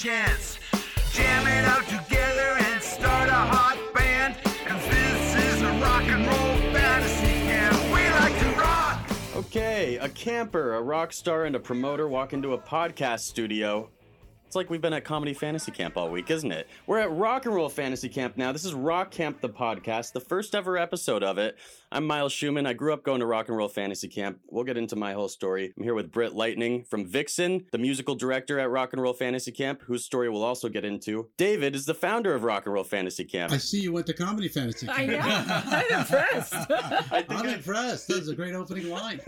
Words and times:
Chance. 0.00 0.58
Jam 1.12 1.46
it 1.46 1.66
out 1.66 1.84
together 1.84 2.56
and 2.58 2.82
start 2.82 3.28
a 3.28 3.32
hot 3.32 3.76
band. 3.92 4.34
This 4.88 5.34
is 5.34 5.60
a 5.60 5.72
rock 5.72 6.04
and 6.04 6.26
roll 6.26 6.72
fantasy 6.72 7.26
camp. 7.26 7.76
We 7.92 8.08
like 8.18 8.38
to 8.40 8.58
rock. 8.58 8.98
Okay, 9.36 9.98
a 9.98 10.08
camper, 10.08 10.74
a 10.76 10.80
rock 10.80 11.12
star, 11.12 11.44
and 11.44 11.54
a 11.54 11.60
promoter 11.60 12.08
walk 12.08 12.32
into 12.32 12.54
a 12.54 12.58
podcast 12.58 13.20
studio. 13.20 13.90
It's 14.50 14.56
like 14.56 14.68
we've 14.68 14.80
been 14.80 14.92
at 14.94 15.04
Comedy 15.04 15.32
Fantasy 15.32 15.70
Camp 15.70 15.96
all 15.96 16.10
week, 16.10 16.28
isn't 16.28 16.50
it? 16.50 16.66
We're 16.88 16.98
at 16.98 17.12
Rock 17.12 17.46
and 17.46 17.54
Roll 17.54 17.68
Fantasy 17.68 18.08
Camp 18.08 18.36
now. 18.36 18.50
This 18.50 18.64
is 18.64 18.74
Rock 18.74 19.12
Camp 19.12 19.40
the 19.40 19.48
podcast, 19.48 20.10
the 20.12 20.18
first 20.18 20.56
ever 20.56 20.76
episode 20.76 21.22
of 21.22 21.38
it. 21.38 21.56
I'm 21.92 22.04
Miles 22.04 22.32
Schuman. 22.32 22.66
I 22.66 22.72
grew 22.72 22.92
up 22.92 23.04
going 23.04 23.20
to 23.20 23.26
Rock 23.26 23.46
and 23.46 23.56
Roll 23.56 23.68
Fantasy 23.68 24.08
Camp. 24.08 24.40
We'll 24.48 24.64
get 24.64 24.76
into 24.76 24.96
my 24.96 25.12
whole 25.12 25.28
story. 25.28 25.72
I'm 25.76 25.84
here 25.84 25.94
with 25.94 26.10
Britt 26.10 26.34
Lightning 26.34 26.82
from 26.82 27.06
Vixen, 27.06 27.66
the 27.70 27.78
musical 27.78 28.16
director 28.16 28.58
at 28.58 28.70
Rock 28.70 28.92
and 28.92 29.00
Roll 29.00 29.12
Fantasy 29.12 29.52
Camp, 29.52 29.82
whose 29.82 30.04
story 30.04 30.28
we'll 30.28 30.42
also 30.42 30.68
get 30.68 30.84
into. 30.84 31.28
David 31.36 31.76
is 31.76 31.86
the 31.86 31.94
founder 31.94 32.34
of 32.34 32.42
Rock 32.42 32.66
and 32.66 32.74
Roll 32.74 32.82
Fantasy 32.82 33.24
Camp. 33.24 33.52
I 33.52 33.58
see 33.58 33.80
you 33.80 33.92
went 33.92 34.06
to 34.08 34.14
Comedy 34.14 34.48
Fantasy. 34.48 34.88
I 34.88 35.06
know. 35.06 35.18
Camp. 35.18 35.48
I'm 35.48 36.00
impressed. 36.00 36.54
I 37.12 37.22
think 37.22 37.40
I'm 37.40 37.46
I- 37.46 37.54
impressed. 37.54 38.08
That 38.08 38.18
was 38.18 38.28
a 38.28 38.34
great 38.34 38.56
opening 38.56 38.90
line. 38.90 39.20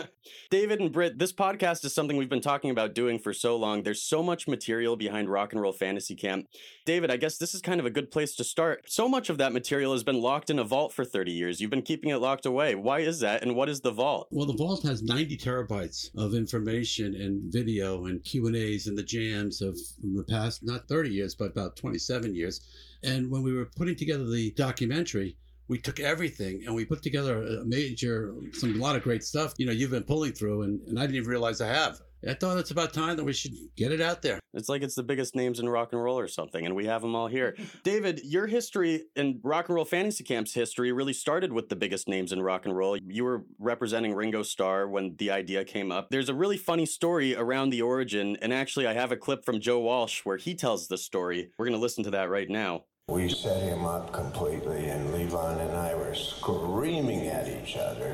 David 0.50 0.80
and 0.80 0.90
Britt, 0.90 1.18
this 1.18 1.34
podcast 1.34 1.84
is 1.84 1.94
something 1.94 2.16
we've 2.16 2.30
been 2.30 2.40
talking 2.40 2.70
about 2.70 2.94
doing 2.94 3.18
for 3.18 3.34
so 3.34 3.56
long. 3.56 3.82
There's 3.82 4.00
so 4.02 4.22
much 4.22 4.48
material 4.48 4.69
behind 4.96 5.28
Rock 5.28 5.52
and 5.52 5.60
Roll 5.60 5.72
Fantasy 5.72 6.14
Camp. 6.14 6.46
David, 6.86 7.10
I 7.10 7.16
guess 7.16 7.38
this 7.38 7.54
is 7.54 7.60
kind 7.60 7.80
of 7.80 7.86
a 7.86 7.90
good 7.90 8.10
place 8.10 8.34
to 8.36 8.44
start. 8.44 8.84
So 8.86 9.08
much 9.08 9.28
of 9.28 9.38
that 9.38 9.52
material 9.52 9.92
has 9.92 10.04
been 10.04 10.20
locked 10.20 10.50
in 10.50 10.58
a 10.58 10.64
vault 10.64 10.92
for 10.92 11.04
30 11.04 11.32
years. 11.32 11.60
You've 11.60 11.70
been 11.70 11.82
keeping 11.82 12.10
it 12.10 12.18
locked 12.18 12.46
away. 12.46 12.74
Why 12.74 13.00
is 13.00 13.20
that? 13.20 13.42
And 13.42 13.56
what 13.56 13.68
is 13.68 13.80
the 13.80 13.90
vault? 13.90 14.28
Well, 14.30 14.46
the 14.46 14.56
vault 14.56 14.82
has 14.84 15.02
90 15.02 15.36
terabytes 15.38 16.08
of 16.16 16.34
information 16.34 17.14
and 17.14 17.52
video 17.52 18.06
and 18.06 18.22
Q 18.24 18.46
and 18.46 18.56
A's 18.56 18.86
and 18.86 18.96
the 18.96 19.02
jams 19.02 19.60
of 19.60 19.78
the 20.02 20.24
past, 20.24 20.64
not 20.64 20.88
30 20.88 21.10
years, 21.10 21.34
but 21.34 21.50
about 21.50 21.76
27 21.76 22.34
years. 22.34 22.60
And 23.02 23.30
when 23.30 23.42
we 23.42 23.52
were 23.52 23.70
putting 23.76 23.96
together 23.96 24.28
the 24.28 24.52
documentary, 24.52 25.36
we 25.68 25.78
took 25.78 26.00
everything 26.00 26.62
and 26.66 26.74
we 26.74 26.84
put 26.84 27.02
together 27.02 27.42
a 27.42 27.64
major, 27.64 28.34
some 28.52 28.74
a 28.74 28.78
lot 28.78 28.96
of 28.96 29.02
great 29.02 29.22
stuff. 29.22 29.54
You 29.56 29.66
know, 29.66 29.72
you've 29.72 29.92
been 29.92 30.02
pulling 30.02 30.32
through, 30.32 30.62
and, 30.62 30.80
and 30.88 30.98
I 30.98 31.02
didn't 31.02 31.16
even 31.16 31.28
realize 31.28 31.60
I 31.60 31.68
have. 31.68 32.00
I 32.28 32.34
thought 32.34 32.58
it's 32.58 32.70
about 32.70 32.92
time 32.92 33.16
that 33.16 33.24
we 33.24 33.32
should 33.32 33.54
get 33.76 33.92
it 33.92 34.00
out 34.00 34.20
there. 34.20 34.40
It's 34.52 34.68
like 34.68 34.82
it's 34.82 34.94
the 34.94 35.02
biggest 35.02 35.34
names 35.34 35.58
in 35.58 35.68
rock 35.68 35.92
and 35.92 36.02
roll 36.02 36.18
or 36.18 36.28
something, 36.28 36.66
and 36.66 36.74
we 36.74 36.86
have 36.86 37.00
them 37.02 37.14
all 37.14 37.28
here. 37.28 37.56
David, 37.82 38.20
your 38.24 38.46
history 38.46 39.04
and 39.16 39.40
Rock 39.42 39.68
and 39.68 39.76
Roll 39.76 39.84
Fantasy 39.84 40.24
Camp's 40.24 40.52
history 40.52 40.92
really 40.92 41.12
started 41.12 41.52
with 41.52 41.68
the 41.70 41.76
biggest 41.76 42.08
names 42.08 42.32
in 42.32 42.42
rock 42.42 42.66
and 42.66 42.76
roll. 42.76 42.96
You 42.96 43.24
were 43.24 43.44
representing 43.58 44.14
Ringo 44.14 44.42
Starr 44.42 44.88
when 44.88 45.16
the 45.18 45.30
idea 45.30 45.64
came 45.64 45.90
up. 45.90 46.08
There's 46.10 46.28
a 46.28 46.34
really 46.34 46.58
funny 46.58 46.84
story 46.84 47.34
around 47.34 47.70
the 47.70 47.82
origin, 47.82 48.36
and 48.42 48.52
actually, 48.52 48.86
I 48.86 48.92
have 48.92 49.12
a 49.12 49.16
clip 49.16 49.44
from 49.44 49.60
Joe 49.60 49.78
Walsh 49.78 50.20
where 50.24 50.36
he 50.36 50.54
tells 50.54 50.88
the 50.88 50.98
story. 50.98 51.50
We're 51.58 51.66
going 51.66 51.78
to 51.78 51.82
listen 51.82 52.04
to 52.04 52.10
that 52.10 52.28
right 52.28 52.50
now. 52.50 52.84
We 53.08 53.28
set 53.28 53.62
him 53.62 53.86
up 53.86 54.12
completely, 54.12 54.88
and 54.88 55.08
Levon 55.08 55.60
and 55.60 55.76
I 55.76 55.94
were 55.94 56.14
screaming 56.14 57.26
at 57.26 57.48
each 57.48 57.76
other 57.76 58.12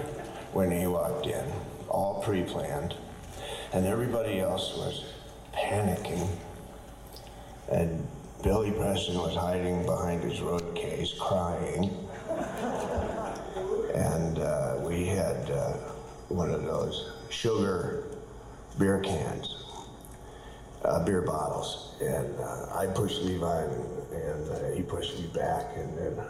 when 0.53 0.71
he 0.71 0.87
walked 0.87 1.27
in, 1.27 1.45
all 1.89 2.23
pre 2.23 2.43
planned, 2.45 2.95
and 3.73 3.87
everybody 3.87 4.41
else 4.41 4.77
was 4.77 5.05
panicking. 5.55 6.29
And 7.71 8.07
Billy 8.43 8.71
Preston 8.71 9.19
was 9.19 9.35
hiding 9.35 9.85
behind 9.85 10.23
his 10.23 10.41
road 10.41 10.75
case, 10.75 11.15
crying. 11.19 12.09
And 13.95 14.39
uh, 14.39 14.77
we 14.83 15.07
had 15.07 15.51
uh, 15.51 15.73
one 16.29 16.51
of 16.51 16.65
those 16.65 17.13
sugar 17.31 18.05
beer 18.79 19.01
cans 19.01 19.57
uh, 20.87 21.05
beer 21.05 21.23
bottles, 21.23 21.95
and 22.01 22.39
uh, 22.39 22.79
I 22.79 22.87
pushed 22.87 23.23
Levi, 23.23 23.63
and, 23.63 24.13
and 24.13 24.51
uh, 24.51 24.71
he 24.75 24.83
pushed 24.83 25.19
me 25.19 25.27
back, 25.35 25.67
and 25.77 25.99
then 25.99 26.25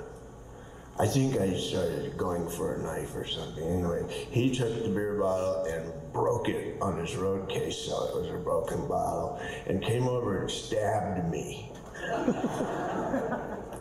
I 0.98 1.06
think 1.06 1.36
I 1.36 1.54
started 1.56 2.16
going 2.16 2.48
for 2.48 2.75
a 2.75 2.82
knife 2.82 3.14
or 3.14 3.26
something. 3.26 3.62
Anyway, 3.62 4.04
he 4.30 4.54
took 4.54 4.82
the 4.82 4.88
beer 4.88 5.19
bottle 5.20 5.64
and 5.64 5.92
broke 6.16 6.49
it 6.49 6.78
on 6.81 6.99
his 6.99 7.15
road 7.16 7.49
case, 7.49 7.77
so 7.77 8.09
it 8.09 8.16
was 8.22 8.28
a 8.31 8.38
broken 8.38 8.88
bottle, 8.88 9.38
and 9.66 9.82
came 9.82 10.09
over 10.09 10.41
and 10.41 10.50
stabbed 10.50 11.31
me. 11.31 11.71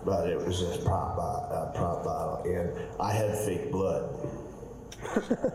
but 0.06 0.28
it 0.29 0.38
was 0.38 0.62
a 0.62 0.78
prop, 0.84 1.16
bo- 1.16 1.56
uh, 1.56 1.72
prop 1.72 2.03
bottle, 2.03 2.44
and 2.45 2.74
I 3.00 3.13
had 3.13 3.35
fake 3.40 3.72
blood. 3.72 4.09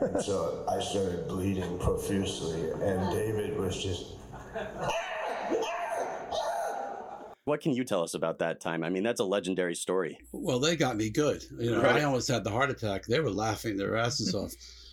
and 0.00 0.22
so 0.22 0.64
I 0.68 0.80
started 0.80 1.28
bleeding 1.28 1.78
profusely, 1.78 2.70
and 2.70 3.10
David 3.12 3.58
was 3.58 3.80
just 3.82 4.14
What 7.44 7.60
can 7.60 7.72
you 7.72 7.84
tell 7.84 8.02
us 8.02 8.14
about 8.14 8.38
that 8.38 8.60
time? 8.60 8.84
I 8.84 8.90
mean, 8.90 9.02
that's 9.02 9.20
a 9.20 9.24
legendary 9.24 9.74
story. 9.74 10.18
Well, 10.32 10.60
they 10.60 10.76
got 10.76 10.96
me 10.96 11.10
good. 11.10 11.42
You 11.58 11.72
know, 11.72 11.82
Right. 11.82 11.96
I 11.96 12.04
almost 12.04 12.28
had 12.28 12.44
the 12.44 12.50
heart 12.50 12.70
attack. 12.70 13.06
They 13.06 13.18
were 13.20 13.30
laughing 13.30 13.76
their 13.76 13.96
asses 13.96 14.34
off. 14.34 14.52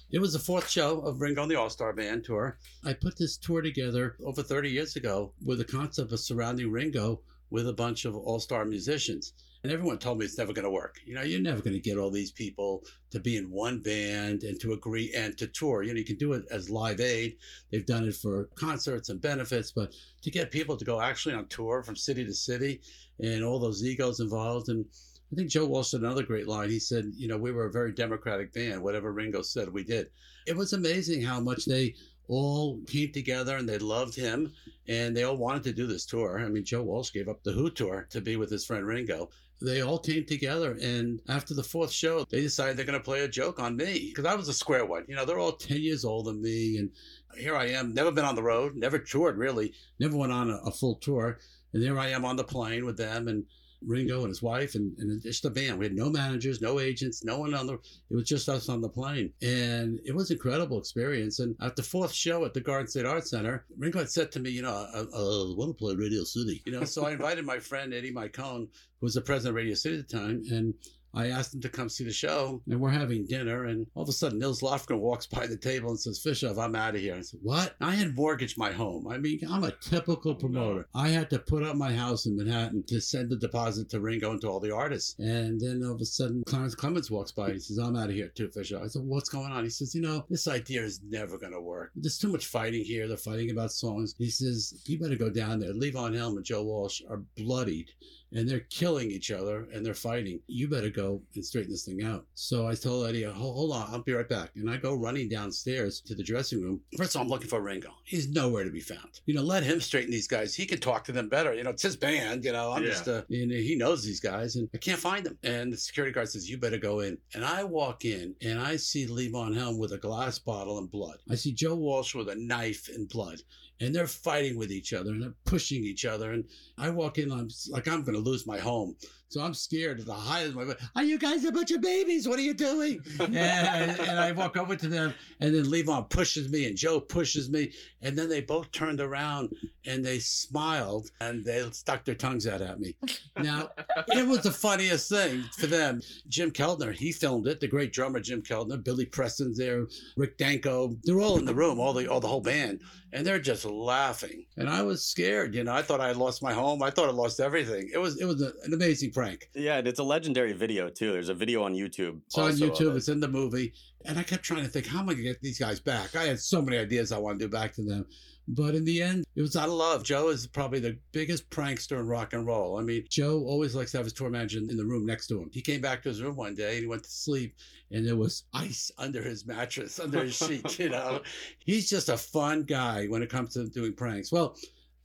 It 0.10 0.20
was 0.20 0.32
the 0.32 0.40
fourth 0.40 0.70
show 0.70 1.02
of 1.02 1.20
Ringo 1.20 1.42
and 1.42 1.52
the 1.52 1.60
All 1.60 1.70
Star 1.70 1.92
Band 1.92 2.24
tour. 2.24 2.58
I 2.86 2.94
put 2.94 3.18
this 3.18 3.36
tour 3.36 3.62
together 3.62 4.16
over 4.24 4.42
30 4.42 4.70
years 4.70 4.96
ago 4.96 5.34
with 5.44 5.58
the 5.58 5.66
concept 5.66 6.14
of 6.14 6.20
surrounding 6.22 6.72
Ringo 6.72 7.20
with 7.50 7.68
a 7.68 7.74
bunch 7.74 8.06
of 8.06 8.16
all 8.16 8.40
star 8.40 8.64
musicians. 8.64 9.34
And 9.64 9.72
everyone 9.72 9.98
told 9.98 10.20
me 10.20 10.26
it's 10.26 10.38
never 10.38 10.54
going 10.54 10.64
to 10.64 10.72
work. 10.72 11.02
You 11.06 11.16
know, 11.16 11.24
you're 11.24 11.42
never 11.42 11.62
going 11.62 11.74
to 11.74 11.82
get 11.82 11.98
all 11.98 12.10
these 12.10 12.32
people 12.32 12.84
to 13.12 13.20
be 13.20 13.36
in 13.36 13.52
one 13.52 13.82
band 13.82 14.44
and 14.44 14.58
to 14.62 14.72
agree 14.72 15.12
and 15.14 15.38
to 15.40 15.48
tour. 15.48 15.84
You 15.84 15.94
know, 15.94 16.00
you 16.00 16.06
can 16.06 16.18
do 16.18 16.34
it 16.34 16.46
as 16.52 16.70
live 16.70 17.02
aid. 17.02 17.36
They've 17.70 17.86
done 17.86 18.06
it 18.06 18.16
for 18.16 18.46
concerts 18.56 19.10
and 19.10 19.20
benefits, 19.20 19.72
but 19.72 19.94
to 20.22 20.32
get 20.32 20.52
people 20.52 20.78
to 20.78 20.86
go 20.86 21.02
actually 21.02 21.36
on 21.36 21.48
tour 21.48 21.84
from 21.84 21.98
city 21.98 22.24
to 22.24 22.34
city 22.34 22.80
and 23.20 23.44
all 23.44 23.60
those 23.60 23.84
egos 23.84 24.22
involved. 24.22 24.70
And 24.70 24.86
I 25.32 25.36
think 25.36 25.50
Joe 25.50 25.66
Walsh 25.66 25.92
had 25.92 26.02
another 26.02 26.24
great 26.24 26.48
line. 26.48 26.70
He 26.70 26.80
said, 26.80 27.12
you 27.16 27.28
know, 27.28 27.38
we 27.38 27.52
were 27.52 27.66
a 27.66 27.72
very 27.72 27.92
democratic 27.92 28.54
band. 28.54 28.82
Whatever 28.82 29.12
Ringo 29.12 29.42
said, 29.42 29.68
we 29.72 29.84
did. 29.84 30.10
It 30.46 30.56
was 30.56 30.72
amazing 30.74 31.22
how 31.22 31.42
much 31.42 31.66
they 31.66 31.96
all 32.30 32.80
came 32.88 33.12
together 33.12 33.58
and 33.58 33.68
they 33.68 33.78
loved 33.78 34.16
him 34.16 34.54
and 34.88 35.16
they 35.16 35.24
all 35.24 35.38
wanted 35.38 35.64
to 35.64 35.74
do 35.74 35.86
this 35.88 36.06
tour. 36.06 36.40
I 36.40 36.48
mean, 36.48 36.64
Joe 36.64 36.84
Walsh 36.84 37.12
gave 37.12 37.28
up 37.28 37.44
the 37.44 37.52
Who 37.52 37.70
tour 37.70 38.08
to 38.10 38.22
be 38.22 38.38
with 38.38 38.50
his 38.50 38.66
friend 38.66 38.86
Ringo. 38.86 39.30
they 39.62 39.82
all 39.82 40.00
came 40.00 40.26
together. 40.26 40.78
And 40.82 41.20
after 41.28 41.54
the 41.54 41.64
fourth 41.64 41.92
show, 41.92 42.24
they 42.30 42.42
decided 42.42 42.78
they're 42.78 42.86
going 42.86 43.00
to 43.00 43.04
play 43.04 43.22
a 43.22 43.28
joke 43.28 43.60
on 43.60 43.76
me 43.76 44.08
because 44.10 44.26
I 44.26 44.36
was 44.36 44.48
a 44.48 44.54
square 44.54 44.86
one. 44.86 45.04
You 45.10 45.16
know, 45.16 45.26
they're 45.26 45.40
all 45.40 45.54
10 45.54 45.78
years 45.78 46.06
older 46.06 46.32
than 46.32 46.42
me. 46.42 46.78
And 46.78 46.90
here 47.38 47.56
I 47.56 47.68
am, 47.68 47.94
never 47.94 48.12
been 48.12 48.26
on 48.26 48.36
the 48.36 48.44
road, 48.44 48.76
never 48.76 49.00
toured 49.00 49.38
really, 49.38 49.74
never 50.00 50.16
went 50.16 50.32
on 50.32 50.50
a, 50.50 50.58
a 50.66 50.72
full 50.72 50.96
tour. 50.96 51.40
And 51.74 51.84
there 51.84 52.00
I 52.00 52.10
am 52.10 52.24
on 52.24 52.38
the 52.38 52.44
plane 52.44 52.86
with 52.86 52.98
them 52.98 53.28
and 53.28 53.44
Ringo 53.86 54.20
and 54.20 54.30
his 54.30 54.42
wife 54.42 54.76
and, 54.76 54.98
and 54.98 55.22
just 55.22 55.44
the 55.44 55.50
band. 55.50 55.78
We 55.78 55.86
had 55.86 55.96
no 55.96 56.10
managers, 56.10 56.62
no 56.62 56.80
agents, 56.80 57.24
no 57.24 57.40
one 57.40 57.54
on 57.54 57.68
the, 57.68 57.74
it 57.74 58.16
was 58.16 58.28
just 58.28 58.50
us 58.50 58.70
on 58.70 58.82
the 58.82 58.90
plane. 58.90 59.32
And 59.42 60.00
it 60.06 60.16
was 60.16 60.30
an 60.30 60.36
incredible 60.36 60.80
experience. 60.80 61.40
And 61.40 61.56
at 61.62 61.76
the 61.76 61.84
fourth 61.84 62.14
show 62.14 62.46
at 62.46 62.54
the 62.54 62.62
Garden 62.62 62.88
State 62.88 63.06
Arts 63.06 63.30
Center, 63.30 63.66
Ringo 63.78 64.00
had 64.00 64.10
said 64.10 64.32
to 64.34 64.40
me, 64.40 64.50
you 64.50 64.62
know, 64.62 64.72
I, 64.94 65.00
I 65.00 65.54
want 65.56 65.78
to 65.78 65.84
play 65.84 65.96
Radio 65.96 66.24
City, 66.24 66.62
you 66.66 66.72
know, 66.72 66.84
so 66.84 67.06
I 67.06 67.12
invited 67.12 67.46
my 67.46 67.60
friend 67.60 67.94
Eddie 67.94 68.14
Mycone, 68.14 68.68
who 69.00 69.06
was 69.06 69.14
the 69.14 69.22
president 69.22 69.52
of 69.52 69.56
Radio 69.56 69.76
City 69.76 70.00
at 70.00 70.08
the 70.08 70.18
time. 70.18 70.44
And 70.52 70.74
I 71.18 71.30
asked 71.30 71.56
him 71.56 71.62
to 71.62 71.70
come 71.70 71.90
see 71.90 72.04
the 72.04 72.12
show, 72.12 72.62
and 72.70 72.80
we're 72.80 72.92
having 72.92 73.26
dinner. 73.26 73.66
And 73.66 73.88
all 73.96 74.04
of 74.04 74.10
a 74.10 74.12
sudden, 74.12 74.38
Nils 74.38 74.62
Lofgren 74.62 75.00
walks 75.00 75.26
by 75.26 75.48
the 75.48 75.58
table 75.58 75.90
and 75.90 76.00
says, 76.00 76.22
Fishof, 76.24 76.64
I'm 76.64 76.76
out 76.76 76.94
of 76.94 77.02
here. 77.02 77.16
I 77.16 77.22
said, 77.22 77.40
What? 77.42 77.76
I 77.82 77.96
had 77.96 78.16
mortgaged 78.16 78.56
my 78.56 78.72
home. 78.72 79.08
I 79.08 79.18
mean, 79.18 79.40
I'm 79.50 79.64
a 79.64 79.72
typical 79.72 80.34
oh, 80.34 80.36
promoter. 80.36 80.88
I 80.94 81.08
had 81.10 81.32
to 81.32 81.40
put 81.40 81.64
up 81.64 81.76
my 81.76 81.92
house 81.92 82.28
in 82.28 82.38
Manhattan 82.38 82.84
to 82.88 83.02
send 83.02 83.32
the 83.32 83.36
deposit 83.36 83.90
to 83.90 84.00
Ringo 84.00 84.32
and 84.32 84.42
to 84.42 84.48
all 84.48 84.60
the 84.60 84.76
artists. 84.76 85.16
And 85.18 85.60
then 85.60 85.82
all 85.84 85.96
of 85.96 86.02
a 86.02 86.06
sudden, 86.06 86.44
Clarence 86.46 86.76
Clemons 86.76 87.10
walks 87.10 87.32
by. 87.32 87.46
and 87.46 87.54
He 87.56 87.60
says, 87.62 87.80
I'm 87.80 87.96
out 87.96 88.10
of 88.10 88.16
here 88.16 88.30
too, 88.30 88.50
Fishof. 88.50 88.84
I 88.84 88.88
said, 88.88 89.02
What's 89.04 89.30
going 89.30 89.52
on? 89.52 89.64
He 89.64 89.72
says, 89.72 89.96
You 89.96 90.02
know, 90.02 90.24
this 90.30 90.48
idea 90.48 90.84
is 90.84 91.02
never 91.10 91.40
going 91.40 91.54
to 91.54 91.62
work. 91.62 91.94
There's 91.96 92.20
too 92.20 92.32
much 92.32 92.46
fighting 92.46 92.86
here. 92.86 93.08
They're 93.08 93.18
fighting 93.18 93.50
about 93.50 93.72
songs. 93.72 94.14
He 94.20 94.30
says, 94.30 94.84
You 94.86 95.00
better 95.00 95.16
go 95.16 95.32
down 95.32 95.60
there. 95.60 95.74
Levon 95.74 96.16
Helm 96.16 96.38
and 96.38 96.46
Joe 96.46 96.64
Walsh 96.64 97.02
are 97.10 97.24
bloodied 97.36 97.90
and 98.34 98.48
they're 98.48 98.62
killing 98.70 99.12
each 99.12 99.32
other 99.32 99.68
and 99.74 99.86
they're 99.86 99.94
fighting. 99.94 100.40
You 100.48 100.68
better 100.68 100.90
go 100.90 101.22
and 101.36 101.46
straighten 101.46 101.72
this 101.72 101.86
thing 101.86 102.04
out. 102.04 102.26
So 102.34 102.68
I 102.68 102.76
told 102.76 103.08
Eddie, 103.08 103.24
hold, 103.24 103.72
on, 103.72 103.88
I'll 103.92 104.04
be 104.04 104.14
right 104.14 104.28
back. 104.28 104.52
And 104.56 104.70
I 104.70 104.78
go 104.78 104.94
running 104.94 105.30
downstairs 105.30 106.02
to 106.02 106.16
the 106.16 106.24
dressing 106.24 106.62
room. 106.62 106.82
First 106.98 107.16
of 107.16 107.20
all, 107.20 107.24
I'm 107.26 107.30
looking 107.30 107.48
for 107.48 107.62
Ringo. 107.62 107.90
He's 108.04 108.28
nowhere 108.30 108.64
to 108.64 108.70
be 108.72 108.80
found. 108.80 109.22
You 109.26 109.34
know, 109.36 109.42
let 109.44 109.64
him 109.64 109.80
straighten 109.80 110.12
these 110.12 110.28
guys. 110.28 110.54
He 110.56 110.66
can 110.66 110.80
talk 110.80 111.04
to 111.06 111.12
them 111.12 111.30
better. 111.30 111.54
You 111.54 111.64
know, 111.64 111.70
it's 111.72 111.84
his 111.84 111.96
band. 111.96 112.44
You 112.44 112.52
know, 112.54 112.72
I'm 112.72 112.84
Yeah. 112.84 112.90
just, 112.90 113.08
uh, 113.08 113.24
you 113.30 113.48
know, 113.48 113.56
he 113.56 113.76
knows 113.76 114.04
these 114.04 114.20
guys 114.20 114.56
and 114.56 114.70
I 114.74 114.78
can't 114.78 115.00
find 115.00 115.26
them. 115.26 115.38
And 115.44 115.72
the 115.72 115.78
security 115.78 116.14
guard 116.14 116.30
says, 116.30 116.50
you 116.50 116.58
better 116.58 116.78
go 116.78 117.00
in. 117.00 117.18
And 117.34 117.46
I 117.46 117.64
walk 117.64 118.06
in 118.06 118.36
and 118.42 118.60
I 118.60 118.76
see 118.76 119.08
Levon 119.08 119.56
Helm 119.56 119.78
with 119.78 119.94
a 119.94 119.98
glass 119.98 120.40
bottle 120.40 120.78
and 120.80 120.90
blood. 120.92 121.18
I 121.30 121.36
see 121.36 121.54
Joe 121.54 121.76
Walsh 121.76 122.14
with 122.16 122.30
a 122.30 122.36
knife 122.36 122.90
and 122.94 123.08
blood. 123.10 123.42
And 123.80 123.94
they're 123.94 124.08
fighting 124.08 124.58
with 124.58 124.72
each 124.72 124.94
other 124.94 125.12
and 125.12 125.22
they're 125.22 125.36
pushing 125.46 125.84
each 125.84 126.06
other. 126.06 126.32
And 126.32 126.46
I 126.78 126.90
walk 126.90 127.18
in, 127.18 127.32
I'm 127.32 127.50
like, 127.70 127.88
I'm 127.88 128.04
going 128.04 128.16
to 128.16 128.30
lose 128.30 128.48
my 128.48 128.58
home. 128.58 128.96
So 129.30 129.42
I'm 129.42 129.54
scared 129.54 130.00
at 130.00 130.06
the 130.06 130.14
height 130.14 130.48
of 130.48 130.56
my 130.56 130.64
voice. 130.64 130.76
Are 130.96 131.04
you 131.04 131.18
guys 131.20 131.44
a 131.44 131.52
bunch 131.52 131.72
of 131.72 131.82
babies? 131.82 132.28
What 132.28 132.40
are 132.40 132.44
you 132.44 132.54
doing? 132.54 133.02
and, 133.20 133.36
and 133.36 134.20
I 134.20 134.32
walk 134.32 134.56
over 134.56 134.76
to 134.76 134.88
them, 134.88 135.14
and 135.42 135.54
then 135.54 135.66
Levon 135.66 136.10
pushes 136.10 136.50
me, 136.50 136.66
and 136.66 136.78
Joe 136.78 137.00
pushes 137.00 137.50
me, 137.50 137.72
and 138.02 138.18
then 138.18 138.30
they 138.30 138.42
both 138.42 138.72
turned 138.72 139.02
around 139.02 139.54
and 139.86 140.06
they 140.06 140.20
smiled 140.20 141.10
and 141.22 141.44
they 141.44 141.68
stuck 141.72 142.06
their 142.06 142.16
tongues 142.16 142.46
out 142.46 142.62
at 142.62 142.80
me. 142.80 142.96
Now 143.38 143.70
it 144.10 144.28
was 144.28 144.42
the 144.42 144.52
funniest 144.52 145.10
thing 145.10 145.44
for 145.58 145.68
them. 145.68 146.02
Jim 146.28 146.52
Keltner, 146.52 146.94
he 146.94 147.12
filmed 147.12 147.48
it. 147.48 147.60
The 147.60 147.68
great 147.68 147.94
drummer 147.94 148.20
Jim 148.20 148.42
Keltner, 148.42 148.84
Billy 148.84 149.06
Preston's 149.06 149.58
there, 149.58 149.88
Rick 150.16 150.38
Danko. 150.38 150.96
They're 151.04 151.22
all 151.22 151.38
in 151.38 151.46
the 151.46 151.56
room, 151.56 151.80
all 151.80 151.94
the 151.94 152.08
all 152.08 152.20
the 152.20 152.28
whole 152.28 152.42
band, 152.42 152.82
and 153.14 153.26
they're 153.26 153.40
just 153.40 153.66
laughing. 153.66 154.46
And 154.58 154.70
I 154.70 154.84
was 154.84 155.04
scared. 155.04 155.56
You 155.56 155.64
know, 155.64 155.74
I 155.74 155.82
thought 155.82 156.02
I 156.02 156.08
had 156.08 156.18
lost 156.18 156.44
my 156.44 156.54
home. 156.54 156.84
I 156.84 156.90
thought 156.90 157.10
I 157.10 157.14
lost 157.14 157.40
everything. 157.40 157.90
It 157.94 157.98
was 157.98 158.20
it 158.20 158.26
was 158.26 158.42
an 158.42 158.74
amazing 158.74 159.12
prank. 159.18 159.50
Yeah, 159.56 159.78
and 159.78 159.88
it's 159.88 159.98
a 159.98 160.04
legendary 160.04 160.54
video 160.54 160.90
too. 160.90 161.12
There's 161.12 161.30
a 161.30 161.34
video 161.34 161.64
on 161.64 161.74
YouTube. 161.74 162.22
It's 162.28 162.38
on 162.38 162.52
YouTube. 162.52 162.94
it. 162.94 162.98
It's 162.98 163.10
in 163.10 163.20
the 163.20 163.28
movie. 163.28 163.74
And 164.06 164.20
I 164.20 164.24
kept 164.24 164.44
trying 164.44 164.64
to 164.64 164.70
think, 164.70 164.86
how 164.86 165.00
am 165.00 165.06
I 165.06 165.14
going 165.14 165.18
to 165.18 165.24
get 165.24 165.42
these 165.42 165.58
guys 165.58 165.80
back? 165.80 166.16
I 166.16 166.26
had 166.26 166.40
so 166.40 166.62
many 166.62 166.78
ideas 166.78 167.12
I 167.12 167.18
want 167.18 167.40
to 167.40 167.46
do 167.46 167.50
back 167.50 167.74
to 167.74 167.82
them. 167.82 168.06
But 168.48 168.76
in 168.76 168.86
the 168.86 169.02
end, 169.02 169.26
it 169.36 169.42
was 169.42 169.56
out 169.56 169.70
of 169.70 169.74
love. 169.74 170.04
Joe 170.04 170.30
is 170.30 170.46
probably 170.46 170.80
the 170.80 170.98
biggest 171.12 171.50
prankster 171.50 172.00
in 172.00 172.08
rock 172.08 172.34
and 172.34 172.46
roll. 172.46 172.78
I 172.78 172.84
mean, 172.84 173.06
Joe 173.10 173.40
always 173.40 173.76
likes 173.76 173.92
to 173.92 173.98
have 173.98 174.06
his 174.06 174.14
tour 174.14 174.30
manager 174.30 174.60
in 174.60 174.78
the 174.78 174.86
room 174.86 175.06
next 175.06 175.28
to 175.28 175.42
him. 175.42 175.50
He 175.52 175.62
came 175.62 175.82
back 175.82 176.04
to 176.04 176.10
his 176.10 176.22
room 176.22 176.36
one 176.36 176.54
day 176.54 176.76
and 176.76 176.82
he 176.82 176.88
went 176.88 177.04
to 177.04 177.10
sleep, 177.10 177.56
and 177.92 178.08
there 178.08 178.16
was 178.16 178.44
ice 178.54 178.90
under 179.00 179.22
his 179.22 179.46
mattress, 179.46 180.00
under 180.04 180.24
his 180.24 180.38
sheet. 180.38 180.80
You 180.80 180.90
know, 180.90 181.22
he's 181.66 181.90
just 181.90 182.08
a 182.08 182.16
fun 182.16 182.64
guy 182.64 183.08
when 183.08 183.22
it 183.22 183.30
comes 183.30 183.54
to 183.56 183.68
doing 183.68 183.94
pranks. 183.94 184.32
Well, 184.32 184.56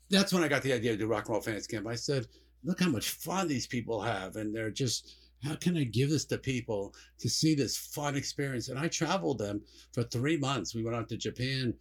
that's 0.09 0.33
when 0.33 0.45
I 0.45 0.49
got 0.49 0.63
the 0.63 0.75
idea 0.75 0.93
to 0.93 0.99
do 0.99 1.07
Rock 1.07 1.25
and 1.25 1.33
Roll 1.33 1.41
Fans 1.41 1.67
Camp. 1.67 1.89
I 1.89 1.97
said, 1.97 2.27
look 2.65 2.81
how 2.81 2.89
much 2.89 3.11
fun 3.11 3.49
these 3.49 3.67
people 3.67 4.01
have, 4.01 4.37
and 4.37 4.55
they're 4.55 4.71
just 4.71 5.15
how 5.45 5.57
can 5.57 5.77
I 5.77 5.85
give 5.85 6.11
this 6.11 6.25
to 6.27 6.39
people 6.39 6.95
to 7.19 7.29
see 7.29 7.55
this 7.55 7.77
fun 7.77 8.15
experience? 8.15 8.69
And 8.69 8.79
I 8.79 8.89
traveled 8.89 9.39
them 9.39 9.61
for 9.93 10.05
three 10.05 10.37
months. 10.37 10.75
We 10.75 10.85
went 10.85 10.97
out 10.97 11.09
to 11.09 11.17
Japan, 11.17 11.75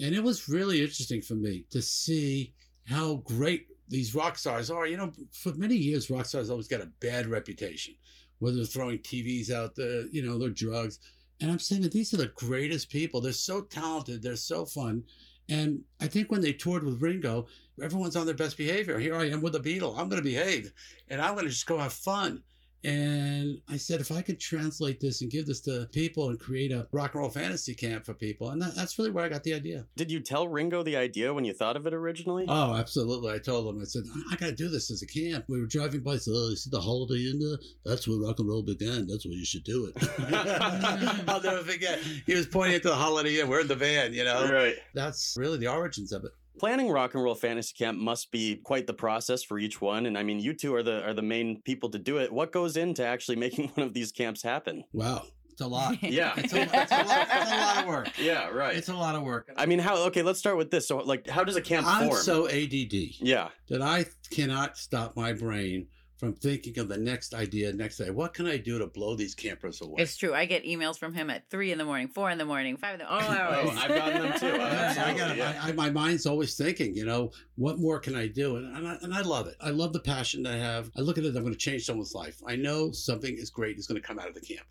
and 0.00 0.14
it 0.14 0.22
was 0.22 0.48
really 0.48 0.82
interesting 0.82 1.22
for 1.22 1.34
me 1.34 1.64
to 1.70 1.80
see 1.80 2.52
how 2.86 3.16
great 3.24 3.68
these 3.88 4.14
rock 4.14 4.36
stars 4.36 4.70
are. 4.70 4.86
You 4.86 4.98
know, 4.98 5.12
for 5.32 5.54
many 5.54 5.76
years, 5.76 6.10
rock 6.10 6.26
stars 6.26 6.50
always 6.50 6.68
got 6.68 6.82
a 6.82 6.90
bad 7.00 7.26
reputation, 7.26 7.94
whether 8.38 8.56
they're 8.56 8.66
throwing 8.66 8.98
TVs 8.98 9.50
out 9.50 9.74
there, 9.74 10.06
you 10.08 10.22
know, 10.22 10.38
they're 10.38 10.50
drugs. 10.50 10.98
And 11.40 11.50
I'm 11.50 11.58
saying 11.58 11.82
that 11.82 11.92
these 11.92 12.12
are 12.14 12.18
the 12.18 12.32
greatest 12.34 12.90
people. 12.90 13.20
They're 13.20 13.32
so 13.32 13.62
talented, 13.62 14.22
they're 14.22 14.36
so 14.36 14.66
fun. 14.66 15.04
And 15.48 15.80
I 16.00 16.06
think 16.08 16.30
when 16.30 16.40
they 16.40 16.52
toured 16.52 16.84
with 16.84 17.00
Ringo, 17.00 17.46
everyone's 17.82 18.16
on 18.16 18.26
their 18.26 18.34
best 18.34 18.56
behavior. 18.56 18.98
Here 18.98 19.14
I 19.14 19.28
am 19.28 19.42
with 19.42 19.54
a 19.54 19.60
Beatle. 19.60 19.98
I'm 19.98 20.08
going 20.08 20.22
to 20.22 20.28
behave 20.28 20.72
and 21.08 21.20
I'm 21.20 21.34
going 21.34 21.44
to 21.44 21.50
just 21.50 21.66
go 21.66 21.78
have 21.78 21.92
fun. 21.92 22.42
And 22.84 23.58
I 23.68 23.78
said, 23.78 24.00
if 24.00 24.12
I 24.12 24.22
could 24.22 24.38
translate 24.38 25.00
this 25.00 25.20
and 25.20 25.28
give 25.28 25.46
this 25.46 25.60
to 25.62 25.88
people 25.90 26.28
and 26.28 26.38
create 26.38 26.70
a 26.70 26.86
rock 26.92 27.14
and 27.14 27.20
roll 27.20 27.30
fantasy 27.30 27.74
camp 27.74 28.04
for 28.04 28.14
people, 28.14 28.50
and 28.50 28.62
that, 28.62 28.76
that's 28.76 28.96
really 28.96 29.10
where 29.10 29.24
I 29.24 29.28
got 29.28 29.42
the 29.42 29.54
idea. 29.54 29.86
Did 29.96 30.08
you 30.08 30.20
tell 30.20 30.46
Ringo 30.46 30.84
the 30.84 30.96
idea 30.96 31.34
when 31.34 31.44
you 31.44 31.52
thought 31.52 31.76
of 31.76 31.88
it 31.88 31.94
originally? 31.94 32.44
Oh, 32.46 32.74
absolutely. 32.74 33.32
I 33.32 33.38
told 33.38 33.74
him, 33.74 33.80
I 33.80 33.84
said, 33.86 34.04
I 34.30 34.36
got 34.36 34.46
to 34.46 34.52
do 34.52 34.68
this 34.68 34.92
as 34.92 35.02
a 35.02 35.06
camp. 35.06 35.46
We 35.48 35.60
were 35.60 35.66
driving 35.66 36.02
by, 36.02 36.18
said, 36.18 36.34
oh, 36.36 36.50
you 36.50 36.56
see 36.56 36.70
the 36.70 36.80
holiday 36.80 37.28
in 37.28 37.40
there? 37.40 37.58
That's 37.84 38.06
where 38.06 38.18
rock 38.18 38.38
and 38.38 38.48
roll 38.48 38.62
began. 38.62 39.08
That's 39.08 39.26
where 39.26 39.34
you 39.34 39.44
should 39.44 39.64
do 39.64 39.86
it. 39.92 40.08
I'll 41.28 41.42
never 41.42 41.64
forget. 41.64 41.98
He 42.24 42.34
was 42.34 42.46
pointing 42.46 42.80
to 42.82 42.88
the 42.88 42.94
holiday 42.94 43.40
inn. 43.40 43.48
We're 43.48 43.62
in 43.62 43.68
the 43.68 43.74
van, 43.74 44.14
you 44.14 44.22
know? 44.22 44.48
right. 44.52 44.76
That's 44.94 45.34
really 45.36 45.58
the 45.58 45.68
origins 45.68 46.12
of 46.12 46.24
it. 46.24 46.30
Planning 46.58 46.90
Rock 46.90 47.14
and 47.14 47.22
Roll 47.22 47.34
Fantasy 47.34 47.74
Camp 47.76 47.98
must 47.98 48.30
be 48.30 48.56
quite 48.56 48.86
the 48.86 48.94
process 48.94 49.42
for 49.42 49.58
each 49.58 49.80
one, 49.80 50.06
and 50.06 50.16
I 50.16 50.22
mean, 50.22 50.40
you 50.40 50.54
two 50.54 50.74
are 50.74 50.82
the 50.82 51.04
are 51.04 51.14
the 51.14 51.22
main 51.22 51.60
people 51.62 51.90
to 51.90 51.98
do 51.98 52.18
it. 52.18 52.32
What 52.32 52.52
goes 52.52 52.76
into 52.76 53.04
actually 53.04 53.36
making 53.36 53.68
one 53.74 53.86
of 53.86 53.94
these 53.94 54.12
camps 54.12 54.42
happen? 54.42 54.84
Wow. 54.92 55.24
It's 55.50 55.62
a 55.62 55.66
lot. 55.66 55.96
Yeah. 56.02 56.34
It's 56.36 56.52
a, 56.52 56.62
it's 56.62 56.72
a, 56.72 57.02
lot, 57.02 57.28
it's 57.30 57.50
a 57.50 57.56
lot 57.56 57.78
of 57.78 57.86
work. 57.86 58.10
Yeah, 58.18 58.48
right. 58.48 58.76
It's 58.76 58.90
a 58.90 58.94
lot 58.94 59.14
of 59.14 59.22
work. 59.22 59.50
I 59.56 59.64
mean, 59.64 59.78
how? 59.78 59.96
Okay, 60.08 60.22
let's 60.22 60.38
start 60.38 60.58
with 60.58 60.70
this. 60.70 60.86
So, 60.86 60.98
like, 60.98 61.26
how 61.28 61.44
does 61.44 61.56
a 61.56 61.62
camp 61.62 61.86
I'm 61.86 62.08
form? 62.08 62.20
so 62.20 62.46
ADD 62.46 62.92
yeah, 63.20 63.48
that 63.70 63.80
I 63.80 64.04
cannot 64.30 64.76
stop 64.76 65.16
my 65.16 65.32
brain 65.32 65.86
from 66.16 66.32
thinking 66.32 66.78
of 66.78 66.88
the 66.88 66.96
next 66.96 67.34
idea, 67.34 67.72
next 67.72 67.98
day. 67.98 68.10
What 68.10 68.32
can 68.32 68.46
I 68.46 68.56
do 68.56 68.78
to 68.78 68.86
blow 68.86 69.14
these 69.14 69.34
campers 69.34 69.80
away? 69.80 69.96
It's 69.98 70.16
true. 70.16 70.32
I 70.34 70.46
get 70.46 70.64
emails 70.64 70.98
from 70.98 71.12
him 71.12 71.28
at 71.28 71.48
three 71.50 71.72
in 71.72 71.78
the 71.78 71.84
morning, 71.84 72.08
four 72.08 72.30
in 72.30 72.38
the 72.38 72.44
morning, 72.44 72.76
five 72.76 72.94
in 72.94 73.00
the 73.00 73.08
all 73.08 73.20
Oh. 73.28 73.70
I've 73.70 73.88
gotten 73.88 74.22
them 74.22 74.38
too. 74.38 74.46
Yeah, 74.56 74.62
I 74.62 74.68
Absolutely, 74.68 75.18
gotta, 75.20 75.36
yeah. 75.36 75.60
I, 75.62 75.68
I, 75.68 75.72
my 75.72 75.90
mind's 75.90 76.26
always 76.26 76.56
thinking, 76.56 76.96
you 76.96 77.04
know, 77.04 77.32
what 77.56 77.78
more 77.78 77.98
can 77.98 78.16
I 78.16 78.26
do? 78.26 78.56
And, 78.56 78.74
and, 78.76 78.88
I, 78.88 78.96
and 79.02 79.14
I 79.14 79.20
love 79.20 79.46
it. 79.46 79.56
I 79.60 79.70
love 79.70 79.92
the 79.92 80.00
passion 80.00 80.42
that 80.44 80.54
I 80.54 80.58
have. 80.58 80.90
I 80.96 81.00
look 81.00 81.18
at 81.18 81.24
it, 81.24 81.36
I'm 81.36 81.42
going 81.42 81.52
to 81.52 81.58
change 81.58 81.84
someone's 81.84 82.14
life. 82.14 82.40
I 82.46 82.56
know 82.56 82.90
something 82.92 83.36
is 83.36 83.50
great 83.50 83.78
is 83.78 83.86
going 83.86 84.00
to 84.00 84.06
come 84.06 84.18
out 84.18 84.28
of 84.28 84.34
the 84.34 84.40
camp. 84.40 84.66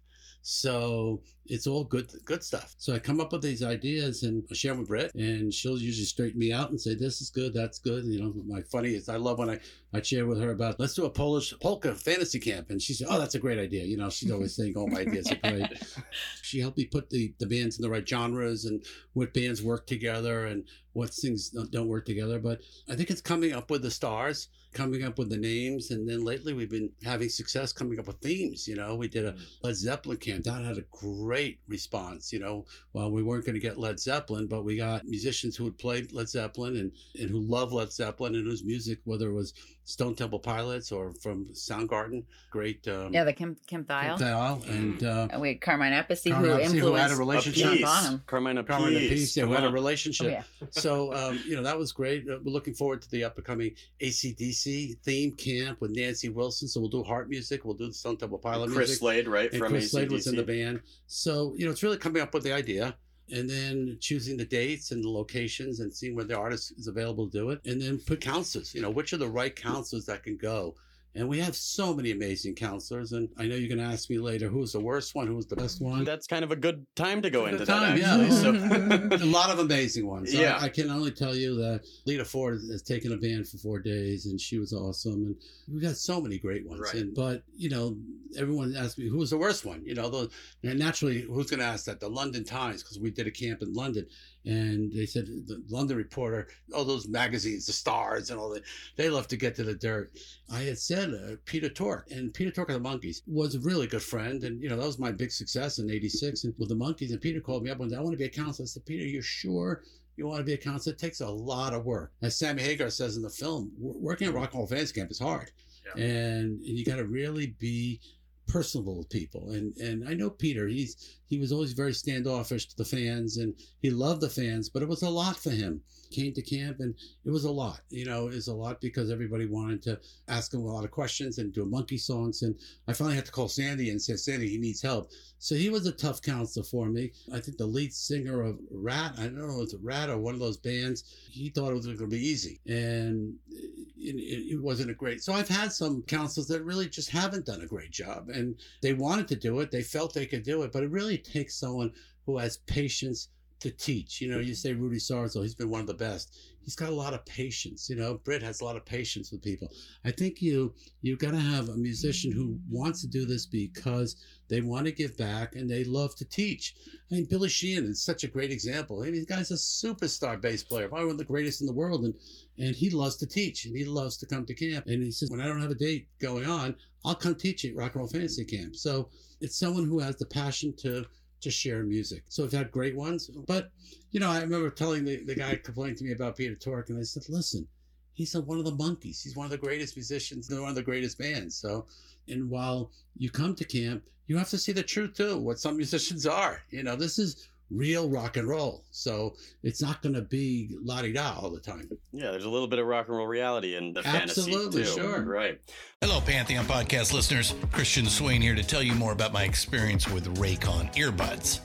So 0.48 1.24
it's 1.48 1.66
all 1.66 1.84
good, 1.84 2.12
good 2.24 2.44
stuff. 2.44 2.76
So 2.78 2.94
I 2.94 3.00
come 3.00 3.20
up 3.20 3.32
with 3.32 3.42
these 3.42 3.64
ideas 3.64 4.22
and 4.22 4.44
I 4.52 4.54
share 4.54 4.74
them 4.74 4.82
with 4.82 4.90
Britt, 4.90 5.16
and 5.16 5.52
she'll 5.52 5.80
usually 5.80 6.06
straighten 6.06 6.40
me 6.40 6.54
out 6.54 6.70
and 6.70 6.80
say, 6.80 6.94
"This 6.94 7.20
is 7.20 7.32
good, 7.32 7.52
that's 7.52 7.80
good." 7.80 8.06
You 8.06 8.22
know, 8.22 8.34
my 8.46 8.62
funny 8.62 8.94
is 8.94 9.10
I 9.10 9.16
love 9.16 9.40
when 9.40 9.50
I 9.50 9.60
I 9.92 10.04
share 10.04 10.28
with 10.28 10.40
her 10.40 10.52
about 10.52 10.80
let's 10.80 10.94
do 10.94 11.06
a 11.06 11.10
Polish 11.10 11.52
polka 11.60 11.96
fantasy 11.96 12.40
camp, 12.40 12.70
and 12.70 12.80
she 12.80 12.94
said, 12.94 13.08
"Oh, 13.10 13.18
that's 13.18 13.34
a 13.34 13.40
great 13.40 13.58
idea." 13.58 13.86
You 13.86 13.98
know, 13.98 14.12
she's 14.12 14.30
always 14.30 14.56
saying 14.56 14.78
all 14.78 14.86
my 14.86 15.00
ideas 15.00 15.32
are 15.32 15.50
great. 15.50 15.66
She 16.44 16.60
helped 16.60 16.78
me 16.78 16.86
put 16.86 17.10
the 17.10 17.34
the 17.40 17.48
bands 17.48 17.78
in 17.78 17.82
the 17.82 17.90
right 17.90 18.08
genres 18.08 18.66
and 18.66 18.86
what 19.14 19.34
bands 19.34 19.64
work 19.64 19.88
together 19.88 20.46
and 20.46 20.64
what 20.94 21.10
things 21.10 21.50
don't, 21.50 21.72
don't 21.72 21.88
work 21.88 22.06
together. 22.06 22.38
But 22.40 22.62
I 22.88 22.96
think 22.96 23.10
it's 23.10 23.20
coming 23.20 23.54
up 23.54 23.72
with 23.72 23.82
the 23.82 23.90
stars, 23.90 24.50
coming 24.76 25.04
up 25.04 25.18
with 25.18 25.30
the 25.30 25.38
names, 25.38 25.90
and 25.90 26.08
then 26.08 26.24
lately 26.24 26.54
we've 26.54 26.70
been 26.70 26.92
having 27.04 27.30
success 27.30 27.74
coming 27.74 27.98
up 27.98 28.08
with 28.08 28.18
themes. 28.18 28.68
You 28.68 28.76
know, 28.76 28.96
we 28.96 29.08
did 29.08 29.26
a 29.26 29.36
Led 29.64 29.76
Zeppelin 29.76 30.18
camp 30.18 30.44
that 30.44 30.64
had 30.64 30.78
a 30.78 30.84
great 30.92 31.60
response. 31.68 32.32
You 32.32 32.40
know, 32.40 32.66
well, 32.94 33.10
we 33.10 33.24
weren't 33.24 33.46
going 33.46 33.56
to 33.56 33.62
get 33.62 33.80
Led 33.80 34.00
Zeppelin, 34.00 34.48
but 34.48 34.64
we 34.64 34.78
got 34.78 35.06
musicians 35.06 35.56
who 35.56 35.64
would 35.64 35.78
play 35.78 36.06
Led 36.12 36.30
Zeppelin 36.30 36.76
and 36.76 36.92
and 37.20 37.32
who 37.32 37.40
love 37.40 37.74
Led 37.74 37.92
Zeppelin 37.92 38.36
and 38.36 38.46
whose 38.46 38.64
music, 38.64 39.00
whether 39.06 39.30
it 39.30 39.34
was 39.34 39.54
Stone 39.86 40.16
Temple 40.16 40.40
Pilots 40.40 40.92
or 40.92 41.14
from 41.14 41.46
Soundgarden, 41.54 42.24
great. 42.50 42.88
Um, 42.88 43.14
yeah, 43.14 43.24
the 43.24 43.34
Kim 43.34 43.56
Kim 43.68 43.86
Thayil. 43.86 44.18
Dial 44.18 44.62
and 44.68 45.04
uh, 45.04 45.28
And 45.30 45.42
we 45.42 45.50
had 45.50 45.62
Carmine 45.62 45.94
Appice, 45.94 46.28
Carmine 46.30 46.50
who 46.50 46.58
Appice, 46.58 46.72
who 46.72 46.76
influenced 46.76 47.02
had 47.02 47.12
a 47.12 47.16
relationship. 47.16 47.64
John 47.64 47.74
Peace. 47.74 47.86
Bonham. 47.86 48.24
Carmine 48.26 48.64
Carmen 48.66 48.94
Appice. 48.94 49.10
Peace, 49.10 49.38
yeah, 49.38 49.46
we 49.46 49.56
had 49.56 49.64
a 49.64 49.72
relationship. 49.72 50.28
Oh, 50.28 50.30
yeah. 50.30 50.68
So, 50.72 51.14
um, 51.14 51.40
you 51.46 51.56
know, 51.56 51.62
that 51.64 51.78
was 51.78 51.92
great. 51.92 52.28
Uh, 52.28 52.38
We're 52.44 52.52
looking 52.52 52.74
forward 52.74 53.02
to 53.04 53.12
the 53.12 53.24
upcoming 53.24 53.72
ACDC 54.02 54.65
ACDC 54.66 54.98
theme 55.00 55.32
camp 55.34 55.82
with 55.82 55.92
Nancy 55.92 56.30
Wilson. 56.30 56.68
So 56.68 56.80
we'll 56.80 56.90
do 56.90 57.04
heart 57.04 57.30
music. 57.30 57.66
We'll 57.66 57.76
do 57.76 57.88
the 57.88 57.94
Stone 57.94 58.18
Temple 58.18 58.40
Pilot 58.40 58.68
Chris 58.68 58.90
music. 58.90 58.98
Slade, 58.98 59.28
right 59.28 59.52
and 59.52 59.60
from 59.60 59.72
Chris 59.72 59.92
Slade 59.92 60.12
was 60.12 60.28
in 60.28 60.36
the 60.36 60.44
band. 60.44 60.82
So 61.08 61.54
you 61.58 61.66
know, 61.66 61.72
it's 61.72 61.84
really 61.84 61.98
coming 61.98 62.22
up 62.22 62.34
with 62.34 62.44
the 62.44 62.54
idea. 62.54 62.96
And 63.32 63.50
then 63.50 63.98
choosing 64.00 64.38
the 64.38 64.46
dates 64.46 64.92
and 64.92 65.04
the 65.04 65.10
locations 65.10 65.80
and 65.80 65.92
seeing 65.92 66.16
where 66.16 66.26
the 66.26 66.38
artist 66.38 66.74
is 66.78 66.86
available 66.86 67.28
to 67.28 67.32
do 67.32 67.50
it. 67.50 67.60
And 67.66 67.82
then 67.82 67.98
put 67.98 68.22
counselors, 68.22 68.76
you 68.76 68.84
know, 68.84 68.92
which 68.92 69.14
are 69.14 69.18
the 69.18 69.28
right 69.28 69.56
counselors 69.56 70.06
that 70.06 70.22
can 70.22 70.38
go. 70.38 70.76
And 71.16 71.30
we 71.30 71.40
have 71.40 71.56
so 71.56 71.94
many 71.94 72.12
amazing 72.12 72.56
counselors. 72.56 73.14
And 73.14 73.30
I 73.38 73.48
know 73.48 73.56
you're 73.56 73.74
going 73.74 73.86
to 73.86 73.94
ask 73.94 74.10
me 74.10 74.20
later 74.20 74.50
who's 74.50 74.74
the 74.74 74.82
worst 74.82 75.16
one, 75.16 75.28
who's 75.28 75.46
the 75.46 75.56
best 75.56 75.82
one. 75.82 76.04
That's 76.04 76.28
kind 76.28 76.44
of 76.44 76.52
a 76.52 76.58
good 76.58 76.86
time 76.96 77.22
to 77.22 77.30
go 77.30 77.46
into 77.46 77.66
time, 77.66 77.98
that. 77.98 78.20
yeah. 78.20 78.30
So 78.30 78.50
a 79.24 79.26
lot 79.26 79.50
of 79.50 79.60
amazing 79.60 80.08
ones. 80.08 80.34
Yeah. 80.34 80.58
I, 80.60 80.66
I 80.66 80.70
can 80.70 80.90
only 80.90 81.12
tell 81.12 81.34
you 81.34 81.56
that 81.56 81.86
Lita 82.06 82.26
Ford 82.26 82.60
has 82.70 82.82
taken 82.82 83.14
a 83.14 83.18
band 83.18 83.48
for 83.48 83.58
four 83.58 83.80
days, 83.80 84.26
and 84.26 84.40
she 84.40 84.60
was 84.60 84.74
awesome. 84.74 85.14
And 85.14 85.36
we 85.74 85.80
got 85.80 85.96
so 85.96 86.20
many 86.20 86.38
great 86.38 86.68
ones. 86.68 86.82
Right. 86.82 86.96
And 86.96 87.16
but 87.16 87.44
you 87.56 87.70
know, 87.70 87.96
everyone 88.38 88.76
asked 88.76 88.98
me 88.98 89.08
who 89.08 89.18
was 89.18 89.30
the 89.30 89.38
worst 89.38 89.66
one. 89.66 89.82
You 89.86 89.96
know, 89.96 90.10
those, 90.10 90.32
and 90.64 90.78
naturally, 90.78 91.22
who's 91.22 91.50
going 91.50 91.62
to 91.62 91.66
ask 91.66 91.86
that? 91.86 92.00
The 92.00 92.10
London 92.10 92.44
Times, 92.44 92.84
because 92.84 93.00
we 93.00 93.10
did 93.10 93.28
a 93.28 93.32
camp 93.32 93.62
in 93.62 93.74
London, 93.74 94.06
and 94.46 94.92
they 94.94 95.06
said 95.06 95.26
the 95.26 95.64
London 95.70 95.98
Reporter, 95.98 96.48
all 96.74 96.86
those 96.86 97.08
magazines, 97.08 97.66
the 97.66 97.74
Stars, 97.74 98.30
and 98.30 98.40
all 98.40 98.50
that. 98.50 98.64
They 98.96 99.10
love 99.10 99.28
to 99.30 99.38
get 99.38 99.56
to 99.56 99.64
the 99.64 99.76
dirt. 99.76 100.12
I 100.52 100.60
had 100.60 100.78
said 100.78 101.14
uh, 101.14 101.36
Peter 101.46 101.70
Tork, 101.70 102.12
and 102.12 102.34
Peter 102.34 102.52
Tork 102.52 102.70
of 102.70 102.82
the 102.82 102.90
Monkees 102.90 103.22
was 103.28 103.56
a 103.56 103.60
really 103.60 103.88
good 103.88 104.04
friend, 104.04 104.44
and 104.44 104.62
you 104.62 104.70
know 104.70 104.78
that 104.78 104.86
was 104.86 105.00
my 105.00 105.12
big 105.12 105.32
success 105.32 105.80
in 105.80 105.90
'86. 105.90 106.44
And 106.44 106.54
with 106.58 106.70
the 106.70 106.76
Monkees, 106.76 107.12
and 107.12 107.22
Peter 107.22 107.40
called 107.40 107.64
me 107.64 107.72
up 107.72 107.80
one 107.80 107.90
day. 107.90 107.96
I 107.96 108.02
want 108.02 108.14
to 108.14 108.18
be 108.18 108.26
a 108.26 108.30
counselor. 108.30 108.66
I 108.66 108.68
said, 108.68 108.86
Peter, 108.86 109.06
you're 109.06 109.22
sure 109.22 109.84
you 110.18 110.28
want 110.28 110.40
to 110.40 110.46
be 110.46 110.54
a 110.54 110.58
counselor? 110.58 110.94
It 110.94 111.00
takes 111.00 111.22
a 111.22 111.30
lot 111.30 111.74
of 111.74 111.86
work. 111.86 112.12
As 112.22 112.38
Sammy 112.38 112.62
Hagar 112.62 112.90
says 112.90 113.18
in 113.18 113.24
the 113.24 113.30
film, 113.30 113.72
working 113.78 114.28
at 114.28 114.34
Rock 114.34 114.52
and 114.54 114.60
Roll 114.60 114.68
Fans 114.68 114.92
Camp 114.92 115.12
is 115.12 115.20
hard, 115.20 115.52
and, 115.96 116.62
and 116.62 116.78
you 116.78 116.86
got 116.86 116.98
to 116.98 117.06
really 117.06 117.56
be 117.60 118.00
personable 118.48 119.06
people. 119.10 119.52
And 119.52 119.76
and 119.78 120.08
I 120.08 120.14
know 120.14 120.30
Peter. 120.30 120.68
He's 120.68 121.18
he 121.28 121.40
was 121.40 121.52
always 121.52 121.74
very 121.74 121.94
standoffish 121.94 122.68
to 122.68 122.78
the 122.78 122.86
fans, 122.86 123.38
and 123.38 123.56
he 123.82 123.90
loved 123.90 124.22
the 124.22 124.30
fans, 124.30 124.70
but 124.70 124.82
it 124.82 124.90
was 124.90 125.02
a 125.02 125.10
lot 125.10 125.38
for 125.38 125.52
him. 125.52 125.82
Came 126.16 126.34
to 126.34 126.42
camp, 126.42 126.80
and 126.80 126.96
it 127.26 127.30
was 127.30 127.44
a 127.44 127.52
lot. 127.52 127.82
You 127.90 128.06
know, 128.06 128.28
it 128.28 128.36
was 128.36 128.48
a 128.48 128.54
lot 128.54 128.80
because 128.80 129.12
everybody 129.12 129.48
wanted 129.48 129.82
to 129.84 130.00
ask 130.30 130.54
him 130.54 130.62
a 130.62 130.64
lot 130.64 130.86
of 130.86 130.92
questions 130.92 131.40
and 131.40 131.52
do 131.52 131.66
monkey 131.66 131.98
songs. 131.98 132.42
And 132.42 132.56
I 132.88 132.94
finally 132.94 133.18
had 133.18 133.26
to 133.26 133.34
call 133.34 133.50
Sandy 133.50 133.90
and 133.90 134.02
say, 134.02 134.16
Sandy, 134.16 134.48
he 134.48 134.58
needs 134.58 134.82
help. 134.82 135.12
So 135.40 135.56
he 135.56 135.70
was 135.70 135.86
a 135.86 135.92
tough 135.92 136.22
counselor 136.22 136.64
for 136.64 136.86
me. 136.86 137.12
I 137.34 137.42
think 137.42 137.58
the 137.58 137.66
lead 137.66 137.94
singer 137.94 138.44
of 138.44 138.60
Ratt, 138.72 139.16
I 139.18 139.24
don't 139.24 139.36
know 139.36 139.58
if 139.58 139.74
it's 139.74 139.76
Ratt 139.76 140.10
or 140.10 140.18
one 140.18 140.34
of 140.34 140.40
those 140.40 140.56
bands, 140.56 141.04
he 141.30 141.50
thought 141.50 141.72
it 141.72 141.76
was 141.76 141.86
going 141.86 141.98
to 141.98 142.08
be 142.08 142.26
easy. 142.26 142.62
And 142.66 143.36
eh, 143.52 143.68
it, 143.98 144.16
it, 144.16 144.54
it 144.54 144.64
wasn't 144.64 144.92
a 144.92 144.94
great. 144.94 145.22
So 145.22 145.34
I've 145.34 145.50
had 145.50 145.74
some 145.74 146.02
counselors 146.04 146.48
that 146.48 146.64
really 146.64 146.88
just 146.88 147.10
haven't 147.10 147.46
done 147.46 147.60
a 147.60 147.68
great 147.68 147.92
job. 147.92 148.30
And 148.30 148.56
they 148.82 148.94
wanted 148.94 149.28
to 149.28 149.36
do 149.36 149.60
it, 149.60 149.70
they 149.70 149.84
felt 149.84 150.14
they 150.14 150.28
could 150.28 150.44
do 150.44 150.62
it, 150.64 150.72
but 150.72 150.84
it 150.84 150.92
really 150.92 151.18
takes 151.18 151.60
someone 151.60 151.92
who 152.26 152.38
has 152.38 152.58
patience 152.58 153.28
to 153.60 153.72
teach. 153.72 154.22
You 154.22 154.30
know, 154.30 154.40
you 154.40 154.54
say 154.54 154.74
Rudy 154.74 154.98
Sarzo, 154.98 155.42
he's 155.42 155.56
been 155.56 155.70
one 155.70 155.82
of 155.82 155.88
the 155.88 155.94
best. 155.94 156.38
He's 156.62 156.76
got 156.76 156.90
a 156.90 156.96
lot 156.96 157.14
of 157.14 157.26
patience. 157.26 157.90
You 157.90 157.96
know, 157.96 158.16
Britt 158.24 158.42
has 158.42 158.60
a 158.60 158.66
lot 158.66 158.76
of 158.76 158.86
patience 158.86 159.32
with 159.32 159.44
people. 159.44 159.70
I 160.04 160.12
think 160.12 160.42
you 160.42 160.74
you 161.02 161.16
got 161.16 161.32
to 161.32 161.40
have 161.40 161.70
a 161.70 161.78
musician 161.78 162.32
who 162.32 162.60
wants 162.70 163.02
to 163.02 163.08
do 163.08 163.26
this 163.26 163.46
because 163.46 164.16
they 164.48 164.62
want 164.62 164.86
to 164.88 164.92
give 164.92 165.16
back 165.16 165.56
and 165.56 165.70
they 165.70 165.84
love 165.84 166.16
to 166.16 166.26
teach. 166.26 166.76
I 167.12 167.16
mean, 167.16 167.26
Billy 167.26 167.50
Sheehan 167.50 167.86
is 167.86 168.04
such 168.04 168.24
a 168.24 168.28
great 168.28 168.52
example. 168.52 169.02
I 169.02 169.12
mean, 169.12 169.20
the 169.20 169.26
guy's 169.26 169.52
a 169.52 169.56
superstar 169.56 170.42
bass 170.42 170.64
player, 170.64 170.88
probably 170.88 171.06
one 171.06 171.14
of 171.14 171.20
the 171.20 171.26
greatest 171.26 171.62
in 171.62 171.68
the 171.68 171.74
world, 171.74 172.04
and 172.04 172.16
and 172.58 172.76
he 172.76 172.90
loves 172.90 173.16
to 173.18 173.28
teach 173.28 173.66
and 173.66 173.78
he 173.78 173.86
loves 173.86 174.18
to 174.18 174.26
come 174.26 174.46
to 174.46 174.54
camp. 174.54 174.88
And 174.88 175.04
he 175.04 175.12
says, 175.12 175.30
when 175.30 175.42
I 175.42 175.48
don't 175.48 175.62
have 175.62 175.72
a 175.72 175.76
date 175.76 176.08
going 176.20 176.48
on, 176.48 176.76
I'll 177.06 177.16
come 177.16 177.36
teach 177.36 177.64
at 177.66 177.76
Rock 177.76 177.94
and 177.94 178.02
Roll 178.02 178.10
Fantasy 178.10 178.44
Camp. 178.44 178.76
So 178.76 179.10
it's 179.40 179.60
someone 179.60 179.86
who 179.86 180.00
has 180.00 180.16
the 180.16 180.26
passion 180.26 180.74
to 180.78 181.06
to 181.46 181.52
share 181.52 181.84
music. 181.84 182.24
So 182.28 182.44
we've 182.44 182.52
had 182.52 182.72
great 182.72 182.96
ones. 182.96 183.30
But, 183.48 183.70
you 184.12 184.20
know, 184.20 184.30
I 184.30 184.42
remember 184.42 184.70
telling 184.70 185.06
the, 185.06 185.24
the 185.24 185.36
guy 185.36 185.56
complaining 185.56 185.96
to 185.98 186.04
me 186.04 186.12
about 186.12 186.36
Peter 186.36 186.56
Tork, 186.56 186.90
and 186.90 187.00
I 187.00 187.04
said, 187.04 187.24
listen, 187.30 187.68
he's 188.14 188.34
a, 188.34 188.42
one 188.42 188.58
of 188.58 188.66
the 188.66 188.72
Monkees. 188.72 189.24
He's 189.24 189.36
one 189.36 189.46
of 189.46 189.52
the 189.52 189.58
greatest 189.58 189.96
musicians, 189.96 190.48
they're 190.48 190.62
one 190.62 190.70
of 190.70 190.76
the 190.76 190.82
greatest 190.82 191.20
bands. 191.20 191.56
So, 191.56 191.86
and 192.28 192.50
while 192.50 192.92
you 193.16 193.30
come 193.30 193.54
to 193.56 193.64
camp, 193.64 194.04
you 194.28 194.38
have 194.38 194.50
to 194.50 194.58
see 194.58 194.72
the 194.72 194.82
truth 194.82 195.14
too, 195.14 195.38
what 195.38 195.60
some 195.60 195.78
musicians 195.78 196.26
are. 196.26 196.64
You 196.72 196.82
know, 196.82 196.96
this 196.96 197.20
is 197.20 197.48
real 197.72 198.10
rock 198.10 198.38
and 198.38 198.48
roll. 198.48 198.84
So 198.92 199.36
it's 199.64 199.82
not 199.82 200.02
going 200.02 200.16
to 200.16 200.22
be 200.22 200.76
la 200.84 201.02
di 201.02 201.14
da 201.14 201.36
all 201.40 201.50
the 201.50 201.60
time. 201.60 201.90
yeah, 202.12 202.32
there's 202.32 202.46
a 202.46 202.50
little 202.50 202.68
bit 202.68 202.80
of 202.80 202.86
rock 202.86 203.08
and 203.08 203.18
roll 203.18 203.28
reality 203.28 203.76
in 203.76 203.94
the 203.94 204.06
Absolutely, 204.06 204.84
fantasy 204.84 205.02
too. 205.02 205.08
sure. 205.08 205.22
Right. 205.24 205.60
Hello, 206.02 206.22
Pantheon 206.22 206.66
podcast 206.66 207.14
listeners. 207.14 207.56
Christian 207.72 208.06
Swain 208.06 208.42
here 208.42 208.56
to 208.56 208.64
tell 208.64 208.84
you 208.84 208.94
more 208.94 209.12
about 209.14 209.34
my 209.34 209.44
experience 209.44 210.08
with 210.08 210.38
Raycon 210.38 210.94
earbuds. 210.96 211.60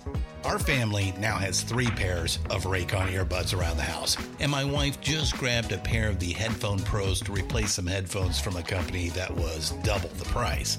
Our 0.44 0.58
family 0.58 1.12
now 1.18 1.36
has 1.36 1.60
three 1.62 1.88
pairs 1.90 2.38
of 2.48 2.64
Raycon 2.64 3.12
earbuds 3.12 3.52
around 3.56 3.76
the 3.76 3.82
house, 3.82 4.16
and 4.40 4.50
my 4.50 4.64
wife 4.64 4.98
just 5.02 5.36
grabbed 5.36 5.70
a 5.72 5.76
pair 5.78 6.08
of 6.08 6.18
the 6.18 6.32
Headphone 6.32 6.78
Pros 6.78 7.20
to 7.20 7.32
replace 7.32 7.72
some 7.74 7.86
headphones 7.86 8.40
from 8.40 8.56
a 8.56 8.62
company 8.62 9.10
that 9.10 9.30
was 9.36 9.72
double 9.82 10.08
the 10.08 10.24
price. 10.24 10.78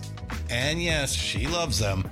And 0.49 0.81
yes, 0.81 1.13
she 1.13 1.45
loves 1.45 1.77
them. 1.77 2.11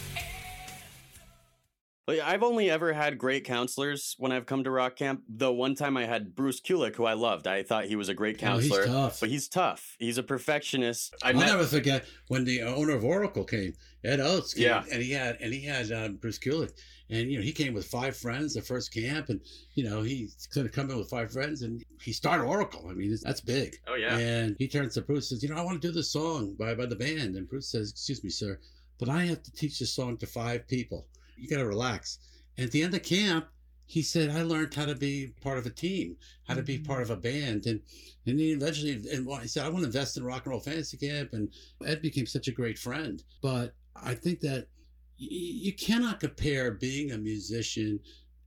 Like, 2.11 2.27
I've 2.27 2.43
only 2.43 2.69
ever 2.69 2.93
had 2.93 3.17
great 3.17 3.43
counselors 3.43 4.15
when 4.17 4.31
I've 4.31 4.45
come 4.45 4.63
to 4.63 4.71
rock 4.71 4.95
camp. 4.95 5.21
Though 5.29 5.51
one 5.53 5.75
time 5.75 5.97
I 5.97 6.05
had 6.05 6.35
Bruce 6.35 6.61
Kulick, 6.61 6.95
who 6.95 7.05
I 7.05 7.13
loved. 7.13 7.47
I 7.47 7.63
thought 7.63 7.85
he 7.85 7.95
was 7.95 8.09
a 8.09 8.13
great 8.13 8.37
counselor, 8.37 8.83
Oh, 8.87 9.07
he's 9.07 9.19
but 9.19 9.29
he's 9.29 9.47
tough. 9.47 9.95
He's 9.99 10.17
a 10.17 10.23
perfectionist. 10.23 11.15
I 11.23 11.29
I'll 11.29 11.35
met 11.35 11.45
never 11.47 11.63
forget 11.65 12.05
when 12.27 12.43
the 12.45 12.61
owner 12.63 12.93
of 12.93 13.03
Oracle 13.05 13.43
came, 13.43 13.73
Ed 14.03 14.19
Oates 14.19 14.53
came, 14.53 14.63
Yeah. 14.63 14.83
and 14.91 15.01
he 15.01 15.11
had 15.11 15.37
and 15.41 15.53
he 15.53 15.61
had 15.65 15.91
um, 15.91 16.15
Bruce 16.15 16.39
Kulick, 16.39 16.71
and 17.09 17.31
you 17.31 17.37
know 17.37 17.43
he 17.43 17.51
came 17.51 17.73
with 17.73 17.85
five 17.85 18.15
friends 18.17 18.53
the 18.53 18.61
first 18.61 18.93
camp, 18.93 19.29
and 19.29 19.39
you 19.75 19.83
know 19.83 20.01
he 20.01 20.29
could 20.51 20.65
have 20.65 20.73
come 20.73 20.89
in 20.89 20.97
with 20.97 21.09
five 21.09 21.31
friends, 21.31 21.61
and 21.61 21.83
he 22.01 22.11
started 22.11 22.43
Oracle. 22.45 22.87
I 22.89 22.93
mean 22.93 23.15
that's 23.23 23.41
big. 23.41 23.75
Oh, 23.87 23.95
yeah. 23.95 24.17
And 24.17 24.55
he 24.59 24.67
turns 24.67 24.95
to 24.95 25.01
Bruce 25.01 25.31
and 25.31 25.39
says, 25.39 25.43
you 25.47 25.53
know 25.53 25.61
I 25.61 25.65
want 25.65 25.81
to 25.81 25.87
do 25.87 25.93
this 25.93 26.11
song 26.11 26.55
by 26.57 26.73
by 26.73 26.85
the 26.87 26.95
band, 26.95 27.35
and 27.35 27.47
Bruce 27.47 27.71
says, 27.71 27.91
excuse 27.91 28.23
me, 28.23 28.29
sir, 28.29 28.59
but 28.99 29.07
I 29.09 29.25
have 29.25 29.43
to 29.43 29.51
teach 29.51 29.79
this 29.79 29.93
song 29.93 30.17
to 30.17 30.25
five 30.27 30.67
people. 30.67 31.07
You 31.37 31.49
got 31.49 31.57
to 31.57 31.65
relax. 31.65 32.19
And 32.57 32.65
at 32.65 32.71
the 32.71 32.83
end 32.83 32.93
of 32.93 33.03
camp, 33.03 33.47
he 33.85 34.01
said, 34.01 34.29
I 34.29 34.43
learned 34.43 34.73
how 34.73 34.85
to 34.85 34.95
be 34.95 35.33
part 35.41 35.57
of 35.57 35.65
a 35.65 35.69
team, 35.69 36.15
how 36.47 36.53
to 36.53 36.61
be 36.61 36.77
mm-hmm. 36.77 36.85
part 36.85 37.01
of 37.01 37.09
a 37.09 37.17
band. 37.17 37.65
And 37.65 37.81
and 38.25 38.39
then 38.39 38.45
eventually, 38.45 38.93
and 38.93 39.27
he 39.41 39.47
said, 39.47 39.65
I 39.65 39.69
want 39.69 39.81
to 39.81 39.87
invest 39.87 40.15
in 40.15 40.23
rock 40.23 40.45
and 40.45 40.51
roll 40.51 40.59
fantasy 40.59 40.95
camp. 40.95 41.33
And 41.33 41.49
Ed 41.85 42.01
became 42.01 42.25
such 42.25 42.47
a 42.47 42.51
great 42.51 42.77
friend. 42.77 43.21
But 43.41 43.73
I 43.95 44.13
think 44.13 44.39
that 44.41 44.67
y- 45.19 45.27
you 45.29 45.73
cannot 45.73 46.19
compare 46.19 46.71
being 46.71 47.11
a 47.11 47.17
musician 47.17 47.99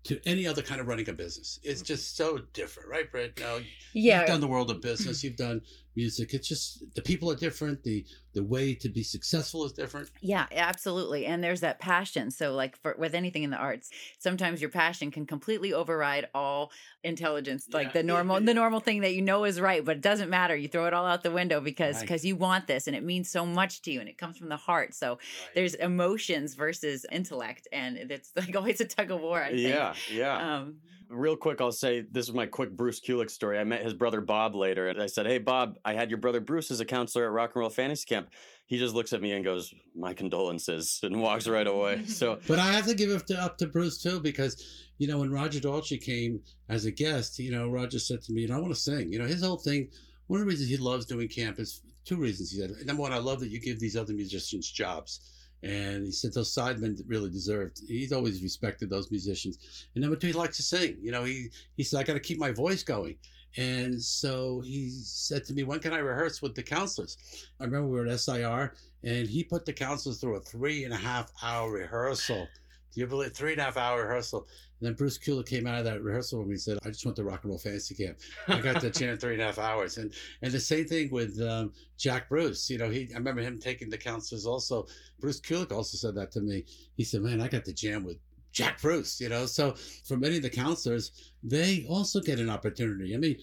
to 0.05 0.21
any 0.27 0.47
other 0.47 0.63
kind 0.63 0.81
of 0.81 0.87
running 0.87 1.09
a 1.09 1.13
business. 1.13 1.59
It's 1.63 1.81
mm-hmm. 1.81 1.87
just 1.87 2.17
so 2.17 2.39
different, 2.53 2.89
right, 2.89 3.11
Britt? 3.11 3.39
Now, 3.41 3.59
Yeah. 3.95 4.21
you've 4.21 4.29
done 4.29 4.41
the 4.41 4.47
world 4.49 4.71
of 4.71 4.81
business, 4.81 5.25
you've 5.25 5.37
done 5.37 5.63
music. 5.97 6.35
It's 6.35 6.49
just 6.49 6.85
the 6.95 7.03
people 7.03 7.31
are 7.31 7.37
different. 7.37 7.83
The 7.83 8.05
the 8.35 8.43
way 8.43 8.75
to 8.75 8.89
be 8.89 9.05
successful 9.05 9.65
is 9.65 9.73
different. 9.73 10.11
Yeah, 10.21 10.47
absolutely. 10.51 11.25
And 11.25 11.43
there's 11.43 11.61
that 11.61 11.79
passion. 11.79 12.33
So, 12.33 12.53
like 12.53 12.77
for, 12.77 12.97
with 12.99 13.15
anything 13.15 13.45
in 13.45 13.51
the 13.51 13.57
arts, 13.57 13.91
sometimes 14.19 14.61
your 14.61 14.71
passion 14.71 15.13
can 15.13 15.25
completely 15.25 15.73
override 15.73 16.29
all 16.35 16.73
intelligence, 17.05 17.69
like 17.73 17.93
the 17.93 18.03
normal, 18.03 18.41
the 18.41 18.55
normal 18.55 18.81
thing 18.81 19.03
that 19.03 19.15
you 19.15 19.23
know 19.23 19.45
is 19.45 19.61
right, 19.61 19.85
but 19.85 19.97
it 19.97 20.03
doesn't 20.03 20.31
matter. 20.31 20.57
You 20.57 20.69
throw 20.69 20.87
it 20.87 20.95
all 20.95 21.07
out 21.07 21.23
the 21.23 21.31
window 21.31 21.61
because 21.61 21.97
Right. 21.97 22.01
because 22.01 22.25
you 22.25 22.35
want 22.35 22.67
this, 22.67 22.87
and 22.87 22.97
it 22.97 23.05
means 23.05 23.31
so 23.31 23.47
much 23.47 23.83
to 23.83 23.93
you, 23.93 24.01
and 24.01 24.09
it 24.09 24.19
comes 24.19 24.37
from 24.37 24.49
the 24.49 24.57
heart. 24.57 24.95
So 24.95 25.19
there's 25.55 25.75
emotions 25.75 26.55
versus 26.55 27.07
intellect, 27.13 27.69
and 27.73 27.97
it's 27.97 28.33
like 28.37 28.57
always 28.57 28.81
a 28.81 28.85
tug 28.87 29.11
of 29.11 29.21
war. 29.21 29.43
I 29.43 29.51
think. 29.51 29.61
Yeah, 29.61 29.95
yeah. 30.11 30.57
Um, 30.57 30.77
Real 31.09 31.37
quick, 31.37 31.61
I'll 31.61 31.73
say 31.73 32.05
this 32.11 32.29
is 32.29 32.35
my 32.35 32.47
quick 32.47 32.71
Bruce 32.77 33.01
Kulick 33.01 33.31
story. 33.31 33.59
I 33.59 33.65
met 33.65 33.83
his 33.83 33.95
brother 33.95 34.21
Bob 34.21 34.55
later, 34.55 34.89
and 34.89 35.01
I 35.01 35.07
said, 35.07 35.27
"Hey, 35.27 35.39
Bob, 35.39 35.77
I 35.85 35.95
had 35.95 36.11
your 36.11 36.19
brother 36.19 36.41
Bruce 36.41 36.71
as 36.71 36.81
a 36.81 36.85
counselor 36.85 37.27
at 37.27 37.33
Rock 37.33 37.51
and 37.55 37.61
Roll 37.61 37.71
Fantasy 37.71 38.05
Camp." 38.07 38.31
He 38.67 38.79
just 38.79 38.95
looks 38.95 39.13
at 39.13 39.21
me 39.21 39.33
and 39.33 39.45
goes, 39.45 39.73
"My 39.95 40.15
condolences," 40.15 41.01
and 41.03 41.21
walks 41.21 41.47
right 41.47 41.67
away. 41.67 42.05
So, 42.07 42.39
But 42.49 42.59
I 42.59 42.73
have 42.73 42.87
to 42.87 42.95
give 42.95 43.11
it 43.11 43.31
up 43.33 43.59
to 43.59 43.67
Bruce 43.67 44.03
too 44.03 44.21
because 44.21 44.91
you 44.99 45.07
know 45.07 45.19
when 45.19 45.31
Roger 45.31 45.61
Daltrey 45.61 46.01
came 46.01 46.41
as 46.69 46.85
a 46.85 46.91
guest, 46.91 47.39
you 47.39 47.51
know 47.51 47.69
Roger 47.69 47.99
said 47.99 48.23
to 48.23 48.33
me, 48.33 48.43
"You 48.43 48.49
know, 48.49 48.57
I 48.57 48.61
want 48.61 48.75
to 48.75 48.81
sing." 48.81 49.13
You 49.13 49.19
know, 49.19 49.27
his 49.27 49.43
whole 49.43 49.59
thing. 49.59 49.91
One 50.27 50.41
of 50.41 50.47
the 50.47 50.51
reasons 50.51 50.71
he 50.71 50.79
loves 50.79 51.05
doing 51.05 51.29
camp 51.29 51.59
is 51.59 51.83
two 52.05 52.17
reasons. 52.17 52.51
He 52.51 52.59
said, 52.59 52.71
number 52.87 53.03
one, 53.03 53.13
I 53.13 53.19
love 53.19 53.41
that 53.41 53.51
you 53.51 53.61
give 53.61 53.81
these 53.81 53.97
other 53.97 54.13
musicians 54.13 54.71
jobs. 54.71 55.21
And 55.65 56.05
he 56.05 56.13
said 56.13 56.35
those 56.35 56.55
sidemen 56.55 57.03
really 57.07 57.31
deserved. 57.31 57.81
He's 57.89 58.13
always 58.13 58.43
respected 58.43 58.91
those 58.91 59.11
musicians. 59.11 59.87
And 59.95 60.03
number 60.03 60.17
two, 60.17 60.27
he 60.27 60.33
likes 60.35 60.59
to 60.59 60.63
sing. 60.63 60.99
You 61.01 61.11
know, 61.11 61.25
he 61.25 61.49
he 61.77 61.83
said, 61.83 62.01
I 62.01 62.03
got 62.03 62.15
to 62.15 62.21
keep 62.21 62.39
my 62.39 62.51
voice 62.51 62.83
going. 62.83 63.17
And 63.57 64.03
so 64.03 64.61
he 64.61 64.91
said 64.91 65.45
to 65.45 65.55
me, 65.55 65.63
when 65.63 65.79
can 65.79 65.93
I 65.93 65.99
rehearse 65.99 66.43
with 66.43 66.55
the 66.55 66.63
counselors? 66.63 67.17
I 67.61 67.65
remember 67.65 67.89
we 67.89 67.99
were 67.99 68.07
at 68.07 68.21
SIR 68.21 68.75
and 69.05 69.29
he 69.29 69.45
put 69.45 69.65
the 69.65 69.73
counselors 69.73 70.19
through 70.19 70.37
a 70.37 70.41
three 70.41 70.85
and 70.85 70.93
a 70.93 70.99
half 70.99 71.33
hour 71.43 71.71
rehearsal. 71.71 72.49
You 72.95 73.07
believe 73.07 73.33
three 73.33 73.53
and 73.53 73.61
a 73.61 73.65
half 73.65 73.77
hour 73.77 74.03
rehearsal? 74.03 74.47
And 74.81 74.89
then 74.89 74.95
Bruce 74.95 75.19
Kulick 75.19 75.47
came 75.47 75.67
out 75.67 75.79
of 75.79 75.85
that 75.85 76.03
rehearsal 76.03 76.39
room 76.39 76.49
and 76.49 76.55
he 76.55 76.59
said, 76.59 76.79
I 76.85 76.89
just 76.89 77.05
went 77.05 77.17
to 77.17 77.25
rock 77.25 77.43
and 77.43 77.51
roll 77.51 77.59
fantasy 77.59 77.95
camp. 77.95 78.19
I 78.49 78.61
got 78.61 78.81
the 78.81 78.91
chant 78.91 79.21
three 79.21 79.35
and 79.35 79.43
a 79.43 79.47
half 79.47 79.59
hours. 79.59 79.99
And 79.99 80.13
and 80.43 80.53
the 80.53 80.61
same 80.61 80.87
thing 80.87 81.11
with 81.11 81.41
um, 81.41 81.73
Jack 81.97 82.29
Bruce. 82.29 82.69
You 82.69 82.79
know, 82.79 82.91
he 82.91 83.09
I 83.13 83.19
remember 83.19 83.43
him 83.43 83.59
taking 83.59 83.91
the 83.91 83.99
counselors 83.99 84.47
also. 84.47 84.87
Bruce 85.21 85.41
Kulick 85.41 85.73
also 85.73 85.97
said 85.97 86.15
that 86.17 86.33
to 86.33 86.41
me. 86.41 86.65
He 86.97 87.05
said, 87.05 87.23
Man, 87.23 87.41
I 87.41 87.49
got 87.49 87.65
the 87.65 87.73
jam 87.73 88.05
with 88.05 88.19
Jack 88.53 88.81
Bruce, 88.81 89.21
you 89.21 89.29
know. 89.29 89.47
So 89.47 89.75
for 90.05 90.17
many 90.17 90.37
of 90.37 90.43
the 90.43 90.51
counselors, 90.51 91.33
they 91.43 91.85
also 91.89 92.21
get 92.21 92.39
an 92.39 92.51
opportunity. 92.51 93.15
I 93.15 93.19
mean, 93.19 93.37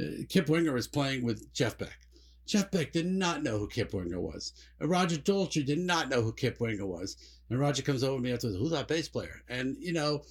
uh, 0.00 0.24
Kip 0.28 0.48
Winger 0.48 0.76
is 0.76 0.86
playing 0.86 1.24
with 1.24 1.52
Jeff 1.52 1.78
Beck. 1.78 1.98
Jeff 2.46 2.70
Beck 2.70 2.92
did 2.92 3.06
not 3.06 3.42
know 3.42 3.58
who 3.58 3.68
Kip 3.68 3.92
Winger 3.92 4.20
was. 4.20 4.54
Roger 4.80 5.16
Daltrey 5.16 5.66
did 5.66 5.78
not 5.78 6.08
know 6.08 6.22
who 6.22 6.32
Kip 6.32 6.60
Winger 6.60 6.86
was. 6.86 7.16
And 7.50 7.58
Roger 7.58 7.82
comes 7.82 8.04
over 8.04 8.16
to 8.16 8.22
me 8.22 8.32
after, 8.32 8.48
who's 8.48 8.70
that 8.70 8.88
bass 8.88 9.08
player? 9.08 9.42
And, 9.48 9.76
you 9.78 9.92
know, 9.92 10.22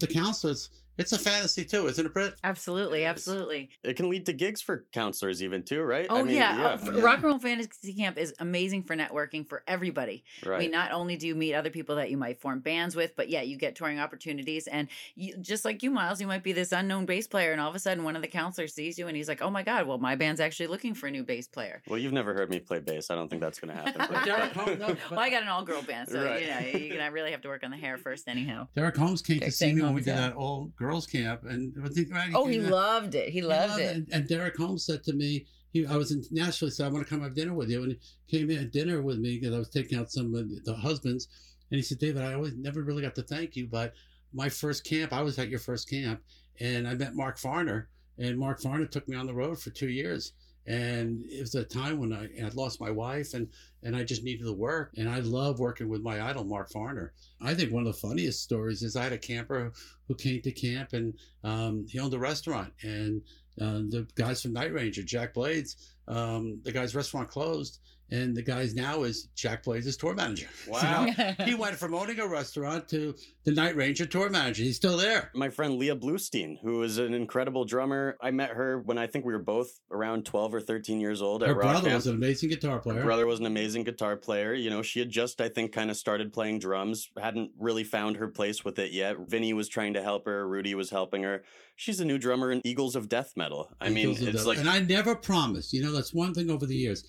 the 0.00 0.06
counselors, 0.06 0.70
it's 0.98 1.12
a 1.12 1.18
fantasy 1.18 1.64
too, 1.64 1.86
isn't 1.88 2.04
it, 2.06 2.12
Britt? 2.12 2.34
absolutely, 2.44 3.04
absolutely. 3.04 3.70
it 3.82 3.96
can 3.96 4.08
lead 4.10 4.26
to 4.26 4.32
gigs 4.32 4.60
for 4.60 4.84
counselors, 4.92 5.42
even 5.42 5.62
too, 5.62 5.82
right? 5.82 6.06
Oh 6.10 6.18
I 6.18 6.22
mean, 6.22 6.36
yeah, 6.36 6.78
Uh, 6.86 6.92
Rock 7.00 7.16
and 7.16 7.24
Roll 7.24 7.38
Fantasy 7.38 7.94
Camp 7.94 8.18
is 8.18 8.34
amazing 8.38 8.82
for 8.84 8.94
networking 8.96 9.46
for 9.48 9.62
everybody. 9.66 10.24
I 10.44 10.48
Right. 10.48 10.58
mean, 10.60 10.70
not 10.70 10.92
only 10.92 11.16
do 11.16 11.26
you 11.26 11.34
meet 11.34 11.54
other 11.54 11.70
people 11.70 11.96
that 11.96 12.10
you 12.10 12.16
might 12.16 12.40
form 12.40 12.60
bands 12.60 12.94
with, 12.96 13.16
but 13.16 13.28
yeah, 13.28 13.42
you 13.42 13.56
get 13.56 13.74
touring 13.76 13.98
opportunities. 13.98 14.66
And 14.66 14.88
you, 15.14 15.36
just 15.38 15.64
like 15.64 15.82
you, 15.82 15.90
Miles, 15.90 16.20
you 16.20 16.26
might 16.26 16.42
be 16.42 16.52
this 16.52 16.72
unknown 16.72 17.06
bass 17.06 17.26
player, 17.26 17.52
and 17.52 17.60
all 17.60 17.68
of 17.70 17.74
a 17.74 17.78
sudden, 17.78 18.04
one 18.04 18.16
of 18.16 18.22
the 18.22 18.28
counselors 18.28 18.74
sees 18.74 18.98
you, 18.98 19.06
and 19.08 19.16
he's 19.16 19.28
like, 19.28 19.42
"Oh 19.42 19.50
my 19.50 19.62
God, 19.62 19.86
well, 19.86 19.98
my 19.98 20.14
band's 20.16 20.40
actually 20.40 20.66
looking 20.68 20.94
for 20.94 21.06
a 21.06 21.10
new 21.10 21.24
bass 21.24 21.46
player." 21.48 21.82
Well, 21.88 21.98
you've 21.98 22.12
never 22.12 22.34
heard 22.34 22.50
me 22.50 22.60
play 22.60 22.80
bass. 22.80 23.10
I 23.10 23.14
don't 23.14 23.28
think 23.28 23.40
that's 23.42 23.58
going 23.60 23.74
to 23.76 23.82
happen. 23.82 23.94
but- 24.78 24.98
well, 25.10 25.20
I 25.20 25.30
got 25.30 25.42
an 25.42 25.48
all-girl 25.48 25.82
band, 25.82 26.08
so 26.08 26.22
Right. 26.24 26.42
you 26.42 26.48
know, 26.48 26.78
you're 26.86 26.96
gonna 26.98 27.10
really 27.12 27.30
have 27.32 27.40
to 27.42 27.48
work 27.48 27.64
on 27.64 27.70
the 27.70 27.76
hair 27.76 27.96
first, 27.98 28.28
anyhow. 28.28 28.68
Derek 28.74 28.96
Holmes 28.96 29.22
came 29.22 29.36
to 29.36 29.40
Derek 29.40 29.54
see 29.54 29.72
me 29.72 29.82
when 29.82 29.94
we 29.94 30.02
Holmes, 30.02 30.04
did 30.06 30.16
that 30.16 30.34
all 30.34 30.70
girls 30.82 31.06
camp, 31.06 31.44
and 31.44 31.74
was 31.82 31.96
he- 31.96 32.04
right, 32.04 32.30
Oh, 32.34 32.46
he 32.46 32.60
loved 32.60 33.14
it. 33.14 33.28
He 33.30 33.42
loved 33.42 33.80
it. 33.80 33.96
And, 33.96 34.08
and 34.12 34.28
Derek 34.28 34.56
Holmes 34.56 34.84
said 34.84 35.02
to 35.04 35.12
me, 35.12 35.46
he, 35.72 35.86
I 35.86 35.96
was 35.96 36.12
in 36.12 36.22
Nashville, 36.30 36.68
he 36.68 36.72
said, 36.72 36.86
I 36.86 36.90
want 36.90 37.06
to 37.06 37.10
come 37.10 37.22
have 37.22 37.34
dinner 37.34 37.54
with 37.54 37.70
you. 37.70 37.82
And 37.82 37.96
he 38.26 38.38
came 38.38 38.50
in 38.50 38.58
at 38.58 38.72
dinner 38.72 39.00
with 39.00 39.18
me 39.18 39.38
because 39.38 39.54
I 39.54 39.58
was 39.58 39.70
taking 39.70 39.98
out 39.98 40.10
some 40.10 40.34
of 40.34 40.64
the 40.64 40.74
husbands. 40.74 41.28
And 41.70 41.76
he 41.76 41.82
said, 41.82 41.98
David, 41.98 42.22
I 42.22 42.34
always 42.34 42.54
never 42.54 42.82
really 42.82 43.02
got 43.02 43.14
to 43.14 43.22
thank 43.22 43.56
you, 43.56 43.66
but 43.66 43.94
my 44.34 44.48
first 44.48 44.84
camp, 44.84 45.12
I 45.12 45.22
was 45.22 45.38
at 45.38 45.48
your 45.48 45.58
first 45.58 45.88
camp, 45.88 46.20
and 46.60 46.86
I 46.86 46.94
met 46.94 47.14
Mark 47.14 47.38
Farner. 47.38 47.86
And 48.18 48.38
Mark 48.38 48.60
Farner 48.60 48.90
took 48.90 49.08
me 49.08 49.16
on 49.16 49.26
the 49.26 49.34
road 49.34 49.58
for 49.58 49.70
two 49.70 49.88
years. 49.88 50.32
And 50.66 51.22
it 51.24 51.40
was 51.40 51.54
a 51.54 51.64
time 51.64 51.98
when 51.98 52.12
I 52.12 52.28
had 52.40 52.54
lost 52.54 52.80
my 52.80 52.90
wife 52.90 53.34
and, 53.34 53.48
and 53.82 53.96
I 53.96 54.04
just 54.04 54.22
needed 54.22 54.44
to 54.44 54.52
work. 54.52 54.92
And 54.96 55.08
I 55.08 55.20
love 55.20 55.58
working 55.58 55.88
with 55.88 56.02
my 56.02 56.20
idol, 56.20 56.44
Mark 56.44 56.70
Farner. 56.70 57.10
I 57.40 57.54
think 57.54 57.72
one 57.72 57.86
of 57.86 57.92
the 57.92 58.00
funniest 58.00 58.42
stories 58.42 58.82
is 58.82 58.94
I 58.94 59.04
had 59.04 59.12
a 59.12 59.18
camper 59.18 59.72
who 60.06 60.14
came 60.14 60.40
to 60.42 60.52
camp 60.52 60.92
and 60.92 61.14
um, 61.42 61.86
he 61.88 61.98
owned 61.98 62.14
a 62.14 62.18
restaurant. 62.18 62.72
And 62.82 63.22
uh, 63.60 63.82
the 63.88 64.06
guys 64.14 64.42
from 64.42 64.52
Night 64.52 64.72
Ranger, 64.72 65.02
Jack 65.02 65.34
Blades, 65.34 65.94
um, 66.08 66.60
the 66.62 66.72
guy's 66.72 66.94
restaurant 66.94 67.28
closed. 67.28 67.80
And 68.12 68.36
the 68.36 68.42
guy's 68.42 68.74
now 68.74 69.04
is 69.04 69.28
Jack 69.34 69.64
Blades' 69.64 69.96
tour 69.96 70.14
manager. 70.14 70.46
Wow. 70.68 71.06
So 71.16 71.34
he 71.46 71.54
went 71.54 71.76
from 71.76 71.94
owning 71.94 72.20
a 72.20 72.28
restaurant 72.28 72.86
to 72.90 73.14
the 73.44 73.52
Night 73.52 73.74
Ranger 73.74 74.04
tour 74.04 74.28
manager. 74.28 74.64
He's 74.64 74.76
still 74.76 74.98
there. 74.98 75.30
My 75.34 75.48
friend 75.48 75.78
Leah 75.78 75.96
Bluestein, 75.96 76.56
who 76.62 76.82
is 76.82 76.98
an 76.98 77.14
incredible 77.14 77.64
drummer. 77.64 78.18
I 78.20 78.30
met 78.30 78.50
her 78.50 78.80
when 78.80 78.98
I 78.98 79.06
think 79.06 79.24
we 79.24 79.32
were 79.32 79.38
both 79.38 79.80
around 79.90 80.26
12 80.26 80.54
or 80.54 80.60
13 80.60 81.00
years 81.00 81.22
old 81.22 81.42
at 81.42 81.48
Her 81.48 81.54
brother 81.54 81.88
Camp. 81.88 81.94
was 81.94 82.06
an 82.06 82.14
amazing 82.16 82.50
guitar 82.50 82.80
player. 82.80 82.98
Her 82.98 83.04
brother 83.04 83.26
was 83.26 83.40
an 83.40 83.46
amazing 83.46 83.84
guitar 83.84 84.16
player. 84.18 84.52
You 84.52 84.68
know, 84.68 84.82
she 84.82 84.98
had 84.98 85.08
just, 85.08 85.40
I 85.40 85.48
think, 85.48 85.72
kind 85.72 85.90
of 85.90 85.96
started 85.96 86.34
playing 86.34 86.58
drums, 86.58 87.08
hadn't 87.18 87.52
really 87.58 87.82
found 87.82 88.16
her 88.18 88.28
place 88.28 88.62
with 88.62 88.78
it 88.78 88.92
yet. 88.92 89.16
Vinny 89.26 89.54
was 89.54 89.68
trying 89.68 89.94
to 89.94 90.02
help 90.02 90.26
her, 90.26 90.46
Rudy 90.46 90.74
was 90.74 90.90
helping 90.90 91.22
her. 91.22 91.44
She's 91.76 91.98
a 91.98 92.04
new 92.04 92.18
drummer 92.18 92.52
in 92.52 92.60
Eagles 92.62 92.94
of 92.94 93.08
Death 93.08 93.32
Metal. 93.36 93.70
I 93.80 93.88
mean, 93.88 94.10
Eagles 94.10 94.20
of 94.20 94.28
it's 94.28 94.36
Death. 94.38 94.46
like 94.46 94.58
and 94.58 94.68
I 94.68 94.80
never 94.80 95.14
promised. 95.16 95.72
You 95.72 95.82
know, 95.82 95.92
that's 95.92 96.12
one 96.12 96.34
thing 96.34 96.50
over 96.50 96.66
the 96.66 96.76
years. 96.76 97.04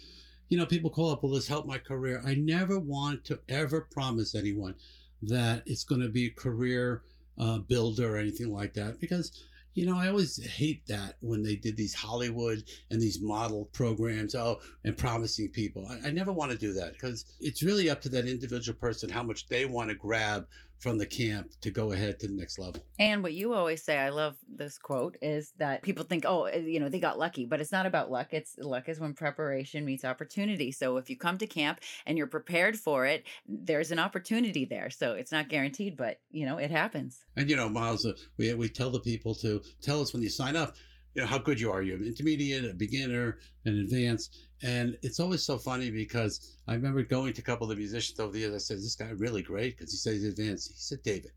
You 0.49 0.57
know, 0.57 0.65
people 0.65 0.89
call 0.89 1.11
up, 1.11 1.23
"Will 1.23 1.31
this 1.31 1.47
help 1.47 1.65
my 1.65 1.77
career?" 1.77 2.21
I 2.25 2.35
never 2.35 2.79
want 2.79 3.23
to 3.25 3.39
ever 3.49 3.81
promise 3.81 4.35
anyone 4.35 4.75
that 5.21 5.63
it's 5.65 5.83
going 5.83 6.01
to 6.01 6.09
be 6.09 6.27
a 6.27 6.31
career 6.31 7.03
uh, 7.37 7.59
builder 7.59 8.15
or 8.15 8.17
anything 8.17 8.51
like 8.51 8.73
that 8.75 8.99
because 8.99 9.31
you 9.73 9.87
know, 9.87 9.97
I 9.97 10.07
always 10.07 10.43
hate 10.43 10.85
that 10.87 11.15
when 11.21 11.41
they 11.41 11.55
did 11.55 11.75
these 11.75 11.95
Hollywood 11.95 12.63
and 12.91 13.01
these 13.01 13.21
model 13.21 13.65
programs, 13.73 14.35
oh, 14.35 14.59
and 14.83 14.95
promising 14.95 15.49
people. 15.49 15.87
I, 15.89 16.09
I 16.09 16.11
never 16.11 16.31
want 16.31 16.51
to 16.51 16.57
do 16.57 16.73
that 16.73 16.93
because 16.93 17.25
it's 17.39 17.63
really 17.63 17.89
up 17.89 18.01
to 18.01 18.09
that 18.09 18.27
individual 18.27 18.77
person 18.77 19.09
how 19.09 19.23
much 19.23 19.47
they 19.47 19.65
want 19.65 19.89
to 19.89 19.95
grab 19.95 20.45
from 20.83 20.97
the 20.97 21.05
camp 21.05 21.49
to 21.61 21.71
go 21.71 21.93
ahead 21.93 22.19
to 22.19 22.27
the 22.27 22.33
next 22.33 22.59
level. 22.59 22.85
And 22.99 23.23
what 23.23 23.33
you 23.33 23.53
always 23.53 23.81
say, 23.81 23.97
I 23.97 24.09
love 24.09 24.35
this 24.53 24.77
quote, 24.77 25.17
is 25.21 25.53
that 25.57 25.81
people 25.81 26.03
think, 26.03 26.25
oh, 26.27 26.43
eh, 26.43 26.57
you 26.57 26.81
know, 26.81 26.89
they 26.89 26.99
got 26.99 27.17
lucky, 27.17 27.45
but 27.45 27.61
it's 27.61 27.71
not 27.71 27.85
about 27.85 28.11
luck. 28.11 28.27
It's 28.31 28.57
luck 28.57 28.89
is 28.89 28.99
when 28.99 29.13
preparation 29.13 29.85
meets 29.85 30.03
opportunity. 30.03 30.73
So 30.73 30.97
if 30.97 31.09
you 31.09 31.15
come 31.15 31.37
to 31.37 31.47
camp 31.47 31.79
and 32.05 32.17
you're 32.17 32.27
prepared 32.27 32.75
for 32.75 33.05
it, 33.05 33.23
there's 33.47 33.91
an 33.91 33.99
opportunity 33.99 34.65
there. 34.65 34.89
So 34.89 35.13
it's 35.13 35.31
not 35.31 35.47
guaranteed, 35.47 35.95
but 35.95 36.19
you 36.29 36.45
know, 36.45 36.57
it 36.57 36.69
happens. 36.69 37.23
And 37.37 37.49
you 37.49 37.55
know, 37.55 37.69
Miles, 37.69 38.05
uh, 38.05 38.13
we 38.37 38.53
we 38.53 38.67
tell 38.67 38.89
the 38.89 38.99
people 38.99 39.33
to 39.35 39.61
tell 39.81 40.01
us 40.01 40.11
when 40.13 40.21
you 40.21 40.29
sign 40.29 40.57
up, 40.57 40.75
you 41.13 41.21
know, 41.21 41.27
how 41.27 41.37
good 41.37 41.59
you 41.59 41.71
are. 41.71 41.81
You're 41.81 41.97
an 41.97 42.05
intermediate, 42.05 42.65
a 42.65 42.73
beginner, 42.73 43.39
an 43.65 43.79
advanced. 43.79 44.35
And 44.63 44.97
it's 45.01 45.19
always 45.19 45.43
so 45.43 45.57
funny 45.57 45.91
because 45.91 46.57
I 46.67 46.73
remember 46.73 47.03
going 47.03 47.33
to 47.33 47.41
a 47.41 47.43
couple 47.43 47.65
of 47.65 47.69
the 47.69 47.75
musicians 47.75 48.19
over 48.19 48.31
the 48.31 48.39
years. 48.39 48.53
I 48.53 48.57
said, 48.57 48.77
this 48.77 48.95
guy 48.95 49.09
really 49.09 49.43
great?" 49.43 49.77
Because 49.77 49.91
he 49.91 49.97
said 49.97 50.13
he's 50.13 50.25
advanced. 50.25 50.69
He 50.69 50.79
said, 50.79 51.03
"David, 51.03 51.31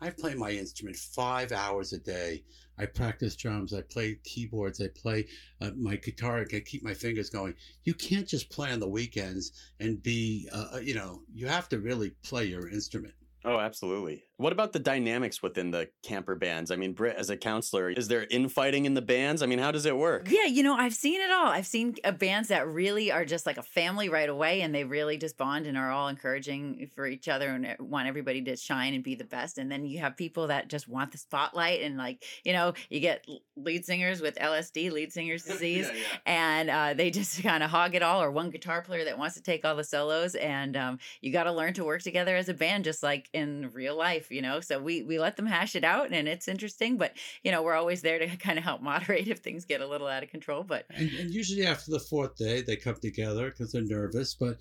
I 0.00 0.10
play 0.10 0.34
my 0.34 0.50
instrument 0.50 0.96
five 0.96 1.52
hours 1.52 1.92
a 1.92 1.98
day. 1.98 2.42
I 2.78 2.86
practice 2.86 3.36
drums. 3.36 3.74
I 3.74 3.82
play 3.82 4.18
keyboards. 4.24 4.80
I 4.80 4.88
play 4.88 5.28
uh, 5.60 5.72
my 5.76 5.96
guitar. 5.96 6.40
I 6.40 6.44
can 6.44 6.62
keep 6.62 6.82
my 6.82 6.94
fingers 6.94 7.28
going. 7.28 7.54
You 7.84 7.92
can't 7.92 8.26
just 8.26 8.48
play 8.48 8.72
on 8.72 8.80
the 8.80 8.88
weekends 8.88 9.52
and 9.78 10.02
be, 10.02 10.48
uh, 10.52 10.78
you 10.82 10.94
know, 10.94 11.20
you 11.32 11.46
have 11.46 11.68
to 11.68 11.78
really 11.78 12.10
play 12.22 12.46
your 12.46 12.68
instrument." 12.68 13.14
Oh, 13.44 13.58
absolutely. 13.58 14.24
What 14.36 14.52
about 14.52 14.72
the 14.72 14.78
dynamics 14.78 15.42
within 15.42 15.70
the 15.70 15.88
camper 16.02 16.34
bands? 16.34 16.70
I 16.70 16.76
mean, 16.76 16.94
Britt, 16.94 17.16
as 17.16 17.28
a 17.28 17.36
counselor, 17.36 17.90
is 17.90 18.08
there 18.08 18.26
infighting 18.30 18.86
in 18.86 18.94
the 18.94 19.02
bands? 19.02 19.42
I 19.42 19.46
mean, 19.46 19.58
how 19.58 19.70
does 19.70 19.84
it 19.84 19.96
work? 19.96 20.28
Yeah, 20.30 20.46
you 20.46 20.62
know, 20.62 20.74
I've 20.74 20.94
seen 20.94 21.20
it 21.20 21.30
all. 21.30 21.48
I've 21.48 21.66
seen 21.66 21.96
uh, 22.04 22.12
bands 22.12 22.48
that 22.48 22.66
really 22.66 23.12
are 23.12 23.24
just 23.24 23.46
like 23.46 23.58
a 23.58 23.62
family 23.62 24.08
right 24.08 24.28
away 24.28 24.62
and 24.62 24.74
they 24.74 24.84
really 24.84 25.16
just 25.18 25.36
bond 25.36 25.66
and 25.66 25.76
are 25.76 25.90
all 25.90 26.08
encouraging 26.08 26.90
for 26.94 27.06
each 27.06 27.28
other 27.28 27.48
and 27.48 27.66
uh, 27.66 27.74
want 27.80 28.08
everybody 28.08 28.42
to 28.42 28.56
shine 28.56 28.94
and 28.94 29.04
be 29.04 29.14
the 29.14 29.24
best. 29.24 29.58
And 29.58 29.70
then 29.70 29.84
you 29.86 30.00
have 30.00 30.16
people 30.16 30.46
that 30.48 30.68
just 30.68 30.88
want 30.88 31.12
the 31.12 31.18
spotlight 31.18 31.82
and 31.82 31.96
like, 31.96 32.24
you 32.44 32.52
know, 32.52 32.74
you 32.88 33.00
get 33.00 33.26
lead 33.56 33.84
singers 33.84 34.20
with 34.20 34.36
LSD, 34.36 34.90
lead 34.90 35.12
singers 35.12 35.44
disease, 35.50 35.86
yeah, 35.92 35.98
yeah. 35.98 36.18
and 36.26 36.70
uh, 36.70 36.94
they 36.94 37.10
just 37.10 37.42
kind 37.42 37.62
of 37.62 37.70
hog 37.70 37.94
it 37.94 38.02
all 38.02 38.22
or 38.22 38.30
one 38.30 38.50
guitar 38.50 38.82
player 38.82 39.04
that 39.04 39.18
wants 39.18 39.34
to 39.36 39.42
take 39.42 39.64
all 39.64 39.76
the 39.76 39.84
solos. 39.84 40.34
And 40.34 40.76
um, 40.76 40.98
you 41.20 41.32
got 41.32 41.44
to 41.44 41.52
learn 41.52 41.74
to 41.74 41.84
work 41.84 42.02
together 42.02 42.36
as 42.36 42.48
a 42.48 42.54
band, 42.54 42.84
just 42.84 43.02
like 43.02 43.29
in 43.32 43.70
real 43.72 43.96
life, 43.96 44.30
you 44.30 44.42
know. 44.42 44.60
So 44.60 44.80
we 44.80 45.02
we 45.02 45.18
let 45.18 45.36
them 45.36 45.46
hash 45.46 45.76
it 45.76 45.84
out, 45.84 46.12
and 46.12 46.28
it's 46.28 46.48
interesting. 46.48 46.96
But 46.96 47.12
you 47.42 47.50
know, 47.50 47.62
we're 47.62 47.74
always 47.74 48.02
there 48.02 48.18
to 48.18 48.26
kind 48.36 48.58
of 48.58 48.64
help 48.64 48.82
moderate 48.82 49.28
if 49.28 49.38
things 49.38 49.64
get 49.64 49.80
a 49.80 49.86
little 49.86 50.06
out 50.06 50.22
of 50.22 50.30
control. 50.30 50.62
But 50.62 50.86
and, 50.94 51.10
and 51.10 51.30
usually 51.30 51.66
after 51.66 51.90
the 51.90 52.00
fourth 52.00 52.36
day, 52.36 52.62
they 52.62 52.76
come 52.76 52.96
together 52.96 53.50
because 53.50 53.72
they're 53.72 53.82
nervous. 53.82 54.34
But 54.34 54.58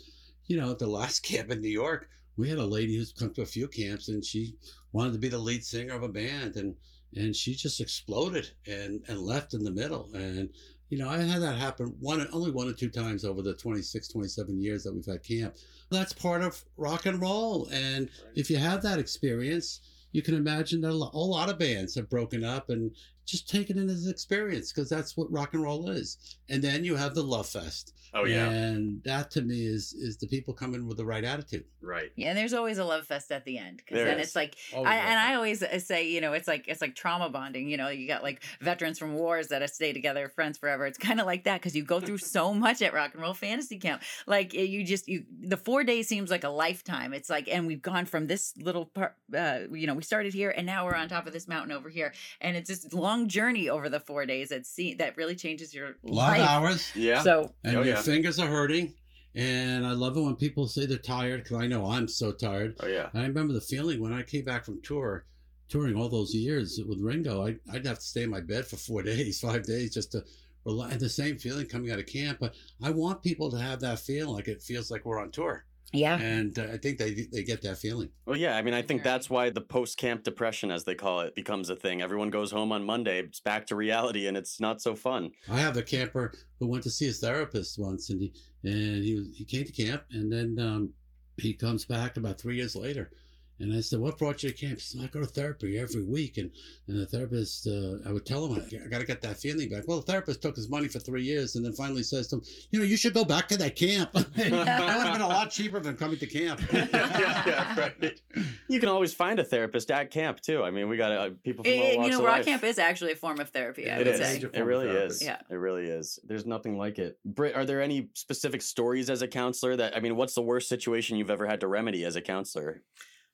you 0.48 0.60
know, 0.60 0.72
at 0.72 0.80
the 0.80 0.88
last 0.88 1.20
camp 1.24 1.52
in 1.52 1.62
New 1.62 1.70
York, 1.70 2.10
we 2.38 2.50
had 2.50 2.60
a 2.60 2.66
lady 2.66 2.96
who's 2.96 3.14
come 3.14 3.34
to 3.34 3.42
a 3.42 3.46
few 3.48 3.68
camps, 3.68 4.10
and 4.10 4.24
she 4.24 4.56
wanted 4.92 5.14
to 5.14 5.20
be 5.20 5.30
the 5.30 5.38
lead 5.38 5.64
singer 5.64 5.96
of 5.96 6.04
a 6.04 6.10
band, 6.10 6.56
and 6.56 6.76
and 7.16 7.36
she 7.36 7.56
just 7.56 7.82
exploded 7.82 8.52
and 8.68 9.02
and 9.08 9.20
left 9.20 9.54
in 9.54 9.64
the 9.64 9.72
middle 9.72 10.10
and 10.14 10.50
you 10.90 10.98
know, 10.98 11.08
I 11.08 11.20
had 11.20 11.42
that 11.42 11.58
happen 11.58 11.96
one 12.00 12.28
only 12.34 12.52
one 12.52 12.68
or 12.68 12.74
two 12.74 12.90
times 12.90 13.24
over 13.24 13.42
the 13.42 13.54
26, 13.54 14.08
27 14.08 14.60
years 14.60 14.84
that 14.84 14.94
we've 14.94 15.06
had 15.06 15.24
camp. 15.24 15.56
That's 15.92 16.14
part 16.14 16.42
of 16.42 16.64
rock 16.78 17.06
and 17.06 17.22
roll. 17.22 17.68
And 17.72 18.10
right. 18.26 18.34
if 18.36 18.50
you 18.50 18.58
have 18.58 18.82
that 18.84 19.00
experience, 19.00 19.82
you 20.12 20.22
can 20.24 20.34
imagine 20.34 20.82
that 20.82 20.90
a 20.90 20.94
lot 20.94 21.50
of 21.50 21.60
bands 21.60 21.94
have 21.96 22.10
broken 22.10 22.44
up 22.44 22.70
and 22.70 22.92
just 23.30 23.50
taken 23.50 23.78
it 23.78 23.82
in 23.82 23.90
as 23.90 24.06
an 24.06 24.12
experience 24.12 24.72
because 24.72 24.90
that's 24.90 25.16
what 25.16 25.32
rock 25.32 25.54
and 25.54 25.64
roll 25.64 25.90
is. 25.90 26.18
And 26.50 26.62
then 26.62 26.84
you 26.84 26.96
have 26.96 27.16
the 27.16 27.24
Love 27.24 27.48
Fest. 27.48 27.94
Oh 28.14 28.26
yeah. 28.26 28.50
And 28.50 29.04
that 29.04 29.32
to 29.32 29.42
me 29.42 29.66
is 29.66 29.94
is 29.94 30.18
the 30.18 30.28
people 30.28 30.54
coming 30.54 30.88
with 30.88 30.98
the 30.98 31.06
right 31.06 31.24
attitude. 31.24 31.66
Right. 31.82 32.12
Yeah, 32.16 32.30
and 32.30 32.38
there's 32.38 32.54
always 32.54 32.78
a 32.78 32.84
love 32.84 33.06
fest 33.06 33.32
at 33.32 33.46
the 33.46 33.58
end 33.58 33.78
because 33.78 34.04
then 34.04 34.20
is. 34.20 34.28
it's 34.28 34.36
like, 34.36 34.56
oh, 34.76 34.84
I, 34.84 34.96
and 34.96 35.20
I 35.20 35.36
always 35.36 35.62
uh, 35.62 35.80
say, 35.80 36.10
you 36.10 36.20
know, 36.20 36.34
it's 36.34 36.48
like 36.48 36.68
it's 36.68 36.82
like 36.82 36.96
trauma 36.96 37.30
bonding. 37.30 37.70
You 37.70 37.78
know, 37.78 37.90
you 37.90 38.08
got 38.08 38.24
like 38.24 38.42
veterans 38.62 38.98
from 38.98 39.14
wars 39.14 39.50
that 39.50 39.62
have 39.62 39.70
stayed 39.70 39.94
together, 39.94 40.28
friends 40.28 40.58
forever. 40.58 40.86
It's 40.86 40.98
kind 40.98 41.20
of 41.20 41.26
like 41.26 41.44
that 41.44 41.62
because 41.62 41.76
you 41.76 41.84
go 41.84 42.00
through 42.00 42.18
so 42.18 42.54
much 42.54 42.82
at 42.82 42.94
Rock 42.94 43.14
and 43.14 43.22
Roll 43.22 43.34
Fantasy 43.34 43.78
Camp. 43.78 44.02
Like 44.26 44.54
you 44.54 44.84
just 44.84 45.08
you 45.08 45.26
the 45.42 45.58
four 45.58 45.84
days 45.84 46.08
seems 46.08 46.32
like 46.32 46.44
a 46.44 46.50
lifetime. 46.50 47.14
It's 47.14 47.30
like, 47.30 47.48
and 47.48 47.68
we've 47.68 47.82
gone 47.82 48.06
from 48.06 48.28
this 48.28 48.54
little 48.58 48.86
part. 48.86 49.16
Uh, 49.36 49.60
you 49.72 49.86
know, 49.86 49.94
we 49.94 50.04
started 50.04 50.34
here 50.34 50.50
and 50.50 50.66
now 50.66 50.86
we're 50.86 50.96
on 50.96 51.10
top 51.10 51.28
of 51.28 51.34
this 51.34 51.48
mountain 51.48 51.72
over 51.72 51.90
here, 51.90 52.14
and 52.42 52.58
it's 52.58 52.68
just 52.68 52.94
long 52.94 53.19
journey 53.28 53.70
over 53.70 53.90
the 53.90 54.00
four 54.00 54.26
days 54.26 54.50
that 54.50 54.66
see 54.66 54.94
that 54.96 55.18
really 55.18 55.36
changes 55.36 55.74
your 55.74 55.88
a 55.88 55.94
lot 56.04 56.32
life. 56.32 56.42
of 56.42 56.48
hours. 56.48 56.92
Yeah. 56.96 57.22
So 57.22 57.54
and 57.64 57.78
Oh, 57.78 57.82
your 57.82 57.96
yeah. 57.96 58.02
fingers 58.02 58.40
are 58.40 58.48
hurting. 58.48 58.94
And 59.36 59.86
I 59.86 59.92
love 59.92 60.18
it 60.18 60.22
when 60.22 60.36
people 60.36 60.68
say 60.68 60.86
they're 60.86 60.98
tired 60.98 61.44
because 61.44 61.58
I 61.58 61.68
know 61.68 61.86
I'm 61.86 62.08
so 62.08 62.32
tired. 62.32 62.76
Oh 62.80 62.88
yeah. 62.88 63.10
I 63.14 63.22
remember 63.22 63.54
the 63.54 63.62
feeling 63.62 64.02
when 64.02 64.12
I 64.14 64.24
came 64.24 64.44
back 64.44 64.66
from 64.66 64.82
tour, 64.82 65.26
touring 65.70 65.96
all 65.96 66.10
those 66.10 66.34
years 66.34 66.80
with 66.88 67.00
Ringo. 67.00 67.46
I, 67.46 67.56
I'd 67.72 67.86
have 67.86 68.00
to 68.00 68.06
stay 68.06 68.24
in 68.24 68.30
my 68.32 68.42
bed 68.42 68.66
for 68.66 68.78
four 68.78 69.02
days, 69.04 69.40
five 69.40 69.64
days, 69.64 69.94
just 69.94 70.12
to 70.14 70.24
rely. 70.66 70.96
The 70.98 71.08
same 71.10 71.38
feeling 71.38 71.68
coming 71.68 71.92
out 71.92 72.00
of 72.00 72.08
camp. 72.08 72.40
But 72.42 72.56
I 72.82 72.90
want 72.90 73.22
people 73.22 73.52
to 73.52 73.58
have 73.60 73.80
that 73.82 74.00
feeling, 74.00 74.34
like 74.34 74.48
it 74.48 74.64
feels 74.64 74.90
like 74.90 75.06
we're 75.06 75.22
on 75.22 75.30
tour. 75.32 75.64
Yeah. 75.92 76.20
And 76.20 76.58
uh, 76.58 76.68
I 76.74 76.78
think 76.78 76.98
they 76.98 77.28
they 77.32 77.44
get 77.44 77.62
that 77.64 77.78
feeling. 77.78 78.10
Well, 78.26 78.38
yeah. 78.38 78.56
I 78.56 78.62
mean, 78.62 78.74
I 78.74 78.82
think 78.82 79.04
that's 79.04 79.30
why 79.30 79.50
the 79.50 79.62
post-camp 79.62 80.24
depression, 80.24 80.72
as 80.72 80.84
they 80.84 80.96
call 80.96 81.22
it, 81.22 81.36
becomes 81.36 81.70
a 81.70 81.76
thing. 81.76 82.02
Everyone 82.02 82.30
goes 82.30 82.52
home 82.52 82.72
on 82.72 82.84
Monday. 82.84 83.20
It's 83.20 83.40
back 83.40 83.66
to 83.68 83.76
reality, 83.76 84.28
and 84.28 84.38
it's 84.38 84.60
not 84.60 84.82
so 84.82 84.96
fun. 84.96 85.32
I 85.50 85.60
have 85.60 85.78
a 85.78 85.84
camper 85.84 86.34
who 86.60 86.68
went 86.68 86.84
to 86.84 86.90
see 86.90 87.06
his 87.06 87.20
therapist 87.20 87.80
once, 87.80 88.10
and 88.10 88.22
he 88.22 88.34
and 88.64 89.04
he 89.04 89.32
he 89.36 89.46
came 89.46 89.66
to 89.66 89.72
camp, 89.72 90.04
and 90.12 90.32
then 90.32 90.58
um, 90.60 90.94
he 91.38 91.54
comes 91.54 91.86
back 91.86 92.18
about 92.18 92.40
three 92.40 92.58
years 92.58 92.76
later, 92.76 93.12
and 93.60 93.74
I 93.74 93.82
said, 93.82 94.00
"What 94.00 94.18
brought 94.18 94.44
you 94.44 94.50
to 94.52 94.56
camp?" 94.56 94.80
He 94.80 94.86
said, 94.86 95.02
"I 95.02 95.08
go 95.08 95.20
to 95.20 95.26
therapy 95.26 95.78
every 95.78 96.04
week," 96.04 96.38
and 96.38 96.52
and 96.88 97.00
the 97.00 97.06
therapist, 97.06 97.68
uh, 97.68 97.98
I 98.08 98.12
would 98.14 98.26
tell 98.26 98.46
him, 98.46 98.54
"I, 98.84 98.88
got 98.88 99.00
to 99.00 99.06
get 99.06 99.22
that 99.22 99.38
feeling 99.38 99.70
back." 99.70 99.88
Well, 99.88 100.00
the 100.00 100.06
therapist 100.12 100.42
took 100.42 100.56
his 100.56 100.70
money 100.70 100.88
for 100.88 101.00
three 101.00 101.24
years, 101.24 101.56
and 101.56 101.66
then 101.66 101.74
finally 101.74 102.04
says 102.04 102.28
to 102.30 102.38
him, 102.38 102.42
"You 102.72 102.80
know, 102.80 102.86
you 102.86 102.98
should 102.98 103.14
go 103.14 103.24
back 103.26 103.48
to 103.50 103.58
that 103.58 103.76
camp. 103.76 104.12
that 104.14 104.28
would 104.36 104.52
have 104.68 105.14
been 105.14 105.22
a 105.22 105.28
lot 105.28 105.52
cheaper 105.52 105.80
than 105.80 105.96
coming 105.96 106.18
to 106.20 106.28
camp." 106.28 106.62
yeah, 106.72 106.88
yeah, 106.94 107.80
right. 107.80 108.22
You 108.68 108.80
can 108.80 108.90
always 108.90 109.14
find 109.14 109.40
a 109.40 109.44
therapist 109.44 109.92
at 109.92 110.12
camp 110.12 110.40
too. 110.42 110.64
I 110.64 110.72
mean, 110.72 110.88
we 110.90 110.98
got 110.98 111.12
uh, 111.12 111.30
people 111.44 111.64
from 111.64 111.74
all 111.74 111.80
It- 111.80 111.98
walks 111.98 112.10
you 112.10 112.18
know, 112.18 112.26
rock 112.26 112.44
camp 112.44 112.64
is 112.64 112.80
actually 112.80 113.12
a 113.12 113.16
form 113.16 113.40
of 113.40 113.50
therapy. 113.50 113.90
I 113.90 113.96
It 113.96 113.98
would 114.00 114.08
is. 114.08 114.20
say. 114.20 114.38
It 114.54 114.64
really 114.64 114.88
is. 114.88 115.22
Yeah. 115.24 115.38
It 115.50 115.56
really 115.56 115.86
is. 115.86 116.20
There's 116.24 116.46
nothing 116.46 116.78
like 116.78 117.00
it. 117.00 117.18
Britt, 117.26 117.56
are 117.56 117.66
there 117.66 117.82
any 117.82 118.10
specific 118.14 118.62
stories 118.62 119.10
as 119.10 119.22
a 119.22 119.28
counselor 119.28 119.76
that 119.76 119.96
I 119.96 120.00
mean, 120.00 120.16
what's 120.16 120.34
the 120.34 120.42
worst 120.42 120.70
situation 120.70 121.18
you've 121.18 121.30
ever 121.30 121.46
had 121.46 121.60
to 121.62 121.68
remedy 121.68 122.04
as 122.06 122.16
a 122.16 122.22
counselor? 122.22 122.84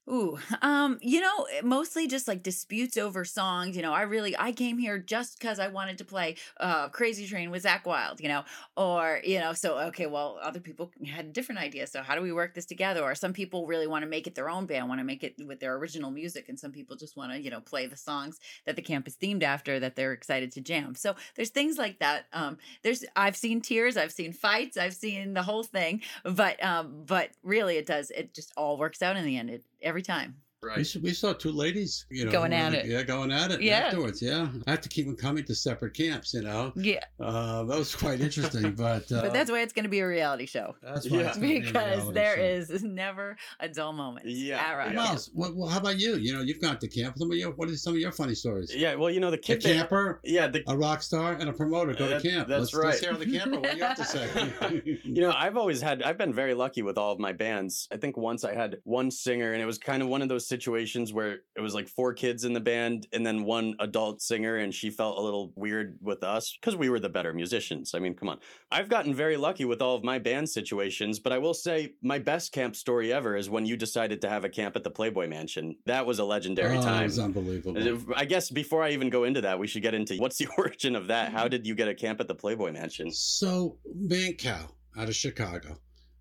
Ooh, 0.07 0.37
um, 0.61 0.99
you 1.01 1.19
know, 1.19 1.47
mostly 1.63 2.07
just 2.07 2.27
like 2.27 2.43
disputes 2.43 2.95
over 2.97 3.25
songs. 3.25 3.75
You 3.75 3.81
know, 3.81 3.93
I 3.93 4.03
really 4.03 4.35
I 4.37 4.51
came 4.51 4.77
here 4.77 4.99
just 4.99 5.39
because 5.39 5.59
I 5.59 5.67
wanted 5.67 5.97
to 5.97 6.05
play 6.05 6.35
uh 6.59 6.89
Crazy 6.89 7.25
Train 7.27 7.49
with 7.49 7.63
Zakk 7.63 7.85
Wylde, 7.85 8.21
you 8.21 8.27
know, 8.27 8.43
or 8.77 9.19
you 9.23 9.39
know, 9.39 9.53
so 9.53 9.77
okay, 9.87 10.05
well, 10.05 10.37
other 10.41 10.59
people 10.59 10.91
had 11.07 11.33
different 11.33 11.59
ideas. 11.59 11.91
So 11.91 12.03
how 12.03 12.15
do 12.15 12.21
we 12.21 12.31
work 12.31 12.53
this 12.53 12.65
together? 12.65 13.01
Or 13.01 13.15
some 13.15 13.33
people 13.33 13.65
really 13.65 13.87
want 13.87 14.03
to 14.03 14.09
make 14.09 14.27
it 14.27 14.35
their 14.35 14.49
own 14.49 14.67
band, 14.67 14.87
want 14.89 14.99
to 14.99 15.05
make 15.05 15.23
it 15.23 15.35
with 15.45 15.59
their 15.59 15.75
original 15.75 16.11
music, 16.11 16.49
and 16.49 16.59
some 16.59 16.71
people 16.71 16.95
just 16.95 17.17
want 17.17 17.31
to, 17.31 17.41
you 17.41 17.49
know, 17.49 17.61
play 17.61 17.87
the 17.87 17.97
songs 17.97 18.39
that 18.65 18.75
the 18.75 18.81
camp 18.81 19.07
is 19.07 19.15
themed 19.15 19.43
after 19.43 19.79
that 19.79 19.95
they're 19.95 20.13
excited 20.13 20.51
to 20.51 20.61
jam. 20.61 20.93
So 20.95 21.15
there's 21.35 21.49
things 21.49 21.77
like 21.77 21.99
that. 21.99 22.25
Um, 22.31 22.57
there's 22.83 23.03
I've 23.15 23.35
seen 23.35 23.61
tears, 23.61 23.97
I've 23.97 24.11
seen 24.11 24.33
fights, 24.33 24.77
I've 24.77 24.93
seen 24.93 25.33
the 25.33 25.43
whole 25.43 25.63
thing, 25.63 26.01
but 26.23 26.63
um, 26.63 27.03
but 27.05 27.29
really 27.43 27.77
it 27.77 27.85
does 27.85 28.11
it 28.11 28.33
just 28.33 28.51
all 28.57 28.77
works 28.77 29.01
out 29.01 29.17
in 29.17 29.25
the 29.25 29.37
end. 29.37 29.49
It 29.49 29.63
every 29.95 30.03
time. 30.03 30.44
We, 30.75 30.82
s- 30.82 30.95
we 30.97 31.13
saw 31.13 31.34
two 31.34 31.51
ladies, 31.51 32.06
you 32.10 32.25
know, 32.25 32.32
Going 32.32 32.54
at 32.54 32.71
really- 32.73 32.84
it. 32.86 32.89
Yeah, 32.91 33.04
going 33.04 33.32
at 33.32 33.51
it 33.51 33.62
Yeah. 33.62 33.80
afterwards. 33.80 34.21
Yeah, 34.21 34.47
I 34.67 34.71
have 34.71 34.82
to 34.82 34.89
keep 34.89 35.06
them 35.06 35.15
coming 35.15 35.43
to 35.45 35.56
separate 35.56 35.93
camps. 35.93 36.34
You 36.34 36.41
know, 36.43 36.73
Yeah. 36.75 37.04
uh, 37.19 37.63
that 37.63 37.78
was 37.78 37.95
quite 37.95 38.21
interesting. 38.21 38.71
But 38.75 39.12
uh, 39.12 39.21
But 39.21 39.34
that's 39.34 39.49
why 39.51 39.62
it's 39.62 39.73
going 39.73 39.84
to 39.84 39.89
be 39.89 39.99
a 39.99 40.08
reality 40.08 40.45
show. 40.45 40.75
that's 40.82 41.10
why 41.10 41.19
Yeah. 41.19 41.28
it's 41.28 41.38
gonna 41.38 41.47
be 41.47 41.58
a 41.58 41.62
Because 41.62 41.73
reality 41.97 42.13
there 42.13 42.36
show. 42.38 42.73
is 42.75 42.84
never 42.84 43.38
a 43.60 43.67
dull 43.69 43.93
moment. 43.93 44.25
Yeah, 44.28 44.58
at 44.60 44.73
Rock 44.75 44.93
Miles, 44.93 45.30
what, 45.34 45.56
well, 45.56 45.69
how 45.69 45.80
about 45.80 45.99
you? 45.99 46.15
You 46.15 46.34
know, 46.34 46.41
you've 46.41 46.62
gone 46.62 46.78
to 46.80 46.88
camp. 46.88 47.17
Some 47.17 47.32
of 47.32 47.38
your, 47.38 47.51
what 47.51 47.69
are 47.69 47.75
some 47.75 47.93
of 47.93 47.99
your 47.99 48.12
funny 48.12 48.36
stories? 48.36 48.73
Yeah, 48.75 48.95
well, 48.95 49.10
you 49.10 49.19
know 49.19 49.32
the 49.32 49.38
A 49.38 49.41
kid 49.41 49.63
band- 49.63 49.78
camper, 49.80 50.19
Yeah, 50.23 50.47
the 50.47 50.63
a 50.67 50.78
rock 50.78 51.01
star, 51.04 51.34
and 51.34 51.49
a 51.49 51.54
promoter 51.54 51.93
go 51.93 52.08
That- 52.08 52.21
to 52.21 52.30
camp. 52.30 52.47
that's 52.47 52.73
let's, 52.73 52.73
Let's 52.73 53.04
right. 53.04 53.17
hear 53.17 53.25
the 53.25 53.38
camper. 53.38 53.60
What 53.60 53.71
do 53.71 53.78
you 53.78 53.84
have 53.84 53.97
to 53.97 54.06
say? 54.06 54.91
You 55.04 55.21
know, 55.21 55.32
I've 55.36 55.58
always 55.58 55.82
had, 55.82 56.01
I've 56.04 56.17
been 56.17 56.34
very 56.34 56.54
lucky 56.54 56.82
with 56.82 56.97
all 56.97 57.12
of 57.13 57.19
my 57.19 57.32
bands. 57.34 57.88
I 57.91 57.97
think 57.97 58.17
once 58.17 58.43
I 58.43 58.54
had 58.54 58.78
one 58.84 59.12
singer, 59.12 59.54
and 59.54 59.62
it 59.62 59.65
was 59.65 59.78
kind 59.78 60.01
of 60.01 60.10
one 60.10 60.21
of 60.21 60.30
those 60.30 60.47
situations 60.55 61.11
where 61.11 61.39
it 61.57 61.61
was 61.61 61.73
like 61.73 61.87
four 61.87 62.13
kids 62.13 62.45
in 62.45 62.53
the 62.53 62.59
band 62.59 63.07
and 63.13 63.25
then 63.25 63.43
one 63.43 63.75
adult 63.79 64.21
singer, 64.21 64.55
and 64.57 64.73
she 64.73 64.89
felt 64.89 65.17
a 65.17 65.21
little 65.21 65.51
weird 65.55 65.97
with 66.01 66.23
us 66.23 66.57
because 66.59 66.75
we 66.77 66.89
were 66.89 66.99
the 66.99 67.09
better 67.09 67.33
musicians. 67.33 67.93
I 67.93 67.99
mean, 67.99 68.13
come 68.15 68.29
on. 68.29 68.39
I've 68.71 68.89
gotten 68.89 69.13
very 69.13 69.37
lucky 69.37 69.65
with 69.65 69.81
all 69.81 69.95
of 69.95 70.03
my 70.03 70.17
band 70.19 70.47
situations, 70.49 71.19
but 71.19 71.33
I 71.33 71.37
will 71.37 71.53
say 71.53 71.93
my 72.01 72.19
best 72.19 72.51
camp 72.53 72.75
story 72.75 73.11
ever 73.11 73.35
is 73.35 73.49
when 73.49 73.65
you 73.65 73.75
decided 73.75 74.21
to 74.21 74.29
have 74.29 74.45
a 74.45 74.49
camp 74.49 74.75
at 74.75 74.83
the 74.83 74.91
Playboy 74.91 75.27
Mansion. 75.27 75.75
That 75.85 76.05
was 76.05 76.19
a 76.19 76.23
legendary 76.25 76.77
Oh, 76.77 76.79
it 76.79 76.83
time. 76.83 77.03
was 77.03 77.19
unbelievable. 77.19 77.77
Uh, 77.77 78.13
I 78.15 78.25
guess 78.25 78.49
before 78.49 78.81
I 78.83 78.91
even 78.91 79.09
go 79.09 79.23
into 79.25 79.41
that, 79.41 79.59
we 79.59 79.67
should 79.67 79.81
get 79.83 79.93
into 79.93 80.15
what's 80.17 80.37
the 80.37 80.47
origin 80.57 80.95
of 80.95 81.07
that? 81.07 81.31
How 81.31 81.47
did 81.47 81.67
you 81.67 81.75
get 81.75 81.87
a 81.89 81.95
camp 81.95 82.19
at 82.21 82.27
the 82.27 82.35
Playboy 82.35 82.71
Mansion? 82.71 83.11
So 83.11 83.77
Mancow 83.95 84.71
out 84.97 85.09
of 85.09 85.15
Chicago 85.15 85.77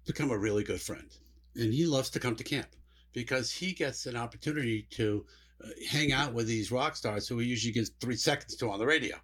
become 0.07 0.31
a 0.31 0.39
really 0.39 0.65
good 0.65 0.81
friend, 0.81 1.09
and 1.57 1.73
he 1.73 1.87
loves 1.87 2.11
to 2.11 2.21
come 2.21 2.35
to 2.37 2.45
camp 2.45 2.67
because 3.15 3.51
he 3.51 3.73
gets 3.73 4.05
an 4.05 4.17
opportunity 4.17 4.87
to 4.91 5.25
uh, 5.65 5.69
hang 5.89 6.13
out 6.13 6.35
with 6.35 6.47
these 6.47 6.71
rock 6.71 6.97
stars 6.97 7.27
who 7.27 7.39
he 7.39 7.47
usually 7.47 7.73
gives 7.73 7.91
three 8.01 8.17
seconds 8.17 8.57
to 8.57 8.71
on 8.71 8.79
the 8.79 8.87
radio. 8.87 9.17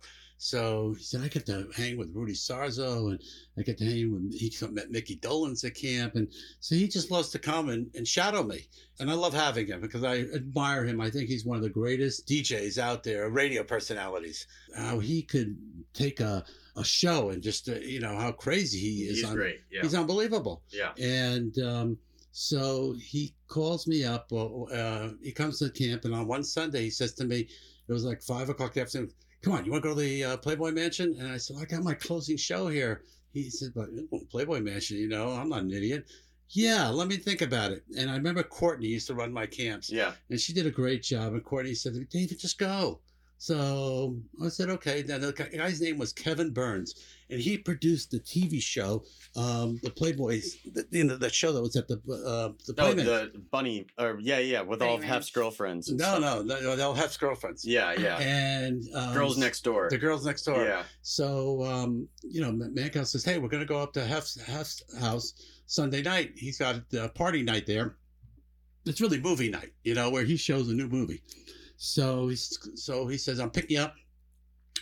So 0.43 0.95
he 0.97 1.05
said, 1.05 1.21
I 1.21 1.29
get 1.29 1.45
to 1.47 1.69
hang 1.77 1.99
with 1.99 2.15
Rudy 2.15 2.33
Sarzo 2.33 3.11
and 3.11 3.21
I 3.59 3.63
get 3.63 3.77
to 3.77 3.85
hang 3.85 4.11
with, 4.11 4.33
he 4.33 4.51
met 4.71 4.91
Mickey 4.91 5.17
Dolenz 5.17 5.67
at 5.67 5.75
camp. 5.75 6.15
And 6.15 6.29
so 6.61 6.75
he 6.75 6.89
just 6.89 7.11
loves 7.11 7.29
to 7.31 7.39
come 7.39 7.69
and, 7.69 7.91
and 7.95 8.09
shadow 8.09 8.43
me. 8.43 8.67
And 9.01 9.11
I 9.11 9.15
love 9.15 9.35
having 9.35 9.67
him 9.67 9.83
because 9.83 10.03
I 10.03 10.21
admire 10.35 10.87
him. 10.87 10.99
I 10.99 11.11
think 11.11 11.29
he's 11.29 11.45
one 11.45 11.59
of 11.59 11.63
the 11.63 11.69
greatest 11.69 12.27
DJs 12.27 12.79
out 12.79 13.03
there, 13.03 13.29
radio 13.29 13.63
personalities. 13.63 14.47
How 14.75 14.99
he 14.99 15.21
could 15.21 15.59
take 15.93 16.21
a, 16.21 16.43
a 16.75 16.85
show 16.85 17.29
and 17.29 17.43
just, 17.43 17.69
uh, 17.69 17.75
you 17.75 18.01
know, 18.01 18.17
how 18.17 18.33
crazy 18.33 18.79
he 18.79 19.03
is. 19.03 19.17
He's 19.17 19.25
on- 19.25 19.35
great, 19.37 19.61
yeah. 19.71 19.83
He's 19.83 19.95
unbelievable. 19.95 20.63
Yeah. 20.71 20.93
And 20.99 21.59
um, 21.59 21.99
so 22.33 22.95
he 23.01 23.35
calls 23.49 23.87
me 23.87 24.05
up. 24.05 24.31
Uh, 24.33 25.11
he 25.23 25.33
comes 25.33 25.59
to 25.59 25.71
camp, 25.71 26.05
and 26.05 26.15
on 26.15 26.27
one 26.27 26.45
Sunday, 26.45 26.83
he 26.83 26.91
says 26.91 27.15
to 27.15 27.25
me, 27.25 27.49
it 27.89 27.93
was 27.93 28.05
like 28.05 28.23
five 28.23 28.49
o'clock 28.49 28.77
in 28.77 28.81
the 28.81 28.83
afternoon, 28.83 29.13
Come 29.43 29.55
on, 29.55 29.65
you 29.65 29.73
want 29.73 29.83
to 29.83 29.89
go 29.89 29.95
to 29.95 30.01
the 30.01 30.25
uh, 30.25 30.37
Playboy 30.37 30.71
Mansion? 30.73 31.17
And 31.19 31.33
I 31.33 31.39
said, 31.39 31.57
I 31.61 31.65
got 31.65 31.83
my 31.83 31.95
closing 31.95 32.37
show 32.37 32.69
here. 32.69 33.03
He 33.33 33.49
said, 33.49 33.71
But 33.75 33.89
Playboy 34.31 34.61
Mansion, 34.61 34.99
you 34.99 35.09
know, 35.09 35.31
I'm 35.31 35.49
not 35.49 35.63
an 35.63 35.73
idiot. 35.73 36.11
Yeah, 36.51 36.89
let 36.89 37.09
me 37.09 37.17
think 37.17 37.43
about 37.43 37.71
it. 37.71 37.85
And 37.97 38.11
I 38.11 38.17
remember 38.17 38.43
Courtney 38.43 38.89
used 38.89 39.07
to 39.07 39.15
run 39.15 39.33
my 39.33 39.47
camps. 39.47 39.91
Yeah. 39.91 40.13
And 40.29 40.39
she 40.39 40.53
did 40.53 40.67
a 40.67 40.71
great 40.71 41.03
job. 41.03 41.33
And 41.33 41.45
Courtney 41.45 41.75
said, 41.75 41.95
to 41.95 42.01
me, 42.01 42.07
David, 42.11 42.41
just 42.41 42.59
go. 42.59 43.01
So 43.41 44.19
I 44.45 44.49
said, 44.49 44.69
okay. 44.69 45.01
Then 45.01 45.23
the 45.23 45.33
guy's 45.33 45.81
name 45.81 45.97
was 45.97 46.13
Kevin 46.13 46.51
Burns, 46.51 46.95
and 47.31 47.41
he 47.41 47.57
produced 47.57 48.11
the 48.11 48.21
TV 48.21 48.61
show, 48.61 49.03
um, 49.35 49.81
the 49.83 49.89
Playboys, 49.89 50.59
the, 50.75 50.87
you 50.91 51.05
know, 51.05 51.17
the 51.17 51.31
show 51.31 51.51
that 51.55 51.63
was 51.63 51.75
at 51.75 51.89
the 51.89 51.95
uh, 51.95 52.53
the 52.67 52.75
No, 52.77 52.85
Playmates. 52.93 53.09
the 53.09 53.39
bunny, 53.51 53.87
or 53.99 54.19
yeah, 54.21 54.41
yeah, 54.41 54.61
with 54.61 54.83
all 54.83 54.97
of 54.97 55.03
Hef's 55.03 55.31
girlfriends. 55.31 55.89
and 55.89 55.99
No, 55.99 56.19
no, 56.19 56.43
no, 56.43 56.77
they'll 56.77 56.93
have 56.93 57.19
girlfriends. 57.19 57.65
Yeah, 57.65 57.95
yeah. 57.99 58.19
And 58.19 58.85
um, 58.95 59.15
Girls 59.15 59.39
Next 59.39 59.65
Door. 59.65 59.89
The 59.89 59.97
girls 59.97 60.27
next 60.27 60.43
door. 60.43 60.63
Yeah. 60.63 60.83
So, 61.01 61.65
um, 61.65 62.07
you 62.23 62.43
know, 62.43 62.53
Mancow 62.53 63.07
says, 63.07 63.25
"Hey, 63.25 63.39
we're 63.39 63.49
going 63.49 63.63
to 63.63 63.67
go 63.67 63.79
up 63.79 63.95
to 63.95 64.05
Hef's, 64.05 64.39
Hef's 64.39 64.83
house 65.01 65.33
Sunday 65.65 66.03
night. 66.03 66.33
He's 66.37 66.59
got 66.59 66.77
a 66.93 67.09
party 67.09 67.43
night 67.43 67.67
there. 67.67 67.97
It's 68.85 69.01
really 69.01 69.19
movie 69.19 69.49
night, 69.49 69.73
you 69.83 69.95
know, 69.95 70.11
where 70.11 70.25
he 70.25 70.37
shows 70.37 70.69
a 70.69 70.75
new 70.75 70.89
movie. 70.89 71.23
So 71.83 72.29
he's 72.29 72.59
so 72.75 73.07
he 73.07 73.17
says, 73.17 73.41
"I'm 73.41 73.51
picking 73.51 73.79
you 73.79 73.83
up, 73.83 73.95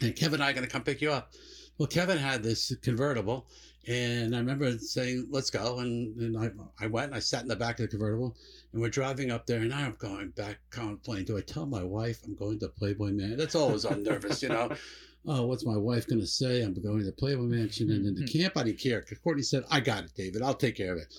and 0.02 0.16
Kevin 0.16 0.34
and 0.40 0.42
I 0.42 0.50
are 0.50 0.52
going 0.52 0.66
to 0.66 0.70
come 0.70 0.82
pick 0.82 1.00
you 1.00 1.12
up." 1.12 1.32
Well, 1.78 1.86
Kevin 1.86 2.18
had 2.18 2.42
this 2.42 2.74
convertible, 2.82 3.46
and 3.86 4.34
I 4.34 4.38
remember 4.40 4.76
saying, 4.78 5.28
"Let's 5.30 5.48
go." 5.48 5.78
And, 5.78 6.20
and 6.20 6.36
I, 6.36 6.50
I 6.84 6.88
went. 6.88 7.06
And 7.06 7.14
I 7.14 7.20
sat 7.20 7.42
in 7.42 7.48
the 7.48 7.54
back 7.54 7.78
of 7.78 7.84
the 7.84 7.88
convertible, 7.88 8.36
and 8.72 8.82
we're 8.82 8.88
driving 8.88 9.30
up 9.30 9.46
there. 9.46 9.60
And 9.60 9.72
I'm 9.72 9.94
going 10.00 10.30
back, 10.30 10.58
contemplating: 10.70 11.24
Do 11.26 11.38
I 11.38 11.40
tell 11.40 11.66
my 11.66 11.84
wife 11.84 12.18
I'm 12.24 12.34
going 12.34 12.58
to 12.58 12.68
Playboy 12.68 13.12
Man? 13.12 13.36
That's 13.36 13.54
always 13.54 13.84
I'm 13.84 14.02
nervous, 14.02 14.42
you 14.42 14.48
know. 14.48 14.70
Oh, 15.26 15.44
what's 15.46 15.66
my 15.66 15.76
wife 15.76 16.06
going 16.06 16.20
to 16.20 16.26
say? 16.26 16.62
I'm 16.62 16.72
going 16.72 17.00
to 17.00 17.04
the 17.04 17.12
Playboy 17.12 17.42
Mansion, 17.42 17.90
and 17.90 18.06
then 18.06 18.14
the 18.14 18.22
mm-hmm. 18.22 18.38
camp. 18.38 18.56
I 18.56 18.62
didn't 18.62 18.78
care. 18.80 19.04
Courtney 19.22 19.42
said, 19.42 19.62
"I 19.70 19.78
got 19.80 20.04
it, 20.04 20.14
David. 20.16 20.42
I'll 20.42 20.54
take 20.54 20.76
care 20.76 20.92
of 20.92 20.98
it." 20.98 21.12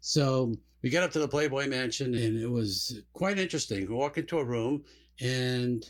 So 0.00 0.54
we 0.82 0.88
get 0.88 1.02
up 1.02 1.10
to 1.12 1.18
the 1.18 1.28
Playboy 1.28 1.68
Mansion, 1.68 2.14
and 2.14 2.38
it 2.38 2.50
was 2.50 3.00
quite 3.12 3.38
interesting. 3.38 3.86
We 3.86 3.94
walk 3.94 4.16
into 4.18 4.38
a 4.38 4.44
room, 4.44 4.84
and 5.20 5.84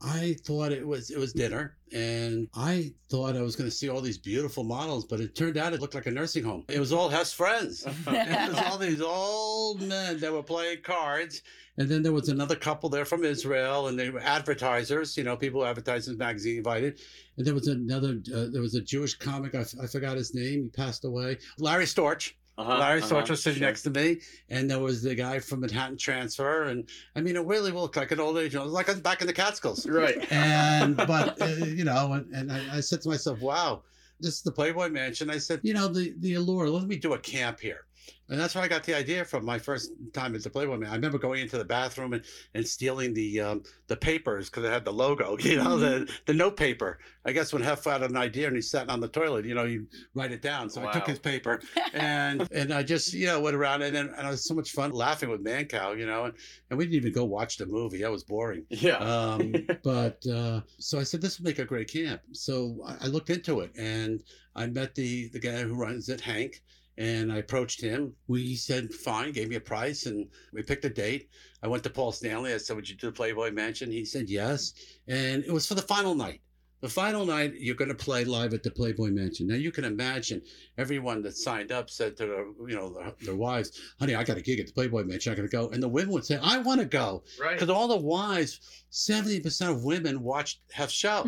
I 0.00 0.36
thought 0.44 0.70
it 0.70 0.86
was 0.86 1.10
it 1.10 1.18
was 1.18 1.32
dinner, 1.32 1.76
and 1.92 2.48
I 2.54 2.92
thought 3.10 3.36
I 3.36 3.42
was 3.42 3.56
going 3.56 3.68
to 3.68 3.74
see 3.74 3.88
all 3.88 4.00
these 4.00 4.18
beautiful 4.18 4.62
models, 4.62 5.04
but 5.04 5.20
it 5.20 5.34
turned 5.34 5.56
out 5.56 5.72
it 5.72 5.80
looked 5.80 5.94
like 5.94 6.06
a 6.06 6.10
nursing 6.10 6.44
home. 6.44 6.64
It 6.68 6.78
was 6.78 6.92
all 6.92 7.08
Hef's 7.08 7.32
friends. 7.32 7.84
it 8.06 8.52
was 8.52 8.62
all 8.64 8.78
these 8.78 9.00
old 9.00 9.82
men 9.82 10.20
that 10.20 10.32
were 10.32 10.42
playing 10.44 10.82
cards, 10.82 11.42
and 11.78 11.88
then 11.88 12.02
there 12.04 12.12
was 12.12 12.28
another 12.28 12.54
couple 12.54 12.88
there 12.88 13.04
from 13.04 13.24
Israel, 13.24 13.88
and 13.88 13.98
they 13.98 14.10
were 14.10 14.20
advertisers. 14.20 15.16
You 15.16 15.24
know, 15.24 15.36
people 15.36 15.62
who 15.62 15.66
advertised 15.66 16.06
in 16.06 16.16
the 16.16 16.24
magazine 16.24 16.58
invited, 16.58 17.00
and 17.36 17.44
there 17.44 17.54
was 17.54 17.66
another. 17.66 18.20
Uh, 18.32 18.46
there 18.52 18.62
was 18.62 18.76
a 18.76 18.80
Jewish 18.80 19.14
comic. 19.14 19.56
I, 19.56 19.60
f- 19.60 19.74
I 19.82 19.86
forgot 19.88 20.16
his 20.16 20.32
name. 20.32 20.62
He 20.62 20.68
passed 20.68 21.04
away. 21.04 21.38
Larry 21.58 21.86
Storch. 21.86 22.34
Uh-huh, 22.58 22.78
Larry 22.78 23.00
uh-huh, 23.00 23.24
was 23.28 23.40
sitting 23.40 23.60
sure. 23.60 23.68
next 23.68 23.82
to 23.82 23.90
me, 23.90 24.20
and 24.48 24.68
there 24.68 24.80
was 24.80 25.00
the 25.00 25.14
guy 25.14 25.38
from 25.38 25.60
Manhattan 25.60 25.96
Transfer, 25.96 26.64
and 26.64 26.88
I 27.14 27.20
mean, 27.20 27.36
it 27.36 27.44
really 27.44 27.70
looked 27.70 27.96
like 27.96 28.10
an 28.10 28.18
old 28.18 28.36
age. 28.36 28.56
Like 28.56 28.88
I 28.88 28.92
was 28.92 29.00
back 29.00 29.20
in 29.20 29.28
the 29.28 29.32
Catskills, 29.32 29.86
Right. 29.86 30.30
And 30.32 30.96
but 31.06 31.40
uh, 31.40 31.46
you 31.46 31.84
know, 31.84 32.14
and, 32.14 32.26
and 32.34 32.50
I, 32.50 32.78
I 32.78 32.80
said 32.80 33.00
to 33.02 33.10
myself, 33.10 33.40
"Wow, 33.40 33.84
this 34.18 34.34
is 34.34 34.42
the 34.42 34.50
Playboy 34.50 34.88
Mansion." 34.88 35.30
I 35.30 35.38
said, 35.38 35.60
"You 35.62 35.72
know, 35.72 35.86
the 35.86 36.14
the 36.18 36.34
allure. 36.34 36.68
Let 36.68 36.88
me 36.88 36.96
do 36.96 37.14
a 37.14 37.18
camp 37.18 37.60
here." 37.60 37.87
And 38.28 38.38
that's 38.38 38.54
where 38.54 38.62
I 38.62 38.68
got 38.68 38.84
the 38.84 38.94
idea 38.94 39.24
from 39.24 39.44
my 39.44 39.58
first 39.58 39.90
time 40.12 40.34
at 40.34 40.42
the 40.42 40.50
Playboy 40.50 40.76
Man. 40.76 40.90
I 40.90 40.94
remember 40.94 41.18
going 41.18 41.40
into 41.40 41.56
the 41.56 41.64
bathroom 41.64 42.12
and, 42.12 42.22
and 42.54 42.66
stealing 42.66 43.14
the 43.14 43.40
um, 43.40 43.62
the 43.86 43.96
papers 43.96 44.50
because 44.50 44.64
it 44.64 44.72
had 44.72 44.84
the 44.84 44.92
logo, 44.92 45.36
you 45.40 45.56
know, 45.56 45.78
the, 45.78 46.12
the 46.26 46.34
note 46.34 46.56
paper. 46.56 46.98
I 47.24 47.32
guess 47.32 47.52
when 47.52 47.62
Hef 47.62 47.84
had 47.84 48.02
an 48.02 48.16
idea 48.16 48.46
and 48.46 48.56
he 48.56 48.62
sat 48.62 48.88
on 48.90 49.00
the 49.00 49.08
toilet, 49.08 49.44
you 49.44 49.54
know, 49.54 49.64
you 49.64 49.86
write 50.14 50.32
it 50.32 50.42
down. 50.42 50.68
So 50.68 50.86
I 50.86 50.92
took 50.92 51.06
his 51.06 51.18
paper 51.18 51.60
and 51.94 52.46
and 52.52 52.72
I 52.72 52.82
just, 52.82 53.12
you 53.14 53.26
know, 53.26 53.40
went 53.40 53.56
around 53.56 53.82
and 53.82 53.94
then 53.94 54.12
and 54.16 54.26
it 54.26 54.30
was 54.30 54.46
so 54.46 54.54
much 54.54 54.72
fun 54.72 54.92
laughing 54.92 55.30
with 55.30 55.42
Mancow, 55.44 55.98
you 55.98 56.06
know, 56.06 56.24
and, 56.24 56.34
and 56.70 56.78
we 56.78 56.84
didn't 56.84 56.96
even 56.96 57.12
go 57.12 57.24
watch 57.24 57.56
the 57.56 57.66
movie. 57.66 58.02
That 58.02 58.10
was 58.10 58.24
boring. 58.24 58.64
Yeah. 58.68 58.96
Um, 58.96 59.54
but 59.82 60.24
uh, 60.26 60.60
so 60.78 60.98
I 60.98 61.02
said, 61.02 61.22
this 61.22 61.38
would 61.38 61.46
make 61.46 61.58
a 61.58 61.64
great 61.64 61.90
camp. 61.90 62.20
So 62.32 62.78
I, 62.86 63.04
I 63.04 63.06
looked 63.06 63.30
into 63.30 63.60
it 63.60 63.72
and 63.76 64.22
I 64.54 64.66
met 64.66 64.94
the, 64.94 65.28
the 65.28 65.38
guy 65.38 65.62
who 65.62 65.74
runs 65.74 66.08
it, 66.08 66.20
Hank, 66.20 66.62
and 66.98 67.32
I 67.32 67.36
approached 67.36 67.80
him. 67.80 68.12
We 68.26 68.56
said, 68.56 68.92
fine, 68.92 69.32
gave 69.32 69.48
me 69.48 69.56
a 69.56 69.60
price 69.60 70.06
and 70.06 70.26
we 70.52 70.62
picked 70.62 70.84
a 70.84 70.90
date. 70.90 71.30
I 71.62 71.68
went 71.68 71.84
to 71.84 71.90
Paul 71.90 72.12
Stanley. 72.12 72.52
I 72.52 72.58
said, 72.58 72.76
would 72.76 72.88
you 72.88 72.96
do 72.96 73.06
the 73.06 73.12
Playboy 73.12 73.52
Mansion? 73.52 73.90
He 73.90 74.04
said, 74.04 74.28
yes. 74.28 74.74
And 75.06 75.44
it 75.44 75.52
was 75.52 75.66
for 75.66 75.74
the 75.74 75.82
final 75.82 76.14
night. 76.14 76.42
The 76.80 76.88
final 76.88 77.24
night, 77.24 77.54
you're 77.56 77.74
going 77.74 77.88
to 77.88 77.94
play 77.94 78.24
live 78.24 78.54
at 78.54 78.62
the 78.62 78.70
Playboy 78.70 79.10
Mansion. 79.10 79.48
Now 79.48 79.56
you 79.56 79.72
can 79.72 79.84
imagine 79.84 80.42
everyone 80.76 81.22
that 81.22 81.36
signed 81.36 81.72
up 81.72 81.90
said 81.90 82.16
to 82.18 82.26
their, 82.26 82.46
you 82.68 82.76
know, 82.76 82.94
their, 82.94 83.12
their 83.20 83.34
wives, 83.34 83.80
"Honey, 83.98 84.14
I 84.14 84.22
got 84.22 84.36
a 84.36 84.40
gig 84.40 84.60
at 84.60 84.68
the 84.68 84.72
Playboy 84.72 85.02
Mansion. 85.02 85.32
I 85.32 85.36
got 85.36 85.42
to 85.42 85.48
go." 85.48 85.70
And 85.70 85.82
the 85.82 85.88
women 85.88 86.12
would 86.12 86.24
say, 86.24 86.38
"I 86.40 86.58
want 86.58 86.78
to 86.78 86.86
go," 86.86 87.24
Right. 87.40 87.54
Because 87.54 87.68
all 87.68 87.88
the 87.88 87.96
wives, 87.96 88.60
seventy 88.90 89.40
percent 89.40 89.72
of 89.72 89.82
women 89.82 90.22
watched 90.22 90.60
Hef's 90.70 90.92
show, 90.92 91.24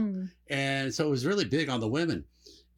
and 0.51 0.95
so 0.95 1.09
it 1.09 1.11
was 1.11 1.27
really 1.27 1.47
big 1.47 1.69
on 1.69 1.81
the 1.81 1.89
women. 1.89 2.25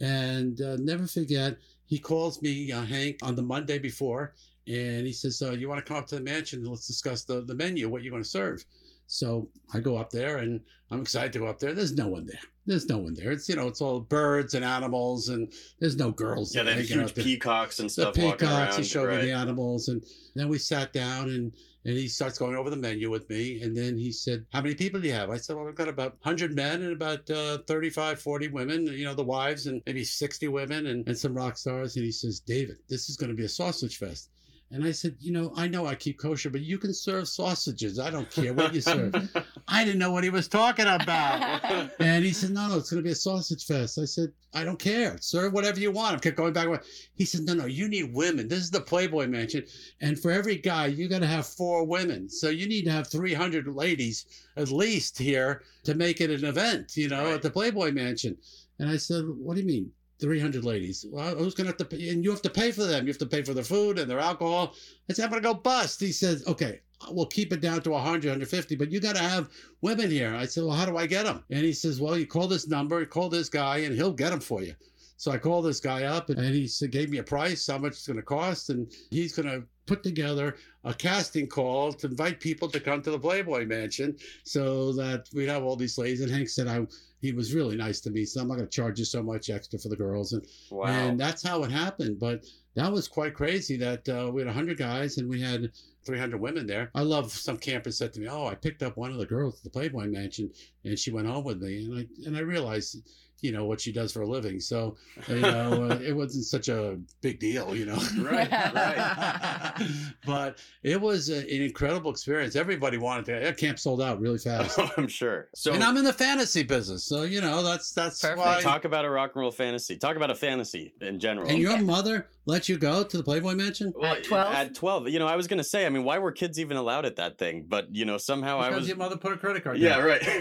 And 0.01 0.59
uh, 0.63 0.77
never 0.81 1.07
forget, 1.07 1.59
he 1.93 1.99
calls 1.99 2.41
me, 2.41 2.73
uh, 2.73 2.81
Hank, 2.81 3.19
on 3.21 3.37
the 3.37 3.43
Monday 3.43 3.79
before, 3.79 4.33
and 4.67 5.07
he 5.07 5.13
says, 5.13 5.43
uh, 5.43 5.51
"You 5.51 5.69
want 5.69 5.79
to 5.79 5.85
come 5.85 5.99
up 5.99 6.07
to 6.07 6.15
the 6.15 6.23
mansion? 6.23 6.61
and 6.61 6.69
Let's 6.69 6.87
discuss 6.87 7.25
the 7.25 7.43
the 7.43 7.55
menu. 7.55 7.87
What 7.87 8.03
you're 8.03 8.11
going 8.11 8.23
to 8.23 8.29
serve." 8.41 8.65
So 9.09 9.51
I 9.75 9.81
go 9.81 9.99
up 9.99 10.09
there, 10.09 10.39
and 10.39 10.63
I'm 10.91 11.03
excited 11.03 11.35
to 11.35 11.41
go 11.41 11.49
up 11.49 11.59
there. 11.59 11.75
There's 11.75 11.93
no 11.93 12.09
one 12.09 12.25
there. 12.25 12.41
There's 12.64 12.88
no 12.88 12.98
one 12.98 13.14
there. 13.14 13.33
It's 13.33 13.48
you 13.48 13.57
know, 13.57 13.66
it's 13.66 13.81
all 13.81 14.01
birds 14.01 14.55
and 14.55 14.64
animals, 14.64 15.29
and 15.29 15.53
there's 15.81 15.96
no 15.96 16.12
girls. 16.12 16.55
Yeah, 16.55 16.62
they 16.62 16.75
have 16.75 16.87
huge 16.87 17.14
there. 17.14 17.25
peacocks 17.25 17.81
and 17.81 17.90
stuff 17.90 18.16
walking 18.16 18.46
peacocks. 18.48 18.77
He 18.77 18.85
showed 18.85 19.11
me 19.11 19.20
the 19.20 19.33
animals, 19.33 19.88
and 19.88 20.03
then 20.37 20.48
we 20.48 20.59
sat 20.59 20.92
down, 20.92 21.31
and 21.31 21.53
and 21.85 21.96
he 21.96 22.07
starts 22.07 22.38
going 22.38 22.55
over 22.55 22.70
the 22.70 22.77
menu 22.77 23.11
with 23.11 23.29
me, 23.29 23.61
and 23.62 23.77
then 23.77 23.98
he 23.98 24.12
said, 24.12 24.46
"How 24.53 24.62
many 24.62 24.77
people 24.77 25.01
do 25.01 25.09
you 25.09 25.14
have?" 25.14 25.31
I 25.31 25.38
said, 25.38 25.57
"Well, 25.57 25.64
we've 25.64 25.75
got 25.75 25.88
about 25.88 26.12
100 26.22 26.55
men 26.55 26.83
and 26.83 26.92
about 26.92 27.29
uh, 27.29 27.59
35, 27.66 28.20
40 28.20 28.48
women. 28.48 28.87
You 28.87 29.07
know, 29.07 29.14
the 29.14 29.25
wives, 29.25 29.66
and 29.66 29.83
maybe 29.85 30.05
60 30.05 30.46
women, 30.46 30.87
and, 30.87 31.07
and 31.09 31.18
some 31.18 31.35
rock 31.35 31.59
stars." 31.59 31.96
And 31.96 32.05
he 32.05 32.12
says, 32.12 32.38
"David, 32.38 32.77
this 32.88 33.09
is 33.09 33.16
going 33.16 33.31
to 33.31 33.37
be 33.37 33.44
a 33.44 33.48
sausage 33.48 33.98
fest." 33.98 34.31
And 34.72 34.85
I 34.85 34.92
said, 34.92 35.16
you 35.20 35.33
know, 35.33 35.53
I 35.55 35.68
know 35.68 35.85
I 35.85 35.94
keep 35.94 36.18
kosher, 36.18 36.48
but 36.48 36.62
you 36.62 36.79
can 36.79 36.94
serve 36.94 37.29
sausages. 37.29 37.98
I 37.98 38.09
don't 38.09 38.31
care 38.31 38.55
what 38.55 38.72
you 38.72 38.81
serve. 38.81 39.12
I 39.68 39.85
didn't 39.85 40.01
know 40.01 40.11
what 40.11 40.25
he 40.25 40.31
was 40.31 40.48
talking 40.48 40.87
about. 40.87 41.90
and 42.01 42.25
he 42.25 42.33
said, 42.33 42.51
no, 42.51 42.68
no, 42.68 42.79
it's 42.79 42.90
going 42.90 43.03
to 43.03 43.07
be 43.07 43.12
a 43.12 43.14
sausage 43.14 43.64
fest. 43.64 43.98
I 43.98 44.05
said, 44.05 44.33
I 44.55 44.64
don't 44.64 44.79
care. 44.79 45.16
Serve 45.20 45.53
whatever 45.53 45.81
you 45.81 45.90
want. 45.90 46.16
I 46.16 46.18
kept 46.18 46.37
going 46.37 46.53
back. 46.53 46.66
and. 46.66 46.81
He 47.14 47.25
said, 47.25 47.42
no, 47.42 47.55
no, 47.55 47.66
you 47.66 47.88
need 47.88 48.12
women. 48.14 48.48
This 48.48 48.61
is 48.61 48.70
the 48.70 48.81
Playboy 48.81 49.27
Mansion. 49.29 49.64
And 50.01 50.18
for 50.18 50.31
every 50.31 50.57
guy, 50.57 50.87
you 50.87 51.09
got 51.09 51.20
to 51.20 51.27
have 51.27 51.46
four 51.46 51.85
women. 51.85 52.29
So 52.29 52.48
you 52.48 52.66
need 52.68 52.85
to 52.85 52.92
have 52.92 53.09
300 53.09 53.68
ladies 53.68 54.27
at 54.57 54.70
least 54.70 55.18
here 55.18 55.62
to 55.85 55.94
make 55.94 56.20
it 56.20 56.31
an 56.31 56.44
event, 56.44 56.96
you 56.96 57.09
know, 57.09 57.35
at 57.35 57.42
the 57.42 57.51
Playboy 57.51 57.92
Mansion. 57.92 58.37
And 58.79 58.90
I 58.90 58.96
said, 58.96 59.25
what 59.27 59.55
do 59.55 59.61
you 59.61 59.66
mean? 59.66 59.92
300 60.20 60.64
ladies. 60.64 61.05
Well, 61.11 61.35
who's 61.35 61.55
going 61.55 61.64
to 61.66 61.70
have 61.70 61.79
to 61.79 61.85
pay? 61.85 62.09
And 62.11 62.22
you 62.22 62.31
have 62.31 62.42
to 62.42 62.51
pay 62.51 62.70
for 62.70 62.85
them. 62.85 63.07
You 63.07 63.11
have 63.11 63.18
to 63.18 63.27
pay 63.27 63.42
for 63.42 63.55
their 63.55 63.64
food 63.64 63.98
and 63.98 64.09
their 64.09 64.20
alcohol. 64.20 64.75
I 65.11 65.12
said, 65.12 65.25
I'm 65.25 65.31
going 65.31 65.42
to 65.42 65.48
go 65.48 65.55
bust. 65.55 66.01
He 66.01 66.12
says, 66.12 66.46
okay, 66.46 66.81
we'll 67.11 67.27
keep 67.27 67.53
it 67.53 67.61
down 67.61 67.83
to 67.83 67.91
100, 67.91 68.29
150, 68.29 68.77
but 68.77 68.91
you 68.91 69.01
got 69.01 69.17
to 69.17 69.23
have 69.23 69.51
women 69.81 70.11
here. 70.11 70.35
I 70.35 70.47
said, 70.47 70.65
well, 70.65 70.77
how 70.77 70.87
do 70.87 70.97
I 70.97 71.07
get 71.07 71.25
them? 71.25 71.45
And 71.51 71.65
he 71.65 71.73
says, 71.73 72.01
well, 72.01 72.17
you 72.17 72.27
call 72.27 72.49
this 72.49 72.69
number, 72.69 73.05
call 73.05 73.29
this 73.29 73.49
guy, 73.49 73.79
and 73.79 73.95
he'll 73.95 74.12
get 74.12 74.31
them 74.31 74.41
for 74.41 74.62
you. 74.62 74.75
So 75.17 75.31
I 75.31 75.38
called 75.38 75.67
this 75.67 75.79
guy 75.79 76.03
up 76.03 76.31
and 76.31 76.41
he 76.41 76.69
gave 76.88 77.09
me 77.09 77.19
a 77.19 77.23
price, 77.23 77.67
how 77.69 77.79
much 77.79 77.93
it's 77.93 78.07
going 78.09 78.17
to 78.17 78.25
cost, 78.25 78.71
and 78.71 78.91
he's 79.11 79.33
going 79.33 79.49
to 79.49 79.65
put 79.87 80.03
together 80.03 80.57
a 80.85 80.95
casting 80.95 81.47
call 81.47 81.92
to 81.92 82.07
invite 82.07 82.40
people 82.40 82.68
to 82.68 82.81
come 82.81 83.03
to 83.03 83.11
the 83.11 83.18
Playboy 83.18 83.66
Mansion 83.66 84.16
so 84.45 84.92
that 84.92 85.29
we'd 85.35 85.49
have 85.49 85.64
all 85.64 85.77
these 85.77 85.99
ladies. 85.99 86.21
And 86.21 86.31
Hank 86.31 86.49
said, 86.49 86.68
I, 86.68 86.87
he 87.21 87.33
was 87.33 87.55
really 87.55 87.77
nice 87.77 88.01
to 88.01 88.11
me, 88.11 88.25
so 88.25 88.40
I'm 88.40 88.49
not 88.49 88.57
going 88.57 88.68
to 88.68 88.71
charge 88.75 88.99
you 88.99 89.05
so 89.05 89.23
much 89.23 89.51
extra 89.51 89.79
for 89.79 89.88
the 89.88 89.97
girls. 89.97 90.33
And, 90.33 90.47
Wow. 90.71 90.87
and 90.87 91.18
that's 91.18 91.42
how 91.42 91.62
it 91.64 91.71
happened. 91.71 92.18
But 92.18 92.45
that 92.75 92.90
was 92.92 93.07
quite 93.09 93.35
crazy 93.35 93.77
that 93.77 94.09
uh, 94.09 94.31
we 94.33 94.40
had 94.40 94.47
100 94.47 94.77
guys 94.79 95.18
and 95.18 95.29
we 95.29 95.40
had 95.40 95.71
300 96.05 96.40
women 96.40 96.66
there. 96.66 96.90
I 96.95 97.03
love 97.03 97.31
some 97.31 97.57
campers 97.59 97.97
said 97.99 98.12
to 98.14 98.21
me, 98.21 98.27
"Oh, 98.29 98.47
I 98.47 98.55
picked 98.57 98.83
up 98.83 98.97
one 98.97 99.12
of 99.12 99.18
the 99.18 99.27
girls 99.27 99.59
at 99.59 99.62
the 99.64 99.71
Playboy 99.71 100.07
Mansion, 100.07 100.51
and 100.85 100.99
she 100.99 101.12
went 101.12 101.29
home 101.29 101.45
with 101.45 101.62
me." 101.62 101.85
And 101.85 101.99
I 101.99 102.07
and 102.27 102.37
I 102.37 102.40
realized, 102.40 102.97
you 103.43 103.53
know, 103.53 103.65
what 103.65 103.81
she 103.81 103.93
does 103.93 104.13
for 104.13 104.23
a 104.23 104.27
living. 104.27 104.61
So, 104.61 104.97
you 105.29 105.41
know, 105.41 105.91
uh, 105.91 105.99
it 106.03 106.17
wasn't 106.17 106.45
such 106.45 106.69
a 106.69 106.99
big 107.21 107.39
deal, 107.39 107.77
you 107.77 107.87
know. 107.87 107.99
Right, 108.23 108.51
right. 108.51 109.89
but 110.27 110.59
it 110.83 111.01
was 111.01 111.29
a, 111.29 111.39
an 111.39 111.63
incredible 111.63 112.11
experience. 112.11 112.55
Everybody 112.57 112.99
wanted 112.99 113.25
to. 113.27 113.41
That 113.41 113.57
camp 113.57 113.79
sold 113.79 114.01
out 114.01 114.21
really 114.21 114.39
fast. 114.39 114.79
I'm 114.97 115.09
sure. 115.09 115.49
So 115.55 115.73
and 115.73 115.83
I'm 115.83 115.97
in 115.97 116.05
the 116.05 116.13
fantasy 116.13 116.63
business, 116.63 117.05
so 117.05 117.23
you 117.23 117.41
know 117.41 117.63
that's 117.63 117.93
that's 117.93 118.23
why. 118.23 118.61
talk 118.61 118.85
about 118.85 119.05
a 119.05 119.11
rock 119.11 119.33
and 119.35 119.41
roll 119.41 119.51
fantasy. 119.51 119.97
Talk 119.97 120.17
about 120.17 120.31
a 120.31 120.35
fantasy 120.35 120.95
in 121.01 121.19
general. 121.19 121.49
and 121.49 121.59
your 121.59 121.79
mother 121.79 122.29
let 122.45 122.69
you 122.69 122.77
go 122.77 123.05
to 123.05 123.17
the 123.17 123.23
Playboy 123.23 123.55
Mansion 123.55 123.93
Well, 123.97 124.15
At 124.15 124.25
12? 124.25 124.55
At 124.55 124.75
12. 124.75 125.09
You 125.09 125.19
know, 125.19 125.27
I 125.27 125.37
was 125.37 125.47
going 125.47 125.59
to 125.59 125.65
say, 125.65 125.87
I 125.87 125.89
mean, 125.89 126.05
why 126.05 126.19
were 126.19 126.33
kids 126.33 126.59
even 126.59 126.77
allowed 126.77 127.05
at 127.07 127.17
that 127.17 127.39
thing? 127.39 127.67
But, 127.69 127.95
you 127.95 128.05
know, 128.05 128.19
somehow 128.19 128.59
I 128.59 128.71
was. 128.71 128.89
your 128.89 128.97
mother 128.97 129.17
put 129.17 129.33
a 129.33 129.37
credit 129.37 129.63
card. 129.65 129.79
Yeah, 129.79 129.97
down. 129.97 130.05
right. 130.05 130.23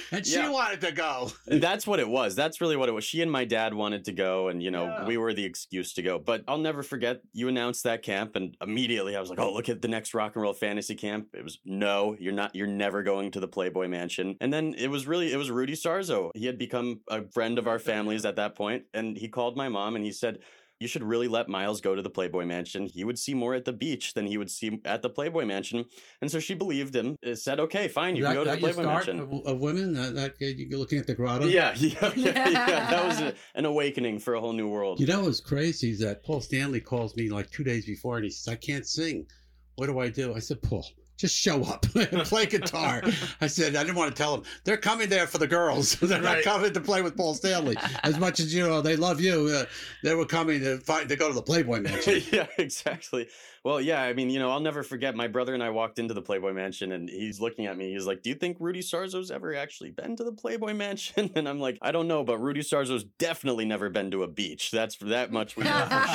and 0.12 0.26
she 0.26 0.34
Yeah. 0.36 0.50
wanted 0.50 0.80
to 0.82 0.92
go. 0.92 1.30
That's 1.46 1.86
what 1.86 2.00
it 2.00 2.08
was. 2.08 2.34
That's 2.34 2.60
really 2.60 2.76
what 2.76 2.88
it 2.88 2.92
was. 2.92 3.04
She 3.04 3.22
and 3.22 3.30
my 3.30 3.44
dad 3.44 3.74
wanted 3.74 4.04
to 4.06 4.12
go, 4.12 4.48
and 4.48 4.62
you 4.62 4.70
know, 4.70 4.84
Yeah. 4.84 5.06
we 5.06 5.16
were 5.16 5.32
the 5.34 5.44
excuse 5.44 5.92
to 5.94 6.02
go. 6.02 6.18
But 6.18 6.44
I'll 6.48 6.58
never 6.58 6.82
forget 6.82 7.20
you 7.32 7.48
announced 7.48 7.84
that 7.84 8.02
camp, 8.02 8.36
and 8.36 8.56
immediately 8.60 9.16
I 9.16 9.20
was 9.20 9.30
like, 9.30 9.38
"Oh, 9.38 9.52
look 9.52 9.68
at 9.68 9.82
the 9.82 9.88
next 9.88 10.14
rock 10.14 10.34
and 10.36 10.42
roll 10.42 10.52
fantasy 10.52 10.94
camp." 10.94 11.28
It 11.34 11.44
was 11.44 11.58
no, 11.64 12.16
you're 12.18 12.32
not. 12.32 12.54
You're 12.54 12.66
never 12.66 13.02
going 13.02 13.30
to 13.32 13.40
the 13.40 13.48
Playboy 13.48 13.88
Mansion. 13.88 14.36
And 14.40 14.52
then 14.52 14.74
it 14.76 14.88
was 14.88 15.06
really 15.06 15.32
it 15.32 15.36
was 15.36 15.50
Rudy 15.50 15.74
Sarzo. 15.74 16.30
He 16.34 16.46
had 16.46 16.58
become 16.58 17.00
a 17.08 17.22
friend 17.30 17.58
of 17.58 17.66
our 17.66 17.78
families 17.78 18.24
at 18.24 18.36
that 18.36 18.54
point, 18.54 18.84
and 18.94 19.16
he 19.16 19.28
called 19.28 19.49
my 19.56 19.68
mom 19.68 19.96
and 19.96 20.04
he 20.04 20.12
said. 20.12 20.38
You 20.82 20.88
should 20.88 21.02
really 21.02 21.28
let 21.28 21.46
Miles 21.46 21.82
go 21.82 21.94
to 21.94 22.00
the 22.00 22.08
Playboy 22.08 22.46
Mansion. 22.46 22.86
He 22.86 23.04
would 23.04 23.18
see 23.18 23.34
more 23.34 23.54
at 23.54 23.66
the 23.66 23.72
beach 23.74 24.14
than 24.14 24.24
he 24.24 24.38
would 24.38 24.50
see 24.50 24.80
at 24.86 25.02
the 25.02 25.10
Playboy 25.10 25.44
Mansion. 25.44 25.84
And 26.22 26.30
so 26.30 26.40
she 26.40 26.54
believed 26.54 26.96
him, 26.96 27.16
uh, 27.22 27.34
said, 27.34 27.60
okay, 27.60 27.86
fine, 27.86 28.16
you 28.16 28.22
that, 28.22 28.28
can 28.28 28.36
go 28.36 28.44
to 28.44 28.50
the 28.52 28.56
Playboy 28.56 28.82
start 28.84 29.06
Mansion. 29.06 29.20
of, 29.20 29.46
of 29.46 29.60
women 29.60 29.92
that, 29.92 30.14
that 30.14 30.40
you're 30.40 30.78
looking 30.78 30.98
at 30.98 31.06
the 31.06 31.14
grotto. 31.14 31.44
Yeah, 31.44 31.74
yeah, 31.76 32.12
yeah, 32.16 32.48
yeah. 32.48 32.90
That 32.90 33.04
was 33.04 33.20
a, 33.20 33.34
an 33.56 33.66
awakening 33.66 34.20
for 34.20 34.36
a 34.36 34.40
whole 34.40 34.54
new 34.54 34.68
world. 34.70 35.00
You 35.00 35.06
know 35.06 35.24
what's 35.24 35.38
crazy 35.38 35.90
is 35.90 35.98
that 35.98 36.24
Paul 36.24 36.40
Stanley 36.40 36.80
calls 36.80 37.14
me 37.14 37.28
like 37.28 37.50
two 37.50 37.62
days 37.62 37.84
before 37.84 38.16
and 38.16 38.24
he 38.24 38.30
says, 38.30 38.50
I 38.50 38.56
can't 38.56 38.86
sing. 38.86 39.26
What 39.74 39.88
do 39.88 39.98
I 39.98 40.08
do? 40.08 40.34
I 40.34 40.38
said, 40.38 40.62
Paul, 40.62 40.86
just 41.20 41.36
show 41.36 41.62
up 41.64 41.84
and 41.94 42.22
play 42.22 42.46
guitar. 42.46 43.02
I 43.40 43.46
said, 43.46 43.76
I 43.76 43.82
didn't 43.82 43.96
want 43.96 44.14
to 44.14 44.20
tell 44.20 44.36
them. 44.36 44.46
They're 44.64 44.78
coming 44.78 45.08
there 45.08 45.26
for 45.26 45.38
the 45.38 45.46
girls. 45.46 45.94
They're 46.00 46.20
not 46.20 46.42
coming 46.42 46.72
to 46.72 46.80
play 46.80 47.02
with 47.02 47.16
Paul 47.16 47.34
Stanley. 47.34 47.76
As 48.02 48.18
much 48.18 48.40
as, 48.40 48.54
you 48.54 48.66
know, 48.66 48.80
they 48.80 48.96
love 48.96 49.20
you, 49.20 49.48
uh, 49.54 49.66
they 50.02 50.14
were 50.14 50.24
coming 50.24 50.60
to 50.60 50.78
find, 50.78 51.08
to 51.08 51.16
go 51.16 51.28
to 51.28 51.34
the 51.34 51.42
Playboy 51.42 51.80
Mansion. 51.80 52.22
yeah, 52.32 52.46
exactly. 52.56 53.28
Well, 53.62 53.80
yeah, 53.80 54.02
I 54.02 54.14
mean, 54.14 54.30
you 54.30 54.38
know, 54.38 54.50
I'll 54.50 54.60
never 54.60 54.82
forget 54.82 55.14
my 55.14 55.28
brother 55.28 55.52
and 55.52 55.62
I 55.62 55.68
walked 55.68 55.98
into 55.98 56.14
the 56.14 56.22
Playboy 56.22 56.54
Mansion 56.54 56.92
and 56.92 57.10
he's 57.10 57.40
looking 57.40 57.66
at 57.66 57.76
me. 57.76 57.92
He's 57.92 58.06
like, 58.06 58.22
Do 58.22 58.30
you 58.30 58.36
think 58.36 58.56
Rudy 58.58 58.80
Sarzo's 58.80 59.30
ever 59.30 59.54
actually 59.54 59.90
been 59.90 60.16
to 60.16 60.24
the 60.24 60.32
Playboy 60.32 60.72
Mansion? 60.74 61.30
And 61.34 61.48
I'm 61.48 61.60
like, 61.60 61.78
I 61.82 61.92
don't 61.92 62.08
know, 62.08 62.24
but 62.24 62.38
Rudy 62.38 62.60
Sarzo's 62.60 63.04
definitely 63.18 63.66
never 63.66 63.90
been 63.90 64.10
to 64.12 64.22
a 64.22 64.28
beach. 64.28 64.70
That's 64.70 64.94
for 64.94 65.06
that 65.06 65.30
much 65.30 65.56
we 65.56 65.64
know 65.64 65.86
for 65.90 66.06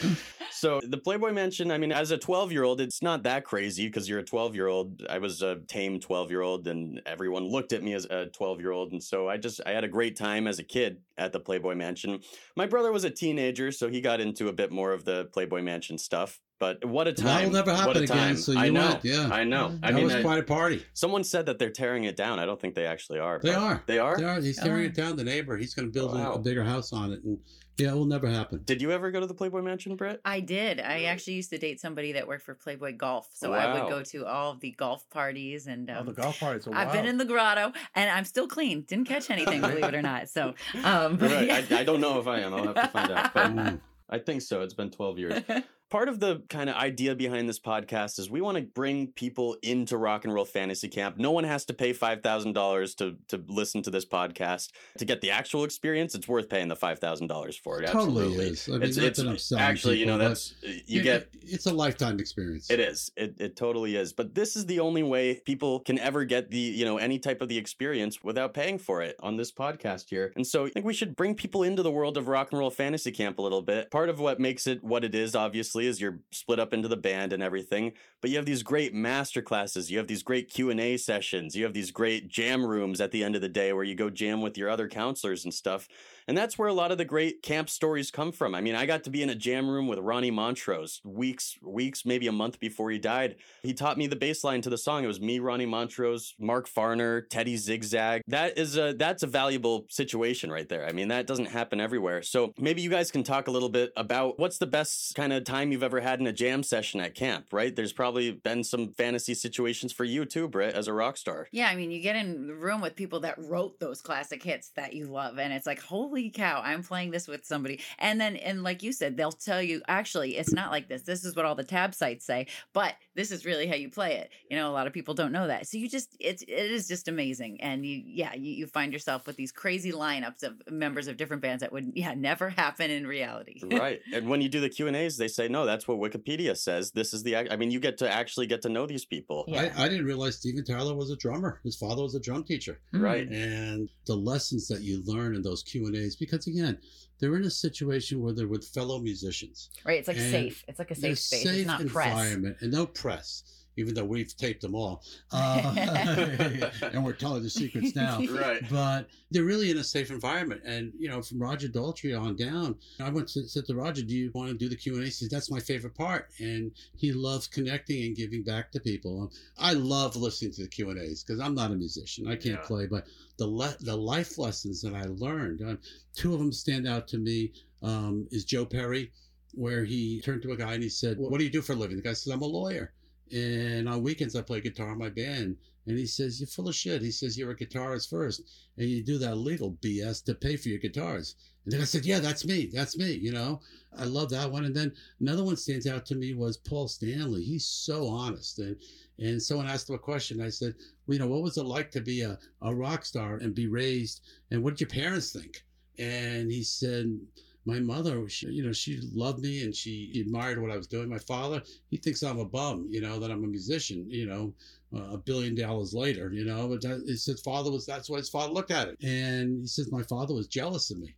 sure. 0.00 0.18
So 0.58 0.80
the 0.82 0.98
Playboy 0.98 1.32
Mansion, 1.32 1.70
I 1.70 1.78
mean, 1.78 1.92
as 1.92 2.10
a 2.10 2.18
12 2.18 2.50
year 2.50 2.64
old, 2.64 2.80
it's 2.80 3.00
not 3.00 3.22
that 3.22 3.44
crazy 3.44 3.86
because 3.86 4.08
you're 4.08 4.18
a 4.18 4.24
12 4.24 4.56
year 4.56 4.66
old. 4.66 5.04
I 5.08 5.18
was 5.18 5.40
a 5.40 5.56
tame 5.68 6.00
12 6.00 6.30
year 6.30 6.40
old 6.42 6.66
and 6.66 7.00
everyone 7.06 7.44
looked 7.44 7.72
at 7.72 7.82
me 7.84 7.94
as 7.94 8.06
a 8.06 8.26
12 8.26 8.60
year 8.60 8.72
old. 8.72 8.90
And 8.90 9.00
so 9.02 9.28
I 9.28 9.36
just, 9.36 9.60
I 9.66 9.70
had 9.70 9.84
a 9.84 9.88
great 9.88 10.16
time 10.16 10.48
as 10.48 10.58
a 10.58 10.64
kid 10.64 10.98
at 11.16 11.32
the 11.32 11.38
Playboy 11.38 11.76
Mansion. 11.76 12.20
My 12.56 12.66
brother 12.66 12.90
was 12.90 13.04
a 13.04 13.10
teenager, 13.10 13.70
so 13.70 13.88
he 13.88 14.00
got 14.00 14.20
into 14.20 14.48
a 14.48 14.52
bit 14.52 14.72
more 14.72 14.92
of 14.92 15.04
the 15.04 15.26
Playboy 15.26 15.62
Mansion 15.62 15.96
stuff. 15.96 16.40
But 16.58 16.84
what 16.84 17.06
a 17.06 17.12
time. 17.12 17.24
That 17.26 17.44
will 17.44 17.52
never 17.52 17.72
happen 17.72 18.02
again, 18.02 18.06
time. 18.16 18.36
so 18.36 18.58
I 18.58 18.68
know. 18.68 18.88
went, 18.88 19.04
yeah. 19.04 19.28
I 19.30 19.44
know. 19.44 19.78
I 19.80 19.92
that 19.92 19.94
mean, 19.94 20.04
was 20.06 20.14
I- 20.16 20.22
quite 20.22 20.40
a 20.40 20.42
party. 20.42 20.84
someone 20.92 21.22
said 21.22 21.46
that 21.46 21.60
they're 21.60 21.70
tearing 21.70 22.02
it 22.02 22.16
down. 22.16 22.40
I 22.40 22.46
don't 22.46 22.60
think 22.60 22.74
they 22.74 22.84
actually 22.86 23.20
are. 23.20 23.38
They 23.40 23.54
are. 23.54 23.84
They 23.86 24.00
are? 24.00 24.16
They 24.16 24.24
are. 24.24 24.40
He's 24.40 24.58
tearing 24.58 24.82
Oh. 24.82 24.88
it 24.88 24.94
down. 24.94 25.14
The 25.14 25.22
neighbor, 25.22 25.56
he's 25.56 25.72
going 25.74 25.86
to 25.86 25.92
build 25.92 26.10
a- 26.16 26.18
Wow. 26.18 26.32
a, 26.32 26.38
bigger 26.40 26.64
house 26.64 26.92
on 26.92 27.12
it. 27.12 27.22
And 27.22 27.38
yeah, 27.78 27.90
it 27.90 27.94
will 27.94 28.04
never 28.04 28.28
happen. 28.28 28.62
Did 28.64 28.82
you 28.82 28.90
ever 28.90 29.10
go 29.10 29.20
to 29.20 29.26
the 29.26 29.34
Playboy 29.34 29.62
Mansion, 29.62 29.94
Britt? 29.94 30.20
I 30.24 30.40
did. 30.40 30.80
I 30.80 31.04
actually 31.04 31.34
used 31.34 31.50
to 31.50 31.58
date 31.58 31.80
somebody 31.80 32.12
that 32.12 32.26
worked 32.26 32.42
for 32.42 32.54
Playboy 32.54 32.96
Golf, 32.96 33.28
so 33.32 33.52
I 33.52 33.72
would 33.72 33.88
go 33.88 34.02
to 34.02 34.26
all 34.26 34.52
of 34.52 34.60
the 34.60 34.72
golf 34.72 35.08
parties 35.10 35.66
and. 35.66 35.88
Um, 35.88 35.98
Oh, 36.00 36.02
the 36.04 36.12
golf 36.12 36.38
parties 36.38 36.66
are 36.66 36.74
I've 36.74 36.92
been 36.92 37.06
in 37.06 37.18
the 37.18 37.24
grotto, 37.24 37.72
and 37.94 38.10
I'm 38.10 38.24
still 38.24 38.46
clean. 38.48 38.82
Didn't 38.82 39.06
catch 39.06 39.30
anything, 39.30 39.60
believe 39.60 39.84
it 39.84 39.94
or 39.94 40.02
not. 40.02 40.28
So, 40.28 40.54
um, 40.84 41.18
right. 41.18 41.46
yeah. 41.46 41.62
I, 41.70 41.80
I 41.80 41.84
don't 41.84 42.00
know 42.00 42.18
if 42.18 42.26
I 42.26 42.40
am. 42.40 42.54
I'll 42.54 42.72
have 42.72 42.74
to 42.74 42.88
find 42.88 43.10
out. 43.12 43.34
But 43.34 43.80
I 44.10 44.18
think 44.18 44.42
so. 44.42 44.62
It's 44.62 44.74
been 44.74 44.90
12 44.90 45.18
years. 45.18 45.42
Part 45.90 46.10
of 46.10 46.20
the 46.20 46.42
kind 46.50 46.68
of 46.68 46.76
idea 46.76 47.14
behind 47.14 47.48
this 47.48 47.58
podcast 47.58 48.18
is 48.18 48.28
we 48.28 48.42
want 48.42 48.58
to 48.58 48.62
bring 48.62 49.06
people 49.06 49.56
into 49.62 49.96
rock 49.96 50.24
and 50.24 50.34
roll 50.34 50.44
fantasy 50.44 50.86
camp. 50.86 51.16
No 51.16 51.30
one 51.30 51.44
has 51.44 51.64
to 51.64 51.72
pay 51.72 51.94
$5,000 51.94 52.96
to 52.96 53.16
to 53.28 53.44
listen 53.48 53.82
to 53.82 53.90
this 53.90 54.04
podcast. 54.04 54.70
To 54.98 55.06
get 55.06 55.22
the 55.22 55.30
actual 55.30 55.64
experience, 55.64 56.14
it's 56.14 56.28
worth 56.28 56.50
paying 56.50 56.68
the 56.68 56.76
$5,000 56.76 57.58
for 57.60 57.82
it. 57.82 57.86
Totally 57.86 58.34
is. 58.48 58.68
I 58.68 58.72
mean, 58.72 58.82
it's, 58.82 58.98
it's 58.98 59.52
actually, 59.52 59.98
you 59.98 60.04
know, 60.04 60.18
people, 60.18 60.28
that's 60.28 60.54
you 60.86 61.02
get 61.02 61.28
It's 61.40 61.64
a 61.64 61.72
lifetime 61.72 62.20
experience. 62.20 62.70
it 62.70 62.80
is. 62.80 63.10
It, 63.16 63.36
it 63.38 63.56
totally 63.56 63.96
is. 63.96 64.12
But 64.12 64.34
this 64.34 64.56
is 64.56 64.66
the 64.66 64.80
only 64.80 65.02
way 65.02 65.40
people 65.46 65.80
can 65.80 65.98
ever 65.98 66.24
get 66.24 66.50
the, 66.50 66.58
you 66.58 66.84
know, 66.84 66.98
any 66.98 67.18
type 67.18 67.40
of 67.40 67.48
the 67.48 67.56
experience 67.56 68.22
without 68.22 68.52
paying 68.52 68.76
for 68.76 69.00
it 69.00 69.16
on 69.20 69.36
this 69.36 69.50
podcast 69.50 70.10
here. 70.10 70.34
And 70.36 70.46
so 70.46 70.66
I 70.66 70.70
think 70.70 70.84
we 70.84 70.92
should 70.92 71.16
bring 71.16 71.34
people 71.34 71.62
into 71.62 71.82
the 71.82 71.90
world 71.90 72.18
of 72.18 72.28
rock 72.28 72.48
and 72.50 72.58
roll 72.58 72.70
fantasy 72.70 73.10
camp 73.10 73.38
a 73.38 73.42
little 73.42 73.62
bit. 73.62 73.90
Part 73.90 74.10
of 74.10 74.20
what 74.20 74.38
makes 74.38 74.66
it 74.66 74.84
what 74.84 75.02
it 75.02 75.14
is, 75.14 75.34
obviously, 75.34 75.77
is 75.86 76.00
you're 76.00 76.20
split 76.30 76.58
up 76.58 76.72
into 76.72 76.88
the 76.88 76.96
band 76.96 77.32
and 77.32 77.42
everything. 77.42 77.92
But 78.20 78.30
you 78.30 78.36
have 78.36 78.46
these 78.46 78.62
great 78.62 78.92
master 78.92 79.42
classes. 79.42 79.90
You 79.90 79.98
have 79.98 80.08
these 80.08 80.22
great 80.22 80.50
Q&A 80.50 80.96
sessions. 80.96 81.54
You 81.54 81.64
have 81.64 81.74
these 81.74 81.90
great 81.90 82.28
jam 82.28 82.64
rooms 82.64 83.00
at 83.00 83.10
the 83.10 83.22
end 83.22 83.36
of 83.36 83.42
the 83.42 83.48
day 83.48 83.72
where 83.72 83.84
you 83.84 83.94
go 83.94 84.10
jam 84.10 84.40
with 84.40 84.58
your 84.58 84.68
other 84.68 84.88
counselors 84.88 85.44
and 85.44 85.54
stuff. 85.54 85.88
And 86.28 86.36
that's 86.36 86.58
where 86.58 86.68
a 86.68 86.74
lot 86.74 86.92
of 86.92 86.98
the 86.98 87.06
great 87.06 87.42
camp 87.42 87.70
stories 87.70 88.10
come 88.10 88.32
from. 88.32 88.54
I 88.54 88.60
mean, 88.60 88.74
I 88.74 88.84
got 88.84 89.02
to 89.04 89.10
be 89.10 89.22
in 89.22 89.30
a 89.30 89.34
jam 89.34 89.68
room 89.68 89.88
with 89.88 89.98
Ronnie 89.98 90.30
Montrose 90.30 91.00
weeks, 91.02 91.56
weeks, 91.62 92.04
maybe 92.04 92.26
a 92.26 92.32
month 92.32 92.60
before 92.60 92.90
he 92.90 92.98
died. 92.98 93.36
He 93.62 93.72
taught 93.72 93.96
me 93.96 94.06
the 94.06 94.14
bass 94.14 94.44
line 94.44 94.60
to 94.60 94.68
the 94.68 94.76
song. 94.76 95.04
It 95.04 95.06
was 95.06 95.22
me, 95.22 95.38
Ronnie 95.38 95.64
Montrose, 95.64 96.34
Mark 96.38 96.68
Farner, 96.68 97.26
Teddy 97.30 97.56
Zigzag. 97.56 98.20
That 98.26 98.58
is 98.58 98.76
a 98.76 98.92
that's 98.92 99.22
a 99.22 99.26
valuable 99.26 99.86
situation 99.88 100.52
right 100.52 100.68
there. 100.68 100.86
I 100.86 100.92
mean, 100.92 101.08
that 101.08 101.26
doesn't 101.26 101.46
happen 101.46 101.80
everywhere. 101.80 102.20
So 102.20 102.52
maybe 102.58 102.82
you 102.82 102.90
guys 102.90 103.10
can 103.10 103.22
talk 103.22 103.48
a 103.48 103.50
little 103.50 103.70
bit 103.70 103.92
about 103.96 104.38
what's 104.38 104.58
the 104.58 104.66
best 104.66 105.14
kind 105.14 105.32
of 105.32 105.44
time 105.44 105.72
you've 105.72 105.82
ever 105.82 106.00
had 106.00 106.20
in 106.20 106.26
a 106.26 106.32
jam 106.32 106.62
session 106.62 107.00
at 107.00 107.14
camp, 107.14 107.46
right? 107.52 107.74
There's 107.74 107.94
probably 107.94 108.32
been 108.32 108.64
some 108.64 108.92
fantasy 108.92 109.32
situations 109.32 109.92
for 109.94 110.04
you 110.04 110.26
too, 110.26 110.46
Britt, 110.46 110.74
as 110.74 110.88
a 110.88 110.92
rock 110.92 111.16
star. 111.16 111.48
Yeah, 111.52 111.68
I 111.68 111.74
mean, 111.74 111.90
you 111.90 112.02
get 112.02 112.16
in 112.16 112.48
the 112.48 112.54
room 112.54 112.82
with 112.82 112.96
people 112.96 113.20
that 113.20 113.38
wrote 113.38 113.80
those 113.80 114.02
classic 114.02 114.42
hits 114.42 114.68
that 114.76 114.92
you 114.92 115.06
love, 115.06 115.38
and 115.38 115.54
it's 115.54 115.66
like, 115.66 115.80
holy 115.80 116.17
cow, 116.30 116.60
I'm 116.64 116.82
playing 116.82 117.10
this 117.10 117.28
with 117.28 117.44
somebody. 117.44 117.80
And 117.98 118.20
then, 118.20 118.36
and 118.36 118.62
like 118.62 118.82
you 118.82 118.92
said, 118.92 119.16
they'll 119.16 119.32
tell 119.32 119.62
you, 119.62 119.82
actually, 119.88 120.36
it's 120.36 120.52
not 120.52 120.70
like 120.70 120.88
this. 120.88 121.02
This 121.02 121.24
is 121.24 121.36
what 121.36 121.44
all 121.44 121.54
the 121.54 121.64
tab 121.64 121.94
sites 121.94 122.24
say, 122.24 122.46
but 122.72 122.94
this 123.14 123.30
is 123.30 123.44
really 123.44 123.66
how 123.66 123.74
you 123.74 123.90
play 123.90 124.16
it. 124.16 124.30
You 124.50 124.56
know, 124.56 124.70
a 124.70 124.72
lot 124.72 124.86
of 124.86 124.92
people 124.92 125.14
don't 125.14 125.32
know 125.32 125.46
that. 125.46 125.66
So 125.66 125.78
you 125.78 125.88
just, 125.88 126.16
it's, 126.20 126.42
it 126.42 126.48
is 126.48 126.88
just 126.88 127.08
amazing. 127.08 127.60
And 127.60 127.84
you, 127.84 128.02
yeah, 128.04 128.34
you, 128.34 128.52
you 128.52 128.66
find 128.66 128.92
yourself 128.92 129.26
with 129.26 129.36
these 129.36 129.52
crazy 129.52 129.92
lineups 129.92 130.42
of 130.42 130.54
members 130.70 131.06
of 131.08 131.16
different 131.16 131.42
bands 131.42 131.60
that 131.60 131.72
would, 131.72 131.92
yeah, 131.94 132.14
never 132.14 132.48
happen 132.48 132.90
in 132.90 133.06
reality. 133.06 133.60
right 133.78 134.00
and 134.12 134.28
when 134.28 134.40
you 134.40 134.48
do 134.48 134.60
the 134.60 134.68
q 134.68 134.86
and 134.86 134.96
a's 134.96 135.16
they 135.16 135.28
say 135.28 135.48
no 135.48 135.66
that's 135.66 135.86
what 135.86 135.98
wikipedia 135.98 136.56
says 136.56 136.90
this 136.92 137.12
is 137.12 137.22
the 137.22 137.36
i 137.36 137.56
mean 137.56 137.70
you 137.70 137.80
get 137.80 137.98
to 137.98 138.10
actually 138.10 138.46
get 138.46 138.62
to 138.62 138.68
know 138.68 138.86
these 138.86 139.04
people 139.04 139.44
I, 139.58 139.70
I 139.76 139.88
didn't 139.88 140.06
realize 140.06 140.36
Steven 140.36 140.64
Tyler 140.64 140.94
was 140.94 141.10
a 141.10 141.16
drummer. 141.16 141.60
His 141.64 141.76
father 141.76 142.02
was 142.02 142.14
a 142.14 142.20
drum 142.20 142.44
teacher. 142.44 142.80
Hmm. 142.92 143.00
Right. 143.00 143.28
And 143.28 143.88
the 144.06 144.14
lessons 144.14 144.68
that 144.68 144.82
you 144.82 145.02
learn 145.04 145.34
in 145.34 145.42
those 145.42 145.62
Q 145.62 145.86
and 145.86 145.96
A's, 145.96 146.07
because 146.16 146.46
again, 146.46 146.78
they're 147.18 147.36
in 147.36 147.44
a 147.44 147.50
situation 147.50 148.22
where 148.22 148.32
they're 148.32 148.48
with 148.48 148.66
fellow 148.66 148.98
musicians. 148.98 149.70
Right, 149.84 149.98
it's 149.98 150.08
like 150.08 150.16
safe. 150.16 150.64
It's 150.68 150.78
like 150.78 150.90
a 150.90 150.94
safe 150.94 151.18
space. 151.18 151.42
Safe 151.42 151.58
it's 151.58 151.66
not 151.66 151.86
press. 151.86 152.32
and 152.32 152.72
no 152.72 152.86
press. 152.86 153.42
Even 153.78 153.94
though 153.94 154.04
we've 154.04 154.36
taped 154.36 154.60
them 154.62 154.74
all. 154.74 155.02
Uh, 155.30 156.70
and 156.92 157.04
we're 157.04 157.12
telling 157.12 157.42
the 157.42 157.50
secrets 157.50 157.94
now. 157.94 158.18
Right. 158.20 158.62
But 158.70 159.08
they're 159.30 159.44
really 159.44 159.70
in 159.70 159.78
a 159.78 159.84
safe 159.84 160.10
environment. 160.10 160.62
And, 160.64 160.92
you 160.98 161.08
know, 161.08 161.22
from 161.22 161.38
Roger 161.40 161.68
Daltrey 161.68 162.18
on 162.18 162.34
down, 162.36 162.76
I 163.00 163.10
went 163.10 163.28
to 163.28 163.46
said 163.46 163.66
to 163.66 163.74
Roger, 163.74 164.02
do 164.02 164.14
you 164.16 164.30
want 164.34 164.50
to 164.50 164.56
do 164.56 164.68
the 164.68 164.76
Q&A? 164.76 165.04
He 165.04 165.10
says, 165.10 165.28
that's 165.28 165.50
my 165.50 165.60
favorite 165.60 165.94
part. 165.94 166.30
And 166.40 166.72
he 166.96 167.12
loves 167.12 167.46
connecting 167.46 168.04
and 168.06 168.16
giving 168.16 168.42
back 168.42 168.72
to 168.72 168.80
people. 168.80 169.30
I 169.58 169.74
love 169.74 170.16
listening 170.16 170.52
to 170.52 170.62
the 170.62 170.68
Q&As 170.68 171.22
because 171.22 171.40
I'm 171.40 171.54
not 171.54 171.70
a 171.70 171.74
musician. 171.76 172.26
I 172.26 172.34
can't 172.36 172.58
Yeah. 172.60 172.66
play, 172.66 172.86
but 172.86 173.06
the 173.36 173.46
le- 173.46 173.76
the 173.80 173.96
life 173.96 174.38
lessons 174.38 174.80
that 174.82 174.94
I 174.94 175.04
learned, 175.04 175.62
uh, 175.62 175.76
two 176.14 176.32
of 176.32 176.38
them 176.40 176.52
stand 176.52 176.88
out 176.88 177.06
to 177.08 177.18
me 177.18 177.52
um, 177.82 178.26
is 178.32 178.44
Joe 178.44 178.64
Perry, 178.64 179.12
where 179.54 179.84
he 179.84 180.20
turned 180.20 180.42
to 180.42 180.52
a 180.52 180.56
guy 180.56 180.74
and 180.74 180.82
he 180.82 180.88
said, 180.88 181.18
what 181.18 181.38
do 181.38 181.44
you 181.44 181.50
do 181.50 181.62
for 181.62 181.74
a 181.74 181.76
living? 181.76 181.96
The 181.96 182.02
guy 182.02 182.12
says, 182.14 182.32
I'm 182.32 182.42
a 182.42 182.46
lawyer. 182.46 182.92
And 183.32 183.88
on 183.88 184.02
weekends, 184.02 184.36
I 184.36 184.42
play 184.42 184.60
guitar 184.60 184.92
in 184.92 184.98
my 184.98 185.10
band. 185.10 185.56
And 185.86 185.98
he 185.98 186.06
says, 186.06 186.38
You're 186.38 186.48
full 186.48 186.68
of 186.68 186.74
shit. 186.74 187.00
He 187.00 187.10
says, 187.10 187.38
You're 187.38 187.50
a 187.50 187.56
guitarist 187.56 188.10
first. 188.10 188.42
And 188.76 188.88
you 188.88 189.02
do 189.02 189.16
that 189.18 189.36
legal 189.36 189.72
BS 189.82 190.22
to 190.24 190.34
pay 190.34 190.56
for 190.56 190.68
your 190.68 190.78
guitars. 190.78 191.34
And 191.64 191.72
then 191.72 191.80
I 191.80 191.84
said, 191.84 192.04
Yeah, 192.04 192.18
that's 192.18 192.44
me. 192.44 192.70
That's 192.72 192.96
me. 192.98 193.12
You 193.12 193.32
know, 193.32 193.60
I 193.96 194.04
love 194.04 194.28
that 194.30 194.50
one. 194.52 194.64
And 194.64 194.76
then 194.76 194.92
another 195.20 195.44
one 195.44 195.56
stands 195.56 195.86
out 195.86 196.04
to 196.06 196.14
me 196.14 196.34
was 196.34 196.58
Paul 196.58 196.88
Stanley. 196.88 197.42
He's 197.42 197.64
so 197.64 198.06
honest. 198.06 198.58
And 198.58 198.76
and 199.18 199.42
someone 199.42 199.66
asked 199.66 199.88
him 199.88 199.96
a 199.96 199.98
question. 199.98 200.42
I 200.42 200.50
said, 200.50 200.74
well, 201.06 201.14
You 201.14 201.20
know, 201.20 201.28
what 201.28 201.42
was 201.42 201.56
it 201.56 201.64
like 201.64 201.90
to 201.92 202.00
be 202.02 202.20
a, 202.20 202.38
a 202.60 202.74
rock 202.74 203.04
star 203.04 203.36
and 203.36 203.54
be 203.54 203.66
raised? 203.66 204.20
And 204.50 204.62
what 204.62 204.76
did 204.76 204.80
your 204.82 204.90
parents 205.04 205.32
think? 205.32 205.64
And 205.98 206.52
he 206.52 206.62
said, 206.62 207.18
my 207.64 207.80
mother, 207.80 208.28
she, 208.28 208.46
you 208.46 208.64
know, 208.64 208.72
she 208.72 209.00
loved 209.12 209.40
me 209.40 209.62
and 209.62 209.74
she 209.74 210.20
admired 210.20 210.60
what 210.60 210.70
I 210.70 210.76
was 210.76 210.86
doing. 210.86 211.08
My 211.08 211.18
father, 211.18 211.62
he 211.90 211.96
thinks 211.96 212.22
I'm 212.22 212.38
a 212.38 212.44
bum, 212.44 212.86
you 212.90 213.00
know, 213.00 213.18
that 213.18 213.30
I'm 213.30 213.44
a 213.44 213.48
musician, 213.48 214.06
you 214.08 214.26
know, 214.26 214.54
uh, 214.94 215.14
a 215.14 215.18
billion 215.18 215.54
dollars 215.54 215.92
later, 215.92 216.32
you 216.32 216.44
know, 216.44 216.68
but 216.68 216.80
that, 216.82 217.04
his 217.06 217.40
father 217.44 217.70
was, 217.70 217.84
that's 217.84 218.08
why 218.08 218.18
his 218.18 218.30
father 218.30 218.52
looked 218.52 218.70
at 218.70 218.88
it. 218.88 219.02
And 219.02 219.60
he 219.60 219.66
says, 219.66 219.92
my 219.92 220.02
father 220.02 220.34
was 220.34 220.46
jealous 220.46 220.90
of 220.90 220.98
me. 220.98 221.14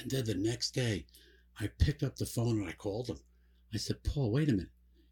And 0.00 0.10
then 0.10 0.24
the 0.24 0.34
next 0.34 0.70
day, 0.70 1.04
I 1.60 1.68
picked 1.78 2.02
up 2.02 2.16
the 2.16 2.26
phone 2.26 2.60
and 2.60 2.68
I 2.68 2.72
called 2.72 3.08
him. 3.08 3.18
I 3.72 3.76
said, 3.76 4.02
Paul, 4.02 4.32
wait 4.32 4.48
a 4.48 4.52
minute. 4.52 4.70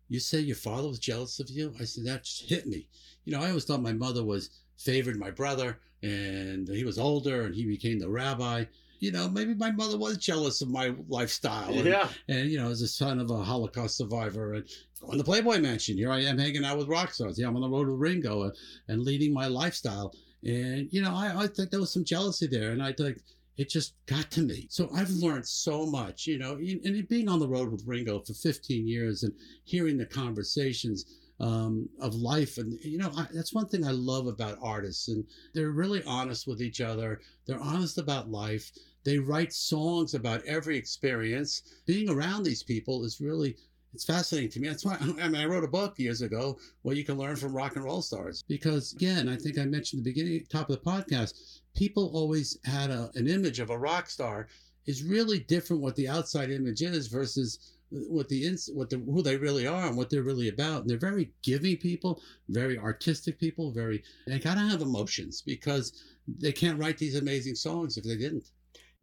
You 0.08 0.20
say 0.20 0.40
your 0.40 0.56
father 0.56 0.88
was 0.88 0.98
jealous 0.98 1.40
of 1.40 1.50
you? 1.50 1.74
I 1.80 1.84
said, 1.84 2.04
that 2.06 2.24
just 2.24 2.48
hit 2.48 2.66
me. 2.66 2.88
You 3.24 3.32
know, 3.32 3.42
I 3.42 3.48
always 3.48 3.64
thought 3.64 3.82
my 3.82 3.92
mother 3.92 4.24
was 4.24 4.50
favored 4.78 5.18
my 5.18 5.30
brother 5.30 5.78
and 6.02 6.68
he 6.68 6.84
was 6.84 6.98
older 6.98 7.42
and 7.42 7.54
he 7.54 7.64
became 7.64 7.98
the 7.98 8.08
rabbi. 8.08 8.64
You 9.02 9.10
know, 9.10 9.28
maybe 9.28 9.52
my 9.54 9.72
mother 9.72 9.98
was 9.98 10.16
jealous 10.16 10.62
of 10.62 10.70
my 10.70 10.94
lifestyle. 11.08 11.74
And, 11.74 11.84
Yeah. 11.84 12.08
And, 12.28 12.48
you 12.48 12.56
know, 12.56 12.70
as 12.70 12.82
a 12.82 12.86
son 12.86 13.18
of 13.18 13.32
a 13.32 13.42
Holocaust 13.42 13.96
survivor 13.96 14.54
and 14.54 14.64
going 15.00 15.18
the 15.18 15.24
Playboy 15.24 15.58
Mansion, 15.58 15.96
here 15.96 16.12
I 16.12 16.20
am 16.20 16.38
hanging 16.38 16.64
out 16.64 16.78
with 16.78 16.86
rock 16.86 17.12
stars. 17.12 17.36
Yeah, 17.36 17.48
I'm 17.48 17.56
on 17.56 17.62
the 17.62 17.68
road 17.68 17.88
with 17.88 17.98
Ringo 17.98 18.42
and, 18.42 18.52
and 18.86 19.02
leading 19.02 19.34
my 19.34 19.48
lifestyle. 19.48 20.14
And, 20.44 20.86
you 20.92 21.02
know, 21.02 21.12
I, 21.12 21.34
I 21.36 21.46
think 21.48 21.70
there 21.70 21.80
was 21.80 21.92
some 21.92 22.04
jealousy 22.04 22.46
there. 22.46 22.70
And 22.70 22.80
I 22.80 22.92
think 22.92 23.18
it 23.56 23.68
just 23.68 23.94
got 24.06 24.30
to 24.30 24.42
me. 24.42 24.68
So 24.70 24.88
I've 24.94 25.10
learned 25.10 25.48
so 25.48 25.84
much, 25.84 26.28
you 26.28 26.38
know, 26.38 26.52
and 26.52 27.08
being 27.08 27.28
on 27.28 27.40
the 27.40 27.48
road 27.48 27.72
with 27.72 27.84
Ringo 27.84 28.20
for 28.20 28.34
15 28.34 28.86
years 28.86 29.24
and 29.24 29.32
hearing 29.64 29.98
the 29.98 30.06
conversations 30.06 31.06
um, 31.42 31.88
of 32.00 32.14
life. 32.14 32.56
And, 32.56 32.78
you 32.82 32.98
know, 32.98 33.10
I, 33.16 33.26
that's 33.34 33.52
one 33.52 33.66
thing 33.66 33.84
I 33.84 33.90
love 33.90 34.28
about 34.28 34.58
artists. 34.62 35.08
And 35.08 35.24
they're 35.52 35.72
really 35.72 36.02
honest 36.04 36.46
with 36.46 36.62
each 36.62 36.80
other, 36.80 37.20
they're 37.46 37.60
honest 37.60 37.98
about 37.98 38.30
life. 38.30 38.70
They 39.04 39.18
write 39.18 39.52
songs 39.52 40.14
about 40.14 40.44
every 40.44 40.76
experience. 40.76 41.62
Being 41.86 42.08
around 42.08 42.44
these 42.44 42.62
people 42.62 43.04
is 43.04 43.20
really 43.20 43.56
it's 43.92 44.04
fascinating 44.06 44.50
to 44.52 44.60
me. 44.60 44.68
That's 44.68 44.84
why 44.84 44.96
I 45.00 45.28
mean 45.28 45.42
I 45.42 45.44
wrote 45.44 45.64
a 45.64 45.68
book 45.68 45.98
years 45.98 46.22
ago 46.22 46.58
what 46.82 46.96
you 46.96 47.04
can 47.04 47.18
learn 47.18 47.36
from 47.36 47.52
rock 47.52 47.74
and 47.74 47.84
roll 47.84 48.02
stars. 48.02 48.44
Because 48.48 48.92
again, 48.92 49.28
I 49.28 49.36
think 49.36 49.58
I 49.58 49.64
mentioned 49.64 50.04
the 50.04 50.10
beginning, 50.10 50.46
top 50.48 50.70
of 50.70 50.76
the 50.76 50.90
podcast, 50.90 51.34
people 51.74 52.12
always 52.14 52.56
had 52.64 52.90
a, 52.90 53.10
an 53.16 53.26
image 53.26 53.58
of 53.58 53.70
a 53.70 53.78
rock 53.78 54.08
star 54.08 54.46
is 54.86 55.02
really 55.02 55.40
different 55.40 55.82
what 55.82 55.96
the 55.96 56.08
outside 56.08 56.50
image 56.50 56.82
is 56.82 57.08
versus 57.08 57.76
what 58.08 58.28
the 58.28 58.46
ins 58.46 58.70
what 58.72 58.88
the 58.90 58.98
who 58.98 59.22
they 59.22 59.36
really 59.36 59.66
are 59.66 59.86
and 59.86 59.96
what 59.96 60.10
they're 60.10 60.22
really 60.22 60.48
about. 60.48 60.82
And 60.82 60.90
they're 60.90 60.98
very 60.98 61.30
giving 61.42 61.76
people, 61.76 62.20
very 62.48 62.78
artistic 62.78 63.38
people, 63.38 63.72
very 63.72 64.02
they 64.26 64.38
gotta 64.38 64.60
have 64.60 64.80
emotions 64.80 65.42
because 65.42 66.02
they 66.26 66.52
can't 66.52 66.78
write 66.78 66.98
these 66.98 67.16
amazing 67.16 67.54
songs 67.54 67.96
if 67.96 68.04
they 68.04 68.16
didn't. 68.16 68.50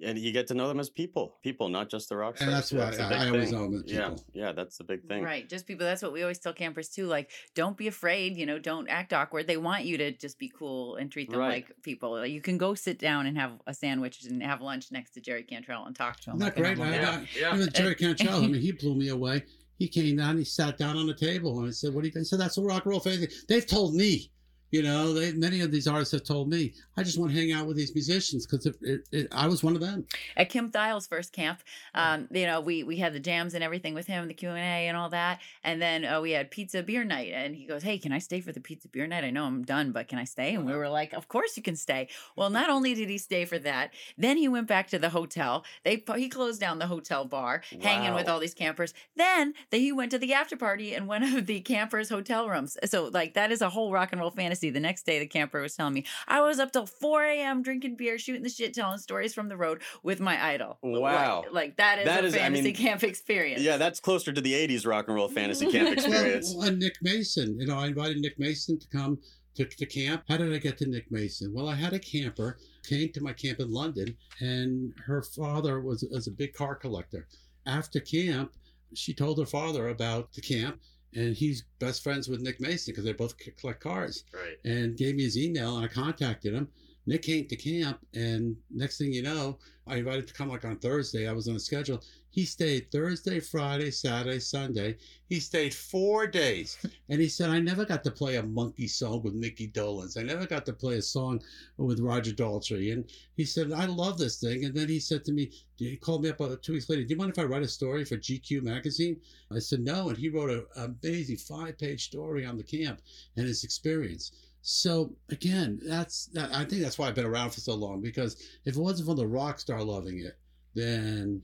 And 0.01 0.17
you 0.17 0.31
get 0.31 0.47
to 0.47 0.53
know 0.53 0.69
them 0.69 0.79
as 0.79 0.89
people, 0.89 1.35
people, 1.43 1.67
not 1.67 1.89
just 1.89 2.07
the 2.07 2.15
rock 2.15 2.37
stars. 2.37 2.47
And 2.47 2.55
that's 2.55 2.71
why 2.71 3.03
a 3.03 3.05
I- 3.05 3.09
big 3.09 3.17
I 3.17 3.27
always 3.27 3.49
thing. 3.49 3.57
know 3.57 3.63
them 3.65 3.83
as 3.85 3.91
Yeah, 3.91 4.09
people. 4.09 4.23
yeah, 4.33 4.51
that's 4.53 4.77
the 4.77 4.85
big 4.85 5.05
thing. 5.07 5.23
Right. 5.23 5.49
Just 5.49 5.67
people. 5.67 5.85
That's 5.85 6.01
what 6.01 6.13
we 6.13 6.21
always 6.21 6.39
tell 6.39 6.53
campers 6.53 6.87
too. 6.87 7.05
Like, 7.07 7.31
don't 7.53 7.75
be 7.75 7.87
afraid. 7.87 8.37
You 8.37 8.45
know, 8.45 8.59
don't 8.59 8.87
act 8.87 9.11
awkward. 9.11 9.45
They 9.47 9.57
want 9.57 9.83
you 9.83 9.97
to 9.97 10.11
just 10.13 10.39
be 10.39 10.47
cool 10.47 10.95
and 10.95 11.11
treat 11.11 11.29
them 11.29 11.39
Right. 11.39 11.65
like 11.67 11.71
people. 11.83 12.11
Like, 12.13 12.31
you 12.31 12.39
can 12.41 12.57
go 12.57 12.75
sit 12.75 12.97
down 12.97 13.25
and 13.25 13.37
have 13.37 13.51
a 13.67 13.73
sandwich 13.73 14.23
and 14.23 14.41
have 14.41 14.61
lunch 14.61 14.89
next 14.91 15.11
to 15.15 15.21
Jerry 15.21 15.43
Cantrell 15.43 15.85
and 15.85 15.93
talk 15.95 16.19
to 16.21 16.29
him. 16.31 16.37
Isn't 16.37 16.45
like 16.45 16.55
that 16.55 16.59
a 16.61 16.63
great? 16.63 16.77
normal 16.77 16.95
I, 16.95 17.01
guy. 17.01 17.27
I, 17.51 17.55
even 17.55 17.69
Jerry 17.73 17.95
Cantrell, 18.03 18.43
I 18.43 18.47
mean, 18.47 18.61
he 18.61 18.71
blew 18.71 18.95
me 18.95 19.09
away. 19.09 19.43
He 19.79 19.87
came 19.87 20.15
down, 20.17 20.37
he 20.37 20.43
sat 20.45 20.77
down 20.77 20.97
on 20.97 21.07
the 21.07 21.13
table, 21.13 21.59
and 21.59 21.67
I 21.67 21.71
said, 21.71 21.93
"What 21.93 22.01
do 22.01 22.07
you?" 22.07 22.11
think?" 22.13 22.23
He 22.25 22.29
said, 22.29 22.39
"That's 22.39 22.57
a 22.57 22.61
rock 22.61 22.83
and 22.85 22.91
roll 22.91 22.99
fan." 22.99 23.25
They've 23.47 23.65
told 23.65 23.95
me, 23.95 24.29
you 24.72 24.84
know, 24.84 25.13
they, 25.13 25.32
many 25.34 25.61
of 25.61 25.72
these 25.72 25.88
artists 25.88 26.11
have 26.11 26.24
told 26.24 26.49
me, 26.49 26.74
I 26.97 27.03
just 27.03 27.17
want 27.17 27.32
to 27.32 27.38
hang 27.38 27.51
out 27.51 27.65
with 27.65 27.78
these 27.78 27.93
musicians 27.93 28.45
because 28.45 28.65
it, 28.65 28.76
it, 28.82 29.01
it, 29.11 29.28
I 29.32 29.47
was 29.47 29.63
one 29.63 29.76
of 29.76 29.82
them. 29.82 30.05
at 30.38 30.49
Kim 30.49 30.72
Thayil's 30.72 31.07
first 31.07 31.34
camp, 31.34 31.59
um, 31.93 32.28
you 32.32 32.45
know, 32.45 32.61
we 32.61 32.84
we 32.84 32.97
had 32.97 33.13
the 33.13 33.20
jams 33.20 33.53
and 33.53 33.63
everything 33.63 33.93
with 33.93 34.07
him, 34.07 34.28
the 34.28 34.34
Q 34.34 34.49
and 34.49 34.59
A 34.59 34.88
and 34.88 34.97
all 34.97 35.09
that, 35.09 35.39
and 35.63 35.82
then 35.82 36.05
uh, 36.05 36.22
we 36.22 36.32
had 36.32 36.51
pizza 36.51 36.84
beer 36.84 37.03
night, 37.03 37.32
and 37.34 37.55
he 37.55 37.65
goes, 37.65 37.84
"Hey, 37.84 37.97
can 37.97 38.11
I 38.11 38.20
stay 38.20 38.41
for 38.41 38.51
the 38.51 38.59
pizza 38.59 38.88
beer 38.88 39.07
night? 39.07 39.24
I 39.24 39.32
know 39.32 39.45
I'm 39.45 39.63
done, 39.63 39.91
but 39.91 40.07
can 40.07 40.20
I 40.20 40.24
stay?" 40.24 40.53
And 40.53 40.65
we 40.65 40.76
were 40.76 40.89
like, 40.89 41.13
"Of 41.13 41.28
course 41.28 41.57
you 41.57 41.63
can 41.63 41.76
stay." 41.76 42.09
Well, 42.36 42.49
not 42.49 42.70
only 42.70 42.93
did 42.93 43.09
he 43.09 43.17
stay 43.17 43.45
for 43.45 43.59
that, 43.59 43.91
then 44.17 44.38
he 44.38 44.47
went 44.47 44.67
back 44.67 44.88
to 44.89 44.99
the 44.99 45.09
hotel. 45.09 45.65
They 45.84 46.03
he 46.15 46.30
closed 46.30 46.59
down 46.59 46.80
the 46.80 46.88
hotel 46.88 47.26
bar, 47.26 47.63
hanging 47.82 48.13
with 48.13 48.28
all 48.28 48.39
these 48.39 48.53
campers. 48.53 48.93
Then 49.15 49.53
they, 49.72 49.80
he 49.80 49.91
went 49.91 50.11
to 50.11 50.20
the 50.20 50.34
after 50.34 50.55
party 50.55 50.93
in 50.93 51.07
one 51.07 51.24
of 51.24 51.45
the 51.47 51.61
campers' 51.61 52.09
hotel 52.09 52.47
rooms. 52.49 52.78
So 52.86 53.05
like 53.05 53.34
that 53.34 53.51
is 53.51 53.61
a 53.61 53.70
whole 53.70 53.91
rock 53.91 54.09
and 54.11 54.22
roll 54.22 54.32
fantasy. 54.32 54.59
The 54.60 54.80
next 54.82 55.05
day, 55.05 55.20
the 55.20 55.28
camper 55.28 55.62
was 55.62 55.76
telling 55.76 55.93
me 55.93 56.05
I 56.28 56.41
was 56.41 56.60
up 56.60 56.74
till 56.74 56.86
4 56.86 57.24
a.m. 57.24 57.62
drinking 57.64 57.95
beer, 57.95 58.18
shooting 58.20 58.43
the 58.43 58.49
shit, 58.49 58.74
telling 58.74 58.97
stories 58.97 59.34
from 59.34 59.47
the 59.47 59.55
road 59.55 59.82
with 60.03 60.20
my 60.20 60.43
idol. 60.43 60.78
Wow. 60.84 61.43
Like, 61.45 61.53
like 61.53 61.78
that 61.78 61.99
is 61.99 62.05
That 62.05 62.24
a 62.26 62.28
is- 62.28 62.36
I 62.36 62.39
fantasy 62.39 62.64
mean, 62.64 62.76
camp 62.76 63.03
experience. 63.03 63.62
Yeah, 63.62 63.78
that's 63.78 64.01
closer 64.01 64.34
to 64.34 64.41
the 64.41 64.53
'80s 64.53 64.86
rock 64.86 65.07
and 65.07 65.16
roll 65.16 65.30
fantasy 65.30 65.72
camp 65.72 65.89
experience. 65.97 66.53
Well, 66.53 66.68
and 66.68 66.80
Nick 66.80 66.97
Mason, 67.01 67.57
you 67.57 67.68
know, 67.68 67.78
I 67.78 67.88
invited 67.88 68.18
Nick 68.18 68.38
Mason 68.38 68.78
to 68.80 68.88
come 68.89 69.20
to, 69.55 69.66
to 69.66 69.86
camp. 69.86 70.24
How 70.28 70.36
did 70.38 70.53
I 70.53 70.57
get 70.57 70.78
to 70.80 70.88
Nick 70.88 71.10
Mason? 71.12 71.53
Well, 71.53 71.70
I 71.70 71.76
had 71.76 71.93
a 71.93 71.99
camper 71.99 72.57
came 72.88 73.12
to 73.14 73.22
my 73.22 73.34
camp 73.34 73.60
in 73.60 73.72
London, 73.72 74.16
and 74.39 74.93
her 75.05 75.22
father 75.22 75.80
was, 75.82 76.03
was 76.12 76.28
a 76.28 76.32
big 76.32 76.53
car 76.53 76.76
collector. 76.76 77.28
After 77.66 77.99
camp, 77.99 78.53
she 78.95 79.14
told 79.14 79.38
her 79.38 79.45
father 79.45 79.89
about 79.89 80.34
the 80.34 80.41
camp, 80.41 80.80
and 81.14 81.36
he's 81.36 81.64
best 81.80 82.03
friends 82.03 82.28
with 82.28 82.41
Nick 82.41 82.60
Mason 82.60 82.91
because 82.91 83.05
they 83.05 83.14
both 83.14 83.36
collect 83.57 83.80
cars. 83.82 84.24
Right. 84.34 84.57
And 84.64 84.97
gave 84.97 85.16
me 85.16 85.24
his 85.24 85.38
email, 85.38 85.78
and 85.78 85.86
I 85.86 85.88
contacted 85.88 86.53
him. 86.53 86.70
Nick 87.10 87.24
came 87.24 87.47
to 87.47 87.55
camp, 87.55 87.97
and 88.14 88.55
next 88.70 88.99
thing 88.99 89.12
you 89.12 89.24
know, 89.24 89.57
I 89.88 89.95
invited 89.95 90.28
to 90.28 90.34
come 90.36 90.49
like 90.49 90.64
on 90.64 90.78
Thursday. 90.78 91.28
I 91.28 91.32
was 91.32 91.47
on 91.47 91.55
a 91.55 91.60
schedule. 91.60 92.03
He 92.30 92.45
stayed 92.45 92.91
Thursday, 92.91 93.39
Friday, 93.39 93.89
Saturday, 93.89 94.39
Sunday. 94.39 94.97
He 95.28 95.39
stayed 95.39 95.74
four 95.74 96.28
days. 96.28 96.78
And 97.10 97.20
he 97.20 97.28
said, 97.28 97.49
I 97.49 97.60
never 97.60 97.84
got 97.84 98.03
to 98.03 98.12
play 98.12 98.36
a 98.36 98.43
Monkees 98.43 98.91
song 98.91 99.24
with 99.24 99.34
Mickey 99.34 99.68
Dolenz. 99.68 100.20
I 100.20 100.22
never 100.22 100.45
got 100.45 100.68
to 100.68 100.74
play 100.74 100.97
a 100.97 101.01
song 101.01 101.41
with 101.78 101.99
Roger 101.99 102.32
Daltrey. 102.32 102.93
And 102.93 103.10
he 103.36 103.43
said, 103.43 103.72
I 103.72 103.86
love 103.88 104.20
this 104.20 104.39
thing. 104.39 104.66
And 104.66 104.76
then 104.76 104.88
he 104.88 104.99
said 104.99 105.26
to 105.26 105.32
me, 105.32 105.51
he 105.78 105.97
called 105.97 106.22
me 106.22 106.30
up 106.30 106.38
two 106.62 106.74
weeks 106.74 106.89
later, 106.89 107.01
do 107.03 107.10
you 107.10 107.18
mind 107.18 107.32
if 107.32 107.39
I 107.39 107.45
write 107.45 107.64
a 107.64 107.68
story 107.68 108.05
for 108.05 108.18
GQ 108.18 108.62
magazine? 108.62 109.20
I 109.51 109.57
said, 109.57 109.80
no. 109.80 110.10
And 110.10 110.18
he 110.20 110.30
wrote 110.30 110.51
an 110.51 110.93
amazing 111.01 111.38
five 111.38 111.80
page 111.80 112.05
story 112.05 112.45
on 112.45 112.57
the 112.57 112.64
camp 112.64 113.01
and 113.36 113.47
his 113.47 113.64
experience. 113.64 114.32
So 114.62 115.16
again, 115.30 115.80
that's 115.86 116.28
that, 116.34 116.53
I 116.53 116.66
think 116.66 116.82
that's 116.82 116.97
why 116.97 117.07
I've 117.07 117.16
been 117.16 117.26
around 117.26 117.51
for 117.51 117.62
so 117.62 117.76
long 117.76 118.01
because 118.01 118.36
if 118.66 118.76
it 118.76 118.80
wasn't 118.80 119.07
for 119.07 119.16
the 119.16 119.28
rock 119.28 119.60
star 119.60 119.84
loving 119.84 120.20
it, 120.20 120.38
then 120.76 121.41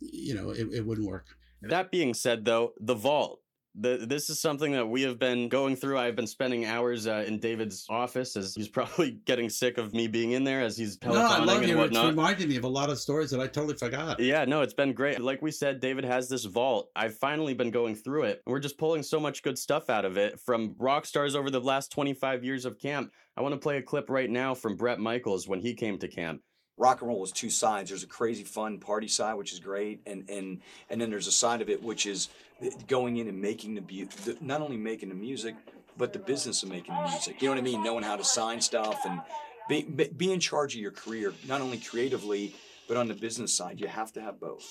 you 0.00 0.34
know 0.34 0.50
it, 0.50 0.68
it 0.72 0.86
wouldn't 0.86 1.06
work. 1.06 1.26
That 1.62 1.90
being 1.90 2.14
said, 2.14 2.44
though, 2.44 2.72
the 2.78 2.94
vault. 2.94 3.40
The, 3.80 3.98
this 3.98 4.28
is 4.28 4.40
something 4.40 4.72
that 4.72 4.86
we 4.86 5.02
have 5.02 5.18
been 5.18 5.48
going 5.48 5.76
through. 5.76 5.98
I've 5.98 6.16
been 6.16 6.26
spending 6.26 6.64
hours 6.64 7.06
uh, 7.06 7.24
in 7.26 7.38
David's 7.38 7.86
office 7.88 8.36
as 8.36 8.54
he's 8.54 8.68
probably 8.78 9.12
getting 9.24 9.48
sick 9.48 9.78
of 9.78 9.94
me 9.94 10.08
being 10.08 10.32
in 10.32 10.42
there 10.42 10.60
as 10.60 10.76
he's 10.76 10.96
pelotoning 10.96 11.14
no, 11.14 11.26
I 11.26 11.44
love 11.44 11.58
and 11.58 11.68
you. 11.68 11.80
It's 11.80 11.92
whatnot. 11.94 12.06
reminded 12.06 12.48
me 12.48 12.56
of 12.56 12.64
a 12.64 12.68
lot 12.68 12.90
of 12.90 12.98
stories 12.98 13.30
that 13.30 13.40
I 13.40 13.46
totally 13.46 13.76
forgot. 13.76 14.18
Yeah, 14.18 14.44
no, 14.44 14.62
it's 14.62 14.74
been 14.74 14.92
great. 14.92 15.20
Like 15.20 15.42
we 15.42 15.50
said, 15.50 15.80
David 15.80 16.04
has 16.04 16.28
this 16.28 16.44
vault. 16.44 16.90
I've 16.96 17.16
finally 17.16 17.54
been 17.54 17.70
going 17.70 17.94
through 17.94 18.24
it. 18.24 18.42
We're 18.46 18.58
just 18.58 18.78
pulling 18.78 19.02
so 19.02 19.20
much 19.20 19.42
good 19.42 19.58
stuff 19.58 19.90
out 19.90 20.04
of 20.04 20.16
it 20.18 20.40
from 20.40 20.74
rock 20.78 21.06
stars 21.06 21.36
over 21.36 21.50
the 21.50 21.60
last 21.60 21.92
25 21.92 22.44
years 22.44 22.64
of 22.64 22.78
camp. 22.78 23.12
I 23.36 23.42
want 23.42 23.54
to 23.54 23.60
play 23.60 23.76
a 23.76 23.82
clip 23.82 24.10
right 24.10 24.28
now 24.28 24.54
from 24.54 24.76
Bret 24.76 24.98
Michaels 24.98 25.46
when 25.46 25.60
he 25.60 25.74
came 25.74 25.98
to 25.98 26.08
camp. 26.08 26.40
Rock 26.78 27.00
and 27.00 27.08
roll 27.08 27.24
is 27.24 27.32
two 27.32 27.50
sides. 27.50 27.90
There's 27.90 28.04
a 28.04 28.08
crazy 28.08 28.44
fun 28.44 28.78
party 28.78 29.08
side, 29.08 29.34
which 29.34 29.52
is 29.52 29.60
great, 29.60 30.00
and 30.06 30.28
and 30.30 30.60
and 30.88 31.00
then 31.00 31.10
there's 31.10 31.26
a 31.26 31.32
side 31.32 31.60
of 31.60 31.68
it 31.68 31.82
which 31.82 32.06
is 32.06 32.28
going 32.86 33.18
in 33.18 33.28
and 33.28 33.40
making 33.40 33.74
the, 33.74 33.80
bu- 33.80 34.06
the 34.24 34.36
not 34.40 34.60
only 34.60 34.76
making 34.76 35.08
the 35.08 35.14
music, 35.14 35.54
but 35.96 36.12
the 36.12 36.18
business 36.18 36.62
of 36.62 36.68
making 36.68 36.94
the 36.94 37.08
music. 37.10 37.42
You 37.42 37.48
know 37.48 37.52
what 37.52 37.58
I 37.58 37.62
mean? 37.62 37.82
Knowing 37.82 38.04
how 38.04 38.16
to 38.16 38.24
sign 38.24 38.60
stuff 38.60 38.98
and 39.04 39.20
be, 39.68 39.82
be, 39.82 40.08
be 40.08 40.32
in 40.32 40.40
charge 40.40 40.74
of 40.74 40.80
your 40.80 40.90
career, 40.90 41.32
not 41.46 41.60
only 41.60 41.78
creatively, 41.78 42.54
but 42.88 42.96
on 42.96 43.06
the 43.06 43.14
business 43.14 43.56
side. 43.56 43.80
You 43.80 43.86
have 43.86 44.12
to 44.14 44.20
have 44.20 44.40
both. 44.40 44.64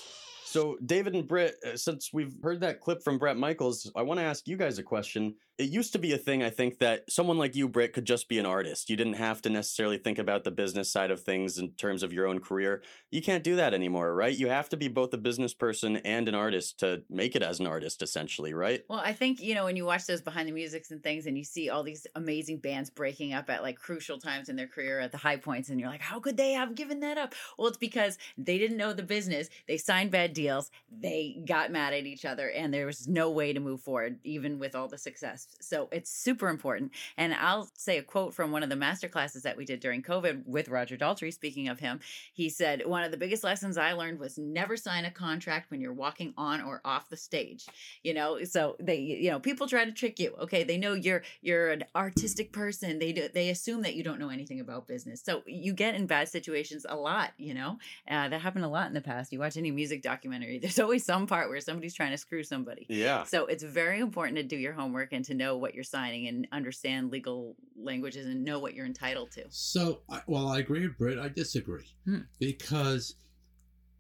So, 0.46 0.78
David 0.86 1.14
and 1.14 1.28
Britt, 1.28 1.56
uh, 1.66 1.76
since 1.76 2.12
we've 2.14 2.34
heard 2.42 2.62
that 2.62 2.80
clip 2.80 3.04
from 3.04 3.18
Bret 3.18 3.38
Michaels, 3.38 3.92
I 3.96 4.02
want 4.02 4.20
to 4.20 4.26
ask 4.26 4.48
you 4.48 4.56
guys 4.56 4.80
a 4.80 4.84
question. 4.84 5.36
It 5.58 5.70
used 5.70 5.92
to 5.94 6.00
be 6.00 6.14
a 6.14 6.20
thing, 6.20 6.44
I 6.44 6.52
think, 6.52 6.78
that 6.80 7.10
someone 7.10 7.40
like 7.40 7.56
you, 7.56 7.68
Britt, 7.68 7.94
could 7.94 8.06
just 8.06 8.30
be 8.30 8.38
an 8.38 8.46
artist. 8.46 8.92
You 8.92 8.96
didn't 8.96 9.14
have 9.14 9.42
to 9.42 9.50
necessarily 9.50 9.98
think 9.98 10.20
about 10.20 10.44
the 10.44 10.52
business 10.52 10.92
side 10.92 11.10
of 11.10 11.22
things 11.22 11.58
in 11.58 11.72
terms 11.72 12.04
of 12.04 12.14
your 12.14 12.28
own 12.28 12.40
career. 12.40 12.84
You 13.10 13.24
can't 13.24 13.44
do 13.44 13.56
that 13.56 13.74
anymore, 13.74 14.14
right? 14.14 14.38
You 14.38 14.50
have 14.50 14.70
to 14.70 14.78
be 14.78 14.88
both 14.88 15.14
a 15.14 15.18
business 15.18 15.56
person 15.56 15.98
and 15.98 16.30
an 16.30 16.36
artist 16.36 16.80
to 16.82 17.02
make 17.10 17.36
it 17.36 17.42
as 17.42 17.60
an 17.60 17.66
artist, 17.66 18.04
essentially, 18.04 18.54
right? 18.54 18.84
Well, 18.88 19.02
I 19.04 19.14
think, 19.14 19.42
you 19.42 19.56
know, 19.56 19.66
when 19.66 19.76
you 19.76 19.86
watch 19.86 20.06
those 20.06 20.22
behind 20.22 20.48
the 20.48 20.54
musics 20.54 20.92
and 20.92 21.02
things 21.02 21.26
and 21.26 21.36
you 21.36 21.44
see 21.44 21.72
all 21.72 21.82
these 21.82 22.06
amazing 22.14 22.60
bands 22.60 22.92
breaking 22.92 23.34
up 23.34 23.50
at 23.50 23.64
like 23.64 23.78
crucial 23.80 24.20
times 24.20 24.50
in 24.50 24.56
their 24.56 24.68
career 24.68 25.00
at 25.00 25.12
the 25.12 25.18
high 25.18 25.38
points, 25.38 25.70
and 25.70 25.80
you're 25.80 25.90
like, 25.90 26.02
how 26.02 26.20
could 26.20 26.38
they 26.38 26.52
have 26.52 26.76
given 26.76 27.00
that 27.00 27.18
up? 27.18 27.34
Well, 27.58 27.68
it's 27.68 27.78
because 27.78 28.20
they 28.38 28.60
didn't 28.60 28.78
know 28.78 28.94
the 28.94 29.02
business. 29.02 29.50
They 29.68 29.78
signed 29.78 30.12
bad 30.12 30.34
deals. 30.34 30.70
They 30.92 31.42
got 31.46 31.72
mad 31.72 31.94
at 31.94 32.06
each 32.06 32.26
other, 32.26 32.52
and 32.52 32.72
there 32.72 32.86
was 32.86 33.08
no 33.08 33.32
way 33.32 33.54
to 33.54 33.60
move 33.60 33.82
forward, 33.82 34.20
even 34.24 34.60
with 34.60 34.76
all 34.76 34.88
the 34.88 35.00
success. 35.00 35.47
So 35.60 35.90
it's 35.92 36.10
super 36.10 36.50
important. 36.50 36.92
And 37.18 37.34
I'll 37.34 37.70
say 37.78 37.98
a 37.98 38.04
quote 38.04 38.34
from 38.34 38.52
one 38.52 38.64
of 38.64 38.70
the 38.70 38.76
master 38.76 39.08
classes 39.08 39.44
that 39.44 39.58
we 39.58 39.66
did 39.66 39.80
during 39.80 40.02
COVID 40.02 40.46
with 40.46 40.70
Roger 40.70 40.98
Daltrey. 40.98 41.34
Speaking 41.34 41.68
of 41.68 41.80
him, 41.80 42.00
he 42.34 42.50
said, 42.50 42.86
One 42.86 43.04
of 43.04 43.12
the 43.12 43.18
biggest 43.18 43.44
lessons 43.44 43.78
I 43.78 43.94
learned 43.94 44.20
was 44.20 44.38
never 44.38 44.78
sign 44.78 45.06
a 45.06 45.12
contract 45.12 45.72
when 45.72 45.82
you're 45.82 45.94
walking 45.94 46.34
on 46.38 46.62
or 46.62 46.82
off 46.86 47.10
the 47.10 47.18
stage. 47.18 47.66
You 48.04 48.14
know, 48.14 48.44
so 48.44 48.76
they, 48.80 48.98
you 48.98 49.30
know, 49.30 49.40
people 49.40 49.68
try 49.68 49.86
to 49.86 49.92
trick 49.92 50.20
you. 50.20 50.36
Okay. 50.42 50.64
They 50.64 50.78
know 50.78 50.94
you're, 50.94 51.24
you're 51.42 51.70
an 51.70 51.84
artistic 51.96 52.52
person. 52.52 53.00
They 53.00 53.12
do, 53.12 53.28
they 53.34 53.50
assume 53.50 53.82
that 53.82 53.96
you 53.96 54.04
don't 54.04 54.20
know 54.20 54.30
anything 54.30 54.60
about 54.60 54.88
business. 54.88 55.22
So 55.22 55.44
you 55.46 55.74
get 55.74 55.96
in 55.96 56.08
bad 56.08 56.30
situations 56.30 56.86
a 56.88 56.96
lot, 56.96 57.32
you 57.38 57.54
know, 57.54 57.78
uh, 58.10 58.30
that 58.30 58.42
happened 58.42 58.66
a 58.66 58.70
lot 58.70 58.88
in 58.88 58.94
the 58.94 59.02
past. 59.02 59.32
You 59.32 59.40
watch 59.40 59.58
any 59.58 59.72
music 59.72 60.02
documentary, 60.02 60.60
there's 60.62 60.80
always 60.80 61.06
some 61.06 61.28
part 61.28 61.50
where 61.50 61.62
somebody's 61.62 61.94
trying 61.94 62.12
to 62.12 62.18
screw 62.18 62.44
somebody. 62.44 62.86
Yeah. 62.90 63.24
So 63.24 63.46
it's 63.46 63.64
very 63.64 64.00
important 64.00 64.38
to 64.38 64.44
do 64.44 64.56
your 64.56 64.74
homework 64.74 65.14
and 65.14 65.26
to 65.26 65.34
know 65.38 65.58
what 65.58 65.74
you're 65.76 65.84
signing 65.84 66.28
and 66.28 66.48
understand 66.52 67.12
legal 67.12 67.56
languages 67.78 68.26
and 68.26 68.44
know 68.44 68.60
what 68.60 68.74
you're 68.74 68.86
entitled 68.86 69.32
to. 69.32 69.46
So, 69.50 70.02
I- 70.10 70.24
while 70.26 70.48
I 70.48 70.60
agree 70.60 70.88
with 70.88 70.98
Britt, 70.98 71.20
I 71.20 71.30
disagree 71.30 71.94
Hmm. 72.06 72.22
because 72.40 73.16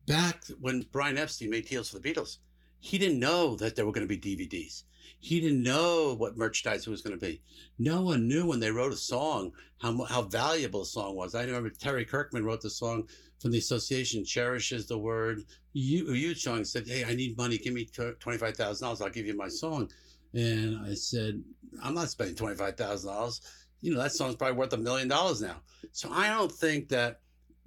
back 0.05 0.45
when 0.59 0.85
Brian 0.91 1.17
Epstein 1.17 1.49
made 1.49 1.67
deals 1.67 1.89
for 1.89 1.99
the 1.99 2.13
Beatles, 2.13 2.37
he 2.79 2.97
didn't 2.97 3.19
know 3.19 3.55
that 3.55 3.75
there 3.75 3.85
were 3.85 3.91
going 3.91 4.07
to 4.07 4.17
be 4.17 4.35
DVDs. 4.35 4.83
He 5.19 5.39
didn't 5.39 5.63
know 5.63 6.13
what 6.13 6.37
merchandise 6.37 6.85
was 6.87 7.01
going 7.01 7.17
to 7.17 7.25
be. 7.25 7.41
No 7.79 8.01
one 8.03 8.27
knew 8.27 8.45
when 8.45 8.59
they 8.59 8.71
wrote 8.71 8.93
a 8.93 8.97
song 8.97 9.51
how 9.79 10.03
how 10.05 10.23
valuable 10.23 10.81
a 10.81 10.85
song 10.85 11.15
was. 11.15 11.33
I 11.35 11.43
remember 11.43 11.69
Terry 11.69 12.05
Kirkman 12.05 12.43
wrote 12.45 12.61
the 12.61 12.69
song 12.69 13.07
from 13.39 13.51
the 13.51 13.57
association 13.57 14.23
"Cherishes 14.25 14.85
the 14.87 14.97
word." 14.97 15.43
You, 15.73 16.11
huge 16.13 16.43
song 16.43 16.63
said, 16.65 16.87
"Hey, 16.87 17.03
I 17.03 17.13
need 17.15 17.35
money. 17.37 17.57
Give 17.57 17.73
me 17.73 17.85
twenty 17.85 18.37
five 18.37 18.55
thousand 18.55 18.85
dollars. 18.85 19.01
I'll 19.01 19.09
give 19.09 19.25
you 19.25 19.35
my 19.35 19.47
song." 19.49 19.91
And 20.33 20.79
I 20.85 20.93
said, 20.93 21.43
"I'm 21.83 21.93
not 21.93 22.09
spending 22.09 22.35
twenty 22.35 22.55
five 22.55 22.75
thousand 22.75 23.09
dollars. 23.09 23.41
You 23.81 23.93
know 23.93 24.01
that 24.01 24.11
song's 24.11 24.35
probably 24.35 24.57
worth 24.57 24.73
a 24.73 24.77
million 24.77 25.07
dollars 25.07 25.41
now." 25.41 25.57
So 25.91 26.11
I 26.11 26.29
don't 26.29 26.51
think 26.51 26.89
that 26.89 27.21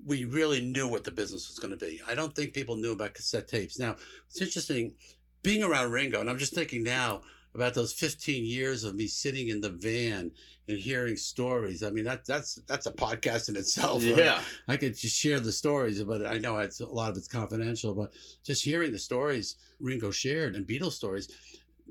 we 0.05 0.25
really 0.25 0.61
knew 0.61 0.89
what 0.89 1.05
the 1.05 1.11
business 1.11 1.49
was 1.49 1.59
going 1.59 1.77
to 1.77 1.85
be. 1.85 2.01
I 2.09 2.15
don't 2.15 2.35
think 2.35 2.55
people 2.55 2.77
knew 2.77 2.93
about 2.93 3.15
cassette 3.15 3.49
tapes. 3.49 3.79
Now, 3.79 3.97
it's 4.29 4.41
interesting 4.41 4.95
being 5.43 5.63
around 5.63 5.91
Ringo, 5.91 6.21
and 6.21 6.31
I'm 6.31 6.39
just 6.39 6.55
thinking 6.55 6.83
now 6.83 7.23
about 7.55 7.75
those 7.75 7.93
15 7.93 8.45
years 8.45 8.85
of 8.85 8.95
me 8.95 9.07
sitting 9.07 9.49
in 9.49 9.61
the 9.61 9.71
van 9.71 10.31
and 10.69 10.79
hearing 10.79 11.17
stories. 11.17 11.83
I 11.83 11.91
mean, 11.91 12.05
that 12.05 12.25
that's 12.25 12.57
that's 12.67 12.87
a 12.87 12.93
podcast 12.93 13.49
in 13.49 13.57
itself. 13.57 14.05
right? 14.05 14.17
Yeah. 14.17 14.41
I 14.69 14.77
could 14.77 14.97
just 14.97 15.17
share 15.17 15.41
the 15.41 15.53
stories, 15.53 16.03
but 16.03 16.25
I 16.25 16.39
know 16.39 16.59
it's 16.59 16.81
a 16.81 16.87
lot 16.87 17.11
of 17.11 17.17
it's 17.17 17.29
confidential. 17.29 17.95
But 17.95 18.13
just 18.45 18.65
hearing 18.65 18.93
the 18.93 18.99
stories 18.99 19.57
Ringo 19.81 20.11
shared 20.11 20.55
and 20.55 20.67
Beatles 20.67 20.93
stories, 20.93 21.29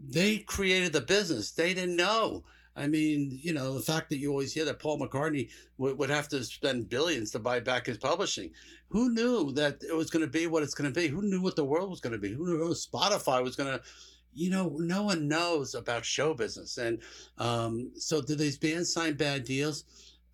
they 0.08 0.40
created 0.40 0.94
the 0.94 1.02
business. 1.02 1.52
They 1.52 1.74
didn't 1.74 1.96
know. 1.96 2.44
I 2.76 2.88
mean, 2.88 3.38
you 3.42 3.54
know, 3.54 3.74
the 3.74 3.82
fact 3.82 4.10
that 4.10 4.20
you 4.20 4.32
always 4.32 4.54
hear 4.54 4.64
that 4.66 4.80
Paul 4.80 5.00
McCartney 5.00 5.50
would, 5.78 5.98
would 5.98 6.10
have 6.10 6.30
to 6.30 6.44
spend 6.44 6.90
billions 6.90 7.32
to 7.32 7.40
buy 7.40 7.60
back 7.60 7.88
his 7.88 7.98
publishing. 7.98 8.52
Who 8.88 9.10
knew 9.14 9.52
that 9.54 9.84
it 9.84 9.94
was 9.94 10.10
going 10.10 10.24
to 10.24 10.32
be 10.32 10.48
what 10.48 10.64
it's 10.64 10.74
going 10.74 10.92
to 10.92 10.98
be? 10.98 11.08
Who 11.08 11.22
knew 11.22 11.42
what 11.42 11.58
the 11.58 11.66
world 11.66 11.90
was 11.90 12.00
going 12.00 12.14
to 12.14 12.20
be? 12.20 12.32
Who 12.32 12.46
knew 12.46 12.70
Spotify 12.70 13.44
was 13.44 13.58
going 13.58 13.72
to, 13.72 13.82
you 14.34 14.50
know, 14.50 14.78
no 14.78 15.04
one 15.04 15.28
knows 15.28 15.76
about 15.76 16.06
show 16.06 16.34
business. 16.34 16.78
And 16.78 17.02
um, 17.38 17.92
so, 17.96 18.22
do 18.22 18.36
these 18.36 18.58
bands 18.58 18.94
sign 18.94 19.16
bad 19.16 19.44
deals? 19.44 19.84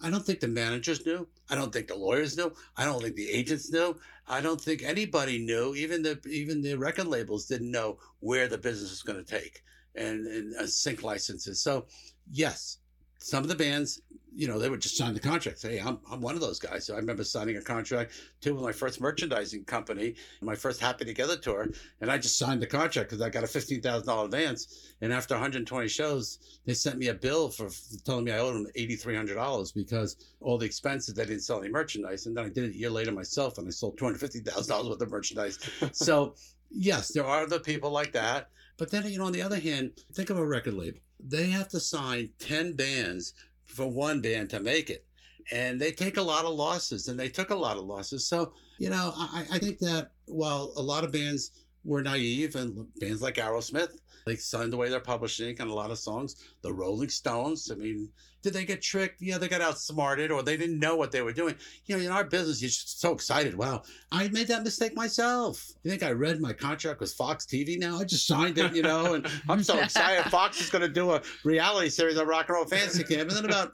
I 0.02 0.10
don't 0.10 0.24
think 0.24 0.40
the 0.40 0.48
managers 0.48 1.06
knew. 1.06 1.28
I 1.50 1.56
don't 1.56 1.72
think 1.72 1.88
the 1.88 1.96
lawyers 1.96 2.38
knew. 2.38 2.54
I 2.78 2.86
don't 2.86 3.02
think 3.02 3.16
the 3.16 3.30
agents 3.30 3.72
knew. 3.72 3.98
I 4.28 4.42
don't 4.42 4.60
think 4.60 4.84
anybody 4.84 5.38
knew. 5.40 5.76
Even 5.76 6.02
the 6.02 6.20
even 6.28 6.62
the 6.62 6.76
record 6.76 7.08
labels 7.08 7.46
didn't 7.46 7.72
know 7.72 8.00
where 8.20 8.48
the 8.48 8.58
business 8.58 8.92
was 8.92 9.04
going 9.04 9.24
to 9.24 9.40
take 9.40 9.62
and, 9.96 10.26
and 10.28 10.56
uh, 10.56 10.68
sync 10.68 11.04
licenses. 11.04 11.62
So 11.62 11.86
yes, 12.32 12.80
some 13.26 13.42
of 13.42 13.50
the 13.50 13.56
bands, 13.56 14.04
you 14.36 14.48
know, 14.48 14.60
they 14.60 14.70
would 14.70 14.82
just 14.82 14.98
sign 14.98 15.16
the 15.16 15.20
contract. 15.20 15.58
Say, 15.58 15.78
hey, 15.78 15.82
I'm, 15.82 15.98
I'm 16.12 16.22
one 16.22 16.36
of 16.36 16.42
those 16.42 16.60
guys. 16.60 16.86
So 16.86 16.94
I 16.94 16.98
remember 16.98 17.24
signing 17.24 17.58
a 17.58 17.62
contract 17.62 18.12
too 18.40 18.54
with 18.54 18.64
my 18.64 18.72
first 18.72 19.02
merchandising 19.02 19.64
company, 19.66 20.14
my 20.42 20.54
first 20.54 20.80
Happy 20.80 21.06
Together 21.06 21.36
tour, 21.36 21.68
and 22.02 22.12
I 22.12 22.20
just 22.20 22.38
signed 22.38 22.62
the 22.62 22.68
contract 22.68 23.10
because 23.10 23.24
I 23.24 23.30
got 23.32 23.44
a 23.44 23.48
fifteen 23.48 23.82
thousand 23.82 24.06
dollar 24.06 24.26
advance. 24.26 24.94
And 25.02 25.12
after 25.12 25.34
120 25.34 25.88
shows, 25.88 26.38
they 26.68 26.76
sent 26.76 27.00
me 27.00 27.08
a 27.08 27.16
bill 27.16 27.50
for 27.50 27.70
telling 28.06 28.26
me 28.26 28.32
I 28.32 28.38
owed 28.38 28.54
them 28.54 28.68
eighty 28.76 28.96
three 28.96 29.16
hundred 29.16 29.36
dollars 29.36 29.72
because 29.72 30.18
all 30.40 30.60
the 30.60 30.68
expenses 30.68 31.16
they 31.16 31.26
didn't 31.26 31.42
sell 31.42 31.62
any 31.62 31.70
merchandise. 31.70 32.28
And 32.28 32.38
then 32.38 32.46
I 32.46 32.50
did 32.50 32.66
it 32.66 32.76
a 32.76 32.78
year 32.78 32.92
later 32.92 33.12
myself, 33.12 33.58
and 33.58 33.68
I 33.68 33.72
sold 33.72 33.98
two 33.98 34.06
hundred 34.06 34.20
fifty 34.20 34.42
thousand 34.42 34.70
dollars 34.70 34.90
worth 34.90 35.02
of 35.02 35.10
merchandise. 35.10 35.58
so 35.94 36.36
yes, 36.70 37.12
there 37.12 37.26
are 37.26 37.48
the 37.48 37.60
people 37.60 37.90
like 37.90 38.12
that. 38.12 38.50
But 38.78 38.92
then, 38.92 39.10
you 39.10 39.18
know, 39.18 39.26
on 39.26 39.32
the 39.32 39.42
other 39.42 39.60
hand, 39.60 39.94
think 40.14 40.30
of 40.30 40.38
a 40.38 40.46
record 40.46 40.76
label. 40.76 41.00
They 41.28 41.48
have 41.48 41.70
to 41.70 41.80
sign 41.80 42.30
10 42.40 42.74
bands 42.74 43.34
for 43.66 43.88
one 43.88 44.22
band 44.22 44.50
to 44.52 44.60
make 44.60 44.90
it. 44.90 45.06
And 45.52 45.80
they 45.80 45.92
take 45.92 46.18
a 46.18 46.22
lot 46.22 46.46
of 46.46 46.56
losses, 46.56 47.08
and 47.08 47.20
they 47.20 47.30
took 47.30 47.52
a 47.52 47.56
lot 47.56 47.78
of 47.78 47.84
losses. 47.84 48.28
So, 48.28 48.54
you 48.80 48.90
know, 48.90 49.14
I, 49.16 49.46
I 49.52 49.60
think 49.60 49.78
that 49.80 50.12
while 50.26 50.74
a 50.76 50.82
lot 50.82 51.04
of 51.04 51.12
bands 51.12 51.52
were 51.86 52.02
naive, 52.02 52.56
and 52.56 52.88
bands 53.00 53.22
like 53.22 53.36
Aerosmith, 53.36 53.92
they 54.26 54.36
signed 54.36 54.74
away 54.74 54.90
their 54.90 55.00
publishing 55.00 55.56
and 55.60 55.70
a 55.70 55.74
lot 55.74 55.92
of 55.92 56.00
songs. 56.00 56.36
The 56.64 56.74
Rolling 56.74 57.10
Stones, 57.10 57.70
I 57.72 57.76
mean, 57.76 58.10
did 58.42 58.54
they 58.54 58.66
get 58.66 58.82
tricked? 58.82 59.22
Yeah, 59.22 59.38
they 59.38 59.48
got 59.48 59.62
outsmarted, 59.62 60.32
or 60.32 60.44
they 60.44 60.58
didn't 60.58 60.80
know 60.80 60.96
what 60.96 61.12
they 61.12 61.22
were 61.22 61.34
doing. 61.34 61.56
You 61.86 61.98
know, 61.98 62.04
in 62.04 62.12
our 62.12 62.24
business, 62.24 62.62
you're 62.62 62.70
just 62.70 63.00
so 63.00 63.12
excited. 63.12 63.56
Wow, 63.56 63.84
I 64.12 64.28
made 64.30 64.48
that 64.48 64.64
mistake 64.64 64.96
myself. 64.96 65.68
You 65.84 65.92
think 65.92 66.04
I 66.04 66.12
read 66.12 66.42
my 66.42 66.54
contract 66.54 67.00
with 67.00 67.14
Fox 67.14 67.46
TV 67.46 67.80
now? 67.80 68.00
I 68.00 68.04
just 68.04 68.28
signed 68.28 68.58
it, 68.58 68.76
you 68.76 68.82
know, 68.82 69.14
and 69.14 69.28
I'm 69.48 69.64
so 69.64 69.80
excited. 69.80 70.26
Fox 70.32 70.60
is 70.60 70.70
going 70.70 70.84
to 70.84 70.90
do 70.90 71.12
a 71.12 71.22
reality 71.44 71.90
series 71.90 72.18
on 72.18 72.28
Rock 72.28 72.50
and 72.50 72.56
Roll 72.56 72.66
Fantasy 72.66 73.04
Camp. 73.04 73.30
And 73.30 73.32
then 73.32 73.46
about 73.46 73.74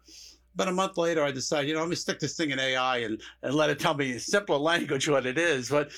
about 0.56 0.68
a 0.68 0.74
month 0.74 0.98
later, 0.98 1.24
I 1.24 1.32
decided, 1.32 1.70
you 1.70 1.74
know, 1.74 1.80
I'm 1.80 1.88
going 1.88 1.96
to 1.96 2.02
stick 2.02 2.20
this 2.20 2.36
thing 2.36 2.52
in 2.52 2.60
AI 2.60 3.00
and, 3.00 3.22
and 3.42 3.54
let 3.54 3.70
it 3.70 3.80
tell 3.80 3.94
me 3.94 4.12
in 4.12 4.20
simpler 4.20 4.58
language 4.58 5.08
what 5.08 5.26
it 5.26 5.38
is. 5.38 5.70
But 5.70 5.92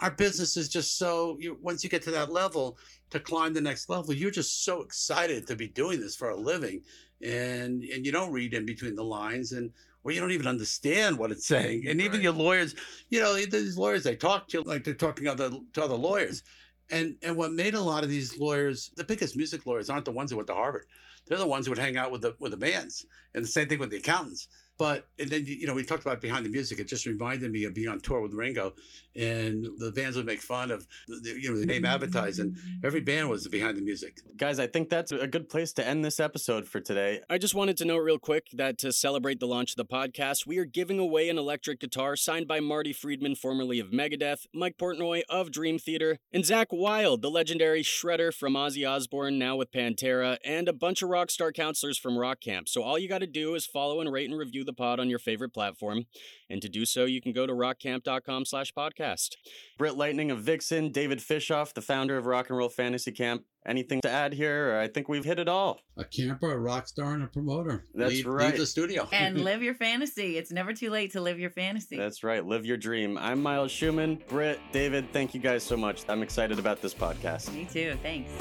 our 0.00 0.10
business 0.10 0.56
is 0.56 0.68
just 0.68 0.98
so, 0.98 1.36
you, 1.40 1.58
once 1.60 1.84
you 1.84 1.90
get 1.90 2.02
to 2.02 2.10
that 2.10 2.32
level, 2.32 2.78
to 3.10 3.20
climb 3.20 3.52
the 3.52 3.60
next 3.60 3.88
level, 3.88 4.14
you're 4.14 4.30
just 4.30 4.64
so 4.64 4.82
excited 4.82 5.46
to 5.46 5.56
be 5.56 5.68
doing 5.68 6.00
this 6.00 6.16
for 6.16 6.30
a 6.30 6.36
living. 6.36 6.82
And, 7.22 7.82
and 7.84 8.06
you 8.06 8.12
don't 8.12 8.32
read 8.32 8.54
in 8.54 8.64
between 8.64 8.94
the 8.94 9.04
lines 9.04 9.52
and, 9.52 9.70
or 10.02 10.12
you 10.12 10.20
don't 10.20 10.30
even 10.30 10.46
understand 10.46 11.18
what 11.18 11.30
it's 11.30 11.46
saying. 11.46 11.86
And 11.86 12.00
even 12.00 12.22
your 12.22 12.32
lawyers, 12.32 12.74
you 13.10 13.20
know, 13.20 13.34
these 13.34 13.76
lawyers, 13.76 14.02
they 14.02 14.16
talk 14.16 14.48
to 14.48 14.58
you 14.58 14.64
like 14.64 14.84
they're 14.84 14.94
talking 14.94 15.24
to 15.26 15.32
other, 15.32 15.50
to 15.74 15.84
other 15.84 15.94
lawyers. 15.94 16.42
And, 16.90 17.16
and 17.22 17.36
what 17.36 17.52
made 17.52 17.74
a 17.74 17.80
lot 17.80 18.02
of 18.02 18.08
these 18.08 18.38
lawyers, 18.38 18.90
the 18.96 19.04
biggest 19.04 19.36
music 19.36 19.66
lawyers 19.66 19.90
aren't 19.90 20.06
the 20.06 20.12
ones 20.12 20.30
who 20.30 20.38
went 20.38 20.46
to 20.48 20.54
Harvard. 20.54 20.86
They're 21.26 21.38
the 21.38 21.46
ones 21.46 21.66
who 21.66 21.72
would 21.72 21.78
hang 21.78 21.98
out 21.98 22.10
with 22.10 22.22
the, 22.22 22.34
with 22.40 22.52
the 22.52 22.56
bands. 22.56 23.04
And 23.34 23.44
the 23.44 23.48
same 23.48 23.68
thing 23.68 23.78
with 23.78 23.90
the 23.90 23.98
accountants. 23.98 24.48
But 24.80 25.06
and 25.18 25.28
then 25.28 25.44
you 25.44 25.66
know 25.66 25.74
we 25.74 25.84
talked 25.84 26.06
about 26.06 26.22
behind 26.22 26.46
the 26.46 26.48
music. 26.48 26.78
It 26.78 26.88
just 26.88 27.04
reminded 27.04 27.52
me 27.52 27.64
of 27.64 27.74
being 27.74 27.88
on 27.88 28.00
tour 28.00 28.22
with 28.22 28.32
Ringo, 28.32 28.72
and 29.14 29.66
the 29.76 29.92
bands 29.92 30.16
would 30.16 30.24
make 30.24 30.40
fun 30.40 30.70
of 30.70 30.86
the, 31.06 31.38
you 31.38 31.52
know 31.52 31.60
the 31.60 31.66
name 31.66 31.84
advertised, 31.84 32.40
and 32.40 32.56
every 32.82 33.02
band 33.02 33.28
was 33.28 33.46
behind 33.46 33.76
the 33.76 33.82
music. 33.82 34.20
Guys, 34.38 34.58
I 34.58 34.66
think 34.66 34.88
that's 34.88 35.12
a 35.12 35.26
good 35.26 35.50
place 35.50 35.74
to 35.74 35.86
end 35.86 36.02
this 36.02 36.18
episode 36.18 36.66
for 36.66 36.80
today. 36.80 37.20
I 37.28 37.36
just 37.36 37.54
wanted 37.54 37.76
to 37.76 37.84
note 37.84 37.98
real 37.98 38.18
quick 38.18 38.46
that 38.54 38.78
to 38.78 38.90
celebrate 38.90 39.38
the 39.38 39.46
launch 39.46 39.72
of 39.72 39.76
the 39.76 39.84
podcast, 39.84 40.46
we 40.46 40.56
are 40.56 40.64
giving 40.64 40.98
away 40.98 41.28
an 41.28 41.36
electric 41.36 41.78
guitar 41.78 42.16
signed 42.16 42.48
by 42.48 42.60
Marty 42.60 42.94
Friedman, 42.94 43.34
formerly 43.34 43.80
of 43.80 43.88
Megadeth, 43.88 44.46
Mike 44.54 44.78
Portnoy 44.78 45.20
of 45.28 45.50
Dream 45.50 45.78
Theater, 45.78 46.16
and 46.32 46.42
Zakk 46.42 46.68
Wylde, 46.70 47.20
the 47.20 47.30
legendary 47.30 47.82
shredder 47.82 48.32
from 48.32 48.54
Ozzy 48.54 48.88
Osbourne, 48.88 49.38
now 49.38 49.56
with 49.56 49.72
Pantera, 49.72 50.38
and 50.42 50.70
a 50.70 50.72
bunch 50.72 51.02
of 51.02 51.10
rock 51.10 51.30
star 51.30 51.52
counselors 51.52 51.98
from 51.98 52.16
Rock 52.16 52.40
Camp. 52.40 52.66
So 52.66 52.82
all 52.82 52.98
you 52.98 53.10
got 53.10 53.18
to 53.18 53.26
do 53.26 53.54
is 53.54 53.66
follow 53.66 54.00
and 54.00 54.10
rate 54.10 54.30
and 54.30 54.38
review 54.38 54.64
the 54.64 54.69
the 54.70 54.76
pod 54.76 55.00
on 55.00 55.10
your 55.10 55.18
favorite 55.18 55.52
platform. 55.52 56.04
And 56.48 56.62
to 56.62 56.68
do 56.68 56.84
so, 56.84 57.04
you 57.04 57.20
can 57.20 57.32
go 57.32 57.46
to 57.46 57.52
rockcamp.com 57.52 58.44
slash 58.44 58.72
podcast. 58.72 59.36
Britt 59.78 59.96
Lightning 59.96 60.30
of 60.30 60.40
Vixen, 60.40 60.92
David 60.92 61.18
Fishof, 61.18 61.74
the 61.74 61.82
founder 61.82 62.16
of 62.16 62.26
Rock 62.26 62.48
and 62.48 62.58
Roll 62.58 62.68
Fantasy 62.68 63.12
Camp. 63.12 63.44
Anything 63.66 64.00
to 64.02 64.10
add 64.10 64.32
here? 64.32 64.78
I 64.82 64.88
think 64.88 65.08
we've 65.08 65.24
hit 65.24 65.38
it 65.38 65.48
all. 65.48 65.80
A 65.98 66.04
camper, 66.04 66.50
a 66.52 66.58
rock 66.58 66.88
star, 66.88 67.12
and 67.12 67.22
a 67.22 67.26
promoter. 67.26 67.84
That's 67.94 68.14
leave, 68.14 68.26
right. 68.26 68.48
Leave 68.50 68.58
the 68.58 68.66
studio. 68.66 69.06
and 69.12 69.42
live 69.44 69.62
your 69.62 69.74
fantasy. 69.86 70.38
It's 70.38 70.50
never 70.50 70.72
too 70.72 70.88
late 70.90 71.12
to 71.12 71.20
live 71.20 71.38
your 71.38 71.50
fantasy. 71.50 71.96
That's 71.98 72.24
right. 72.24 72.44
Live 72.44 72.64
your 72.64 72.78
dream. 72.78 73.18
I'm 73.18 73.42
Miles 73.42 73.70
Schuman. 73.70 74.26
Britt, 74.28 74.60
David, 74.72 75.12
thank 75.12 75.34
you 75.34 75.40
guys 75.40 75.62
so 75.62 75.76
much. 75.76 76.04
I'm 76.08 76.22
excited 76.22 76.58
about 76.58 76.80
this 76.80 76.94
podcast. 76.94 77.52
Me 77.52 77.66
too. 77.66 77.98
Thanks. 78.02 78.32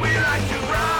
We 0.00 0.16
like 0.16 0.48
to 0.48 0.58
rock. 0.72 0.99